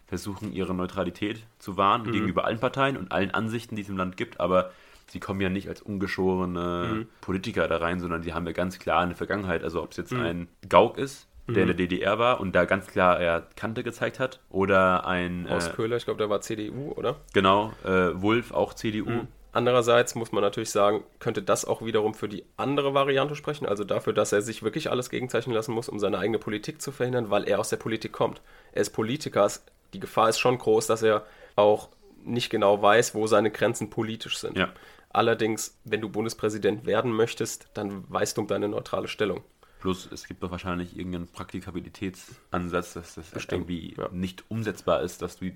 versuchen, 0.06 0.52
ihre 0.52 0.74
Neutralität 0.74 1.42
zu 1.58 1.76
wahren 1.76 2.02
mhm. 2.02 2.12
gegenüber 2.12 2.44
allen 2.44 2.60
Parteien 2.60 2.96
und 2.96 3.12
allen 3.12 3.30
Ansichten, 3.30 3.76
die 3.76 3.82
es 3.82 3.88
im 3.88 3.96
Land 3.96 4.16
gibt, 4.16 4.40
aber 4.40 4.72
sie 5.06 5.20
kommen 5.20 5.40
ja 5.40 5.48
nicht 5.48 5.68
als 5.68 5.82
ungeschorene 5.82 6.90
mhm. 6.92 7.06
Politiker 7.20 7.68
da 7.68 7.78
rein, 7.78 8.00
sondern 8.00 8.22
sie 8.22 8.34
haben 8.34 8.46
ja 8.46 8.52
ganz 8.52 8.78
klar 8.78 9.02
eine 9.02 9.14
Vergangenheit. 9.14 9.62
Also 9.62 9.82
ob 9.82 9.92
es 9.92 9.96
jetzt 9.96 10.12
mhm. 10.12 10.20
ein 10.20 10.48
Gauck 10.68 10.98
ist, 10.98 11.27
der 11.54 11.64
mhm. 11.64 11.70
in 11.70 11.76
der 11.76 11.86
DDR 11.86 12.18
war 12.18 12.40
und 12.40 12.54
da 12.54 12.64
ganz 12.64 12.86
klar 12.86 13.20
er 13.20 13.46
Kante 13.56 13.82
gezeigt 13.82 14.18
hat. 14.18 14.40
Oder 14.50 15.06
ein. 15.06 15.46
Horst 15.48 15.70
äh, 15.70 15.72
Köhler, 15.72 15.96
ich 15.96 16.04
glaube, 16.04 16.18
der 16.18 16.30
war 16.30 16.40
CDU, 16.40 16.92
oder? 16.92 17.16
Genau, 17.32 17.72
äh, 17.84 18.10
Wulff 18.14 18.52
auch 18.52 18.74
CDU. 18.74 19.10
Mhm. 19.10 19.28
Andererseits 19.52 20.14
muss 20.14 20.30
man 20.30 20.42
natürlich 20.42 20.70
sagen, 20.70 21.02
könnte 21.18 21.42
das 21.42 21.64
auch 21.64 21.82
wiederum 21.82 22.14
für 22.14 22.28
die 22.28 22.44
andere 22.56 22.92
Variante 22.92 23.34
sprechen, 23.34 23.66
also 23.66 23.82
dafür, 23.82 24.12
dass 24.12 24.32
er 24.32 24.42
sich 24.42 24.62
wirklich 24.62 24.90
alles 24.90 25.08
gegenzeichnen 25.08 25.54
lassen 25.54 25.72
muss, 25.72 25.88
um 25.88 25.98
seine 25.98 26.18
eigene 26.18 26.38
Politik 26.38 26.82
zu 26.82 26.92
verhindern, 26.92 27.30
weil 27.30 27.48
er 27.48 27.58
aus 27.58 27.70
der 27.70 27.78
Politik 27.78 28.12
kommt. 28.12 28.42
Er 28.72 28.82
ist 28.82 28.90
Politiker, 28.90 29.50
die 29.94 30.00
Gefahr 30.00 30.28
ist 30.28 30.38
schon 30.38 30.58
groß, 30.58 30.86
dass 30.86 31.02
er 31.02 31.24
auch 31.56 31.88
nicht 32.24 32.50
genau 32.50 32.82
weiß, 32.82 33.14
wo 33.14 33.26
seine 33.26 33.50
Grenzen 33.50 33.88
politisch 33.88 34.38
sind. 34.38 34.58
Ja. 34.58 34.68
Allerdings, 35.10 35.78
wenn 35.84 36.02
du 36.02 36.10
Bundespräsident 36.10 36.84
werden 36.84 37.12
möchtest, 37.12 37.68
dann 37.72 38.04
weißt 38.10 38.36
du 38.36 38.42
um 38.42 38.46
deine 38.46 38.68
neutrale 38.68 39.08
Stellung. 39.08 39.42
Plus, 39.80 40.10
es 40.10 40.26
gibt 40.26 40.42
doch 40.42 40.50
wahrscheinlich 40.50 40.96
irgendeinen 40.96 41.28
Praktikabilitätsansatz, 41.28 42.94
dass 42.94 43.14
das 43.14 43.30
Bestimmt, 43.30 43.70
irgendwie 43.70 43.94
ja. 43.96 44.08
nicht 44.10 44.44
umsetzbar 44.48 45.02
ist, 45.02 45.22
dass 45.22 45.38
du. 45.38 45.46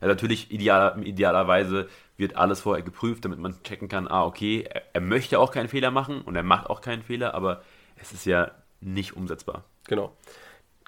Ja, 0.00 0.06
natürlich, 0.06 0.50
ideal, 0.50 1.06
idealerweise 1.06 1.88
wird 2.16 2.34
alles 2.34 2.62
vorher 2.62 2.82
geprüft, 2.82 3.24
damit 3.26 3.38
man 3.38 3.62
checken 3.62 3.88
kann, 3.88 4.08
ah, 4.08 4.24
okay, 4.24 4.62
er, 4.62 4.82
er 4.94 5.00
möchte 5.02 5.38
auch 5.38 5.52
keinen 5.52 5.68
Fehler 5.68 5.90
machen 5.90 6.22
und 6.22 6.36
er 6.36 6.42
macht 6.42 6.70
auch 6.70 6.80
keinen 6.80 7.02
Fehler, 7.02 7.34
aber 7.34 7.62
es 7.96 8.12
ist 8.12 8.24
ja 8.24 8.50
nicht 8.80 9.14
umsetzbar. 9.14 9.64
Genau. 9.86 10.16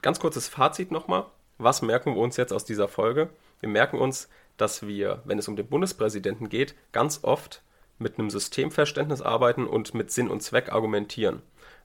Ganz 0.01 0.19
kurzes 0.19 0.49
Fazit 0.49 0.91
nochmal. 0.91 1.27
Was 1.59 1.83
merken 1.83 2.15
wir 2.15 2.21
uns 2.21 2.37
jetzt 2.37 2.53
aus 2.53 2.65
dieser 2.65 2.89
Folge? 2.89 3.29
Wir 3.61 3.69
merken 3.69 3.99
uns, 3.99 4.29
dass 4.57 4.87
wir, 4.87 5.23
wenn 5.25 5.39
es 5.39 5.47
um 5.47 5.57
den 5.57 5.67
Bundespräsidenten 5.67 6.49
geht, 6.49 6.75
ganz 6.93 7.21
oft 7.23 7.63
mit 7.99 8.19
einem 8.19 8.31
Systemverständnis 8.31 9.23
arbeiten 9.23 9.67
und 9.67 9.95
mit 9.95 10.11
Sinn 10.11 10.29
und 10.29 10.43
Zweck 10.43 10.73
argumentieren. 10.73 11.43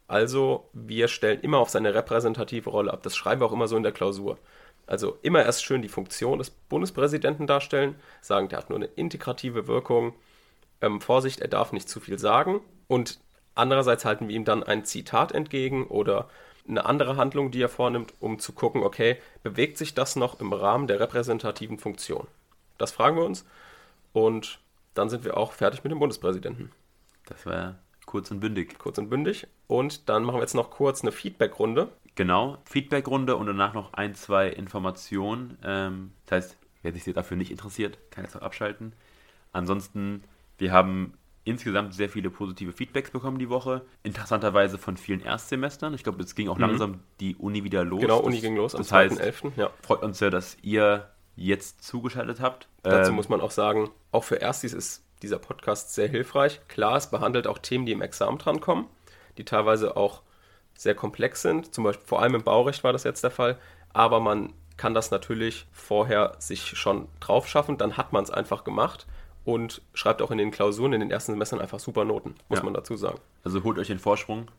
Also 0.08 0.70
wir 0.74 1.08
stellen 1.08 1.42
immer 1.42 1.60
auf 1.60 1.70
seine 1.70 1.94
repräsentative 1.94 2.70
Rolle 2.70 2.94
ab. 2.94 3.04
Das 3.04 3.16
schreiben 3.16 3.42
wir 3.42 3.46
auch 3.46 3.54
immer 3.54 3.68
so 3.68 3.76
in 3.76 3.84
der 3.84 3.92
Klausur. 3.92 4.38
Also 4.86 5.18
immer 5.22 5.44
erst 5.44 5.66
schön 5.66 5.82
die 5.82 5.90
Funktion 5.90 6.40
des 6.40 6.50
Bundespräsidenten 6.50 7.46
darstellen, 7.46 7.96
sagen, 8.22 8.48
der 8.48 8.60
hat 8.60 8.70
nur 8.70 8.78
eine 8.78 8.86
integrative 8.86 9.68
Wirkung. 9.68 10.14
Ähm, 10.80 11.02
Vorsicht, 11.02 11.42
er 11.42 11.50
darf 11.50 11.74
nicht 11.74 11.90
zu 11.90 12.00
viel 12.00 12.18
sagen. 12.18 12.62
Und 12.88 13.20
andererseits 13.54 14.06
halten 14.06 14.30
wir 14.30 14.36
ihm 14.36 14.46
dann 14.46 14.64
ein 14.64 14.86
Zitat 14.86 15.34
entgegen 15.34 15.88
oder 15.88 16.30
eine 16.70 16.86
andere 16.86 17.18
Handlung, 17.18 17.52
die 17.52 17.62
er 17.62 17.70
vornimmt, 17.70 18.14
um 18.20 18.40
zu 18.40 18.54
gucken, 18.54 18.84
okay, 18.84 19.18
bewegt 19.44 19.78
sich 19.78 19.94
das 19.94 20.16
noch 20.16 20.40
im 20.40 20.54
Rahmen 20.54 20.88
der 20.88 21.02
repräsentativen 21.02 21.80
Funktion? 21.80 22.28
Das 22.78 22.92
fragen 22.92 23.18
wir 23.18 23.26
uns. 23.26 23.46
Und 24.14 24.60
dann 24.94 25.10
sind 25.10 25.26
wir 25.26 25.36
auch 25.36 25.52
fertig 25.52 25.84
mit 25.84 25.92
dem 25.92 26.00
Bundespräsidenten. 26.00 26.72
Das 27.26 27.46
war 27.46 27.76
Kurz 28.08 28.32
und 28.32 28.40
bündig. 28.40 28.80
Kurz 28.80 28.98
und 28.98 29.10
bündig. 29.10 29.48
Und 29.68 30.10
dann 30.10 30.24
machen 30.24 30.38
wir 30.38 30.42
jetzt 30.42 30.56
noch 30.56 30.72
kurz 30.72 31.02
eine 31.02 31.12
Feedbackrunde. 31.12 31.90
Genau, 32.16 32.58
Feedbackrunde 32.66 33.36
und 33.36 33.46
danach 33.46 33.74
noch 33.74 33.94
ein, 33.94 34.16
zwei 34.16 34.50
Informationen. 34.50 35.58
Ähm, 35.64 36.12
das 36.26 36.46
heißt, 36.46 36.58
wer 36.82 36.94
sich 36.94 37.04
dafür 37.14 37.38
nicht 37.38 37.52
interessiert, 37.52 38.00
kann 38.10 38.24
jetzt 38.24 38.36
auch 38.36 38.42
abschalten. 38.42 38.94
Ansonsten, 39.52 40.24
wir 40.58 40.72
haben 40.72 41.14
insgesamt 41.44 41.94
sehr 41.94 42.10
viele 42.10 42.30
positive 42.30 42.74
Feedbacks 42.74 43.12
bekommen 43.12 43.40
die 43.40 43.50
Woche. 43.50 43.86
Interessanterweise 44.04 44.78
von 44.78 44.98
vielen 44.98 45.22
Erstsemestern. 45.22 45.94
Ich 45.94 46.04
glaube, 46.04 46.22
es 46.24 46.36
ging 46.36 46.50
auch 46.50 46.56
mhm. 46.56 46.62
langsam 46.62 47.00
die 47.20 47.36
Uni 47.36 47.64
wieder 47.64 47.84
los. 47.84 48.02
Genau, 48.02 48.20
Uni 48.20 48.36
das, 48.36 48.44
ging 48.44 48.56
los 48.56 48.76
am 48.76 48.82
2.11. 48.82 49.52
Ja. 49.56 49.70
Freut 49.82 50.04
uns 50.04 50.20
sehr, 50.20 50.30
dass 50.30 50.58
ihr 50.62 51.10
jetzt 51.36 51.84
zugeschaltet 51.84 52.42
habt. 52.42 52.68
Dazu 52.84 53.12
ähm, 53.12 53.16
muss 53.16 53.30
man 53.30 53.42
auch 53.42 53.52
sagen, 53.52 53.90
auch 54.12 54.24
für 54.24 54.42
Erstis 54.42 54.74
ist 54.74 55.04
dieser 55.22 55.40
Podcast 55.40 55.94
sehr 55.94 56.08
hilfreich. 56.08 56.62
Klar, 56.68 56.98
es 56.98 57.10
behandelt 57.10 57.48
auch 57.48 57.60
Themen, 57.60 57.86
die 57.86 57.92
im 57.92 58.02
Examen 58.02 58.38
drankommen, 58.38 58.86
die 59.38 59.46
teilweise 59.46 59.98
auch 59.98 60.22
sehr 60.76 60.96
komplex 60.96 61.42
sind. 61.42 61.74
Zum 61.74 61.84
Beispiel 61.84 62.06
vor 62.06 62.22
allem 62.22 62.36
im 62.36 62.44
Baurecht 62.44 62.84
war 62.84 62.94
das 62.94 63.04
jetzt 63.04 63.24
der 63.24 63.32
Fall. 63.32 63.58
Aber 63.94 64.20
man 64.20 64.54
kann 64.78 64.94
das 64.94 65.12
natürlich 65.12 65.66
vorher 65.72 66.36
sich 66.40 66.78
schon 66.78 67.08
drauf 67.20 67.48
schaffen. 67.48 67.78
Dann 67.78 67.98
hat 67.98 68.14
man 68.14 68.24
es 68.24 68.32
einfach 68.32 68.64
gemacht 68.64 69.08
und 69.44 69.82
schreibt 69.94 70.22
auch 70.22 70.30
in 70.30 70.38
den 70.38 70.52
Klausuren 70.52 70.94
in 70.94 71.00
den 71.00 71.10
ersten 71.10 71.32
Semestern 71.32 71.62
einfach 71.62 71.80
super 71.80 72.06
Noten, 72.06 72.36
muss 72.50 72.60
ja. 72.60 72.66
man 72.66 72.74
dazu 72.74 72.96
sagen. 72.96 73.20
Also 73.44 73.64
holt 73.64 73.80
euch 73.80 73.88
den 73.88 74.00
Vorsprung. 74.00 74.50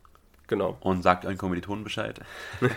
Genau. 0.49 0.77
Und 0.81 1.03
sagt 1.03 1.25
euren 1.25 1.39
Kommilitonen 1.39 1.85
Bescheid. 1.85 2.21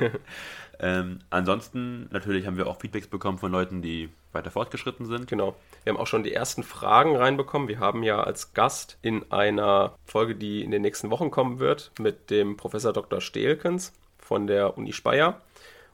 ähm, 0.80 1.20
ansonsten, 1.30 2.08
natürlich 2.12 2.46
haben 2.46 2.58
wir 2.58 2.68
auch 2.68 2.80
Feedbacks 2.80 3.08
bekommen 3.08 3.38
von 3.38 3.52
Leuten, 3.52 3.82
die 3.82 4.10
weiter 4.34 4.52
fortgeschritten 4.52 5.06
sind. 5.06 5.28
Genau. 5.28 5.56
Wir 5.84 5.94
haben 5.94 6.00
auch 6.00 6.08
schon 6.08 6.24
die 6.24 6.34
ersten 6.34 6.64
Fragen 6.64 7.16
reinbekommen. 7.16 7.68
Wir 7.68 7.80
haben 7.80 8.04
ja 8.04 8.22
als 8.22 8.54
Gast 8.54 8.98
in 9.02 9.32
einer 9.32 9.96
Folge, 10.06 10.36
die 10.36 10.64
in 10.64 10.72
den 10.72 10.82
nächsten 10.82 11.10
Wochen 11.10 11.32
kommen 11.32 11.60
wird, 11.60 11.92
mit 12.00 12.30
dem 12.30 12.58
Professor 12.58 12.94
Dr. 12.94 13.22
Stehlkens 13.22 13.94
von 14.20 14.48
der 14.48 14.78
Uni 14.78 14.94
Speyer. 14.94 15.42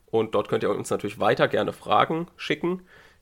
Und 0.10 0.36
dort 0.36 0.50
könnt 0.50 0.64
ihr 0.64 0.72
uns 0.72 0.90
natürlich 0.90 1.20
weiter 1.20 1.48
gerne 1.48 1.74
Fragen 1.74 2.28
schicken, 2.38 2.82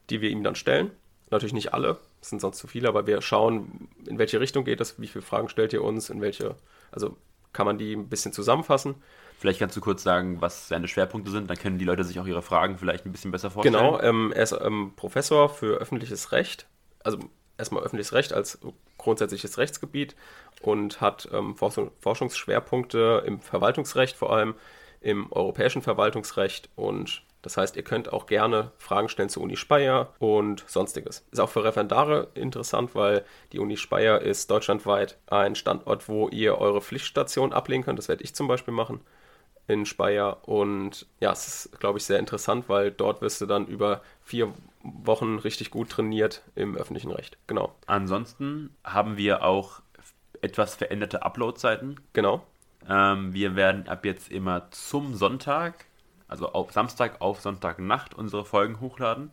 die 0.09 0.21
wir 0.21 0.29
ihm 0.29 0.43
dann 0.43 0.55
stellen. 0.55 0.91
Natürlich 1.29 1.53
nicht 1.53 1.73
alle, 1.73 1.97
Das 2.19 2.29
sind 2.29 2.39
sonst 2.39 2.59
zu 2.59 2.67
viele, 2.67 2.87
aber 2.87 3.07
wir 3.07 3.21
schauen, 3.21 3.89
in 4.05 4.19
welche 4.19 4.39
Richtung 4.39 4.63
geht 4.63 4.79
das, 4.79 4.99
wie 5.01 5.07
viele 5.07 5.23
Fragen 5.23 5.49
stellt 5.49 5.73
ihr 5.73 5.83
uns, 5.83 6.09
in 6.09 6.21
welche, 6.21 6.55
also 6.91 7.17
kann 7.55 7.65
man 7.65 7.77
die 7.77 7.93
ein 7.93 8.09
bisschen 8.09 8.33
zusammenfassen. 8.33 8.95
Vielleicht 9.39 9.59
kannst 9.59 9.75
du 9.75 9.81
kurz 9.81 10.03
sagen, 10.03 10.41
was 10.41 10.67
seine 10.67 10.87
Schwerpunkte 10.87 11.31
sind, 11.31 11.49
dann 11.49 11.57
können 11.57 11.79
die 11.79 11.85
Leute 11.85 12.03
sich 12.03 12.19
auch 12.19 12.27
ihre 12.27 12.41
Fragen 12.41 12.77
vielleicht 12.77 13.05
ein 13.05 13.11
bisschen 13.11 13.31
besser 13.31 13.49
vorstellen. 13.49 13.73
Genau, 13.73 13.99
ähm, 14.01 14.31
er 14.35 14.43
ist 14.43 14.55
ähm, 14.61 14.93
Professor 14.95 15.49
für 15.49 15.77
öffentliches 15.77 16.31
Recht, 16.31 16.67
also 17.03 17.17
erstmal 17.57 17.83
öffentliches 17.83 18.13
Recht 18.13 18.33
als 18.33 18.59
grundsätzliches 18.97 19.57
Rechtsgebiet 19.57 20.15
und 20.61 21.01
hat 21.01 21.29
ähm, 21.31 21.55
Forschungsschwerpunkte 21.55 23.23
im 23.25 23.39
Verwaltungsrecht, 23.39 24.15
vor 24.15 24.33
allem 24.33 24.55
im 25.01 25.31
europäischen 25.31 25.81
Verwaltungsrecht 25.81 26.69
und 26.75 27.23
das 27.45 27.57
heißt, 27.57 27.75
ihr 27.75 27.83
könnt 27.83 28.11
auch 28.11 28.25
gerne 28.25 28.71
Fragen 28.79 29.07
stellen 29.07 29.29
zur 29.29 29.43
Uni 29.43 29.55
Speyer 29.55 30.11
und 30.17 30.63
sonstiges. 30.65 31.23
Ist 31.29 31.39
auch 31.39 31.49
für 31.49 31.63
Referendare 31.63 32.29
interessant, 32.33 32.95
weil 32.95 33.23
die 33.51 33.59
Uni 33.59 33.77
Speyer 33.77 34.19
ist 34.19 34.49
deutschlandweit 34.49 35.19
ein 35.27 35.53
Standort, 35.53 36.09
wo 36.09 36.27
ihr 36.29 36.57
eure 36.57 36.81
Pflichtstation 36.81 37.53
ablegen 37.53 37.83
könnt. 37.83 37.99
Das 37.99 38.07
werde 38.07 38.23
ich 38.23 38.33
zum 38.33 38.47
Beispiel 38.47 38.73
machen 38.73 39.01
in 39.67 39.85
Speyer. 39.85 40.39
Und 40.47 41.05
ja, 41.19 41.31
es 41.31 41.47
ist, 41.47 41.79
glaube 41.79 41.99
ich, 41.99 42.05
sehr 42.05 42.17
interessant, 42.17 42.67
weil 42.67 42.89
dort 42.89 43.21
wirst 43.21 43.41
du 43.41 43.45
dann 43.45 43.67
über 43.67 44.01
vier 44.23 44.51
Wochen 44.81 45.37
richtig 45.37 45.69
gut 45.69 45.91
trainiert 45.91 46.41
im 46.55 46.75
öffentlichen 46.75 47.11
Recht. 47.11 47.37
Genau. 47.45 47.75
Ansonsten 47.85 48.75
haben 48.83 49.17
wir 49.17 49.43
auch 49.43 49.83
etwas 50.41 50.73
veränderte 50.73 51.21
Upload-Zeiten. 51.21 51.97
Genau. 52.13 52.43
Ähm, 52.89 53.35
wir 53.35 53.55
werden 53.55 53.87
ab 53.87 54.03
jetzt 54.03 54.31
immer 54.31 54.71
zum 54.71 55.13
Sonntag 55.13 55.85
also 56.27 56.51
auf 56.51 56.71
Samstag 56.71 57.21
auf 57.21 57.41
Sonntagnacht 57.41 58.13
unsere 58.13 58.45
Folgen 58.45 58.79
hochladen. 58.79 59.31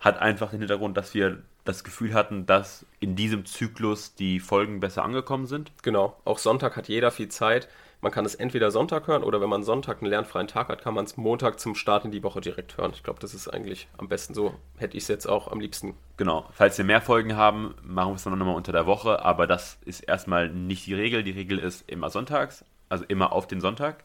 Hat 0.00 0.18
einfach 0.18 0.50
den 0.50 0.60
Hintergrund, 0.60 0.96
dass 0.96 1.14
wir 1.14 1.42
das 1.64 1.84
Gefühl 1.84 2.14
hatten, 2.14 2.46
dass 2.46 2.86
in 2.98 3.14
diesem 3.14 3.44
Zyklus 3.44 4.14
die 4.14 4.40
Folgen 4.40 4.80
besser 4.80 5.04
angekommen 5.04 5.46
sind. 5.46 5.72
Genau, 5.82 6.16
auch 6.24 6.38
Sonntag 6.38 6.76
hat 6.76 6.88
jeder 6.88 7.10
viel 7.10 7.28
Zeit. 7.28 7.68
Man 8.00 8.12
kann 8.12 8.24
es 8.24 8.36
entweder 8.36 8.70
Sonntag 8.70 9.08
hören 9.08 9.24
oder 9.24 9.40
wenn 9.40 9.48
man 9.48 9.64
Sonntag 9.64 10.00
einen 10.00 10.10
lernfreien 10.10 10.46
Tag 10.46 10.68
hat, 10.68 10.82
kann 10.82 10.94
man 10.94 11.04
es 11.04 11.16
Montag 11.16 11.58
zum 11.58 11.74
Start 11.74 12.04
in 12.04 12.12
die 12.12 12.22
Woche 12.22 12.40
direkt 12.40 12.78
hören. 12.78 12.92
Ich 12.94 13.02
glaube, 13.02 13.18
das 13.18 13.34
ist 13.34 13.48
eigentlich 13.48 13.88
am 13.98 14.08
besten 14.08 14.34
so. 14.34 14.54
Hätte 14.76 14.96
ich 14.96 15.02
es 15.02 15.08
jetzt 15.08 15.26
auch 15.26 15.50
am 15.50 15.58
liebsten. 15.58 15.94
Genau. 16.16 16.48
Falls 16.52 16.78
wir 16.78 16.84
mehr 16.84 17.02
Folgen 17.02 17.34
haben, 17.34 17.74
machen 17.82 18.12
wir 18.12 18.14
es 18.14 18.22
dann 18.22 18.38
nochmal 18.38 18.54
unter 18.54 18.70
der 18.70 18.86
Woche. 18.86 19.24
Aber 19.24 19.48
das 19.48 19.78
ist 19.84 20.00
erstmal 20.00 20.48
nicht 20.48 20.86
die 20.86 20.94
Regel. 20.94 21.24
Die 21.24 21.32
Regel 21.32 21.58
ist 21.58 21.90
immer 21.90 22.08
sonntags, 22.08 22.64
also 22.88 23.04
immer 23.08 23.32
auf 23.32 23.48
den 23.48 23.60
Sonntag. 23.60 24.04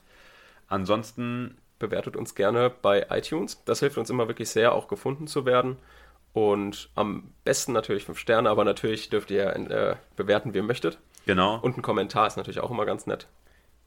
Ansonsten 0.67 1.55
bewertet 1.83 2.15
uns 2.15 2.33
gerne 2.33 2.69
bei 2.69 3.07
iTunes. 3.09 3.61
Das 3.65 3.81
hilft 3.81 3.97
uns 3.97 4.09
immer 4.09 4.29
wirklich 4.29 4.49
sehr, 4.49 4.73
auch 4.73 4.87
gefunden 4.87 5.27
zu 5.27 5.45
werden. 5.45 5.77
Und 6.31 6.89
am 6.95 7.31
besten 7.43 7.73
natürlich 7.73 8.05
fünf 8.05 8.17
Sterne, 8.17 8.49
aber 8.49 8.63
natürlich 8.63 9.09
dürft 9.09 9.29
ihr 9.29 9.55
äh, 9.55 9.95
bewerten, 10.15 10.53
wie 10.53 10.57
ihr 10.57 10.63
möchtet. 10.63 10.97
Genau. 11.25 11.59
Und 11.59 11.77
ein 11.77 11.81
Kommentar 11.81 12.25
ist 12.25 12.37
natürlich 12.37 12.61
auch 12.61 12.71
immer 12.71 12.85
ganz 12.85 13.05
nett. 13.05 13.27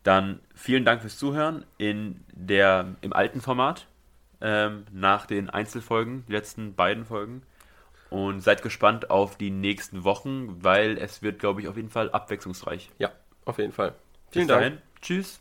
Dann 0.03 0.41
vielen 0.55 0.85
Dank 0.85 1.01
fürs 1.01 1.19
Zuhören 1.19 1.65
in 1.79 2.25
der, 2.33 2.95
im 3.01 3.13
alten 3.13 3.41
Format 3.41 3.87
ähm, 4.41 4.85
nach 4.93 5.27
den 5.27 5.51
Einzelfolgen, 5.51 6.25
die 6.29 6.33
letzten 6.33 6.75
beiden 6.75 7.07
Folgen. 7.07 7.43
Und 8.11 8.41
seid 8.41 8.63
gespannt 8.63 9.11
auf 9.11 9.37
die 9.37 9.51
nächsten 9.51 10.05
Wochen, 10.05 10.63
weil 10.63 10.97
es 10.99 11.23
wird, 11.23 11.41
glaube 11.41 11.61
ich, 11.61 11.67
auf 11.67 11.77
jeden 11.77 11.91
Fall 11.91 12.11
abwechslungsreich. 12.11 12.91
Ja, 12.99 13.11
auf 13.45 13.59
jeden 13.59 13.73
Fall. 13.73 13.95
Vielen 14.31 14.47
Bis 14.47 14.55
Dank. 14.55 14.63
Dahin. 14.63 14.79
Tschüss. 15.03 15.35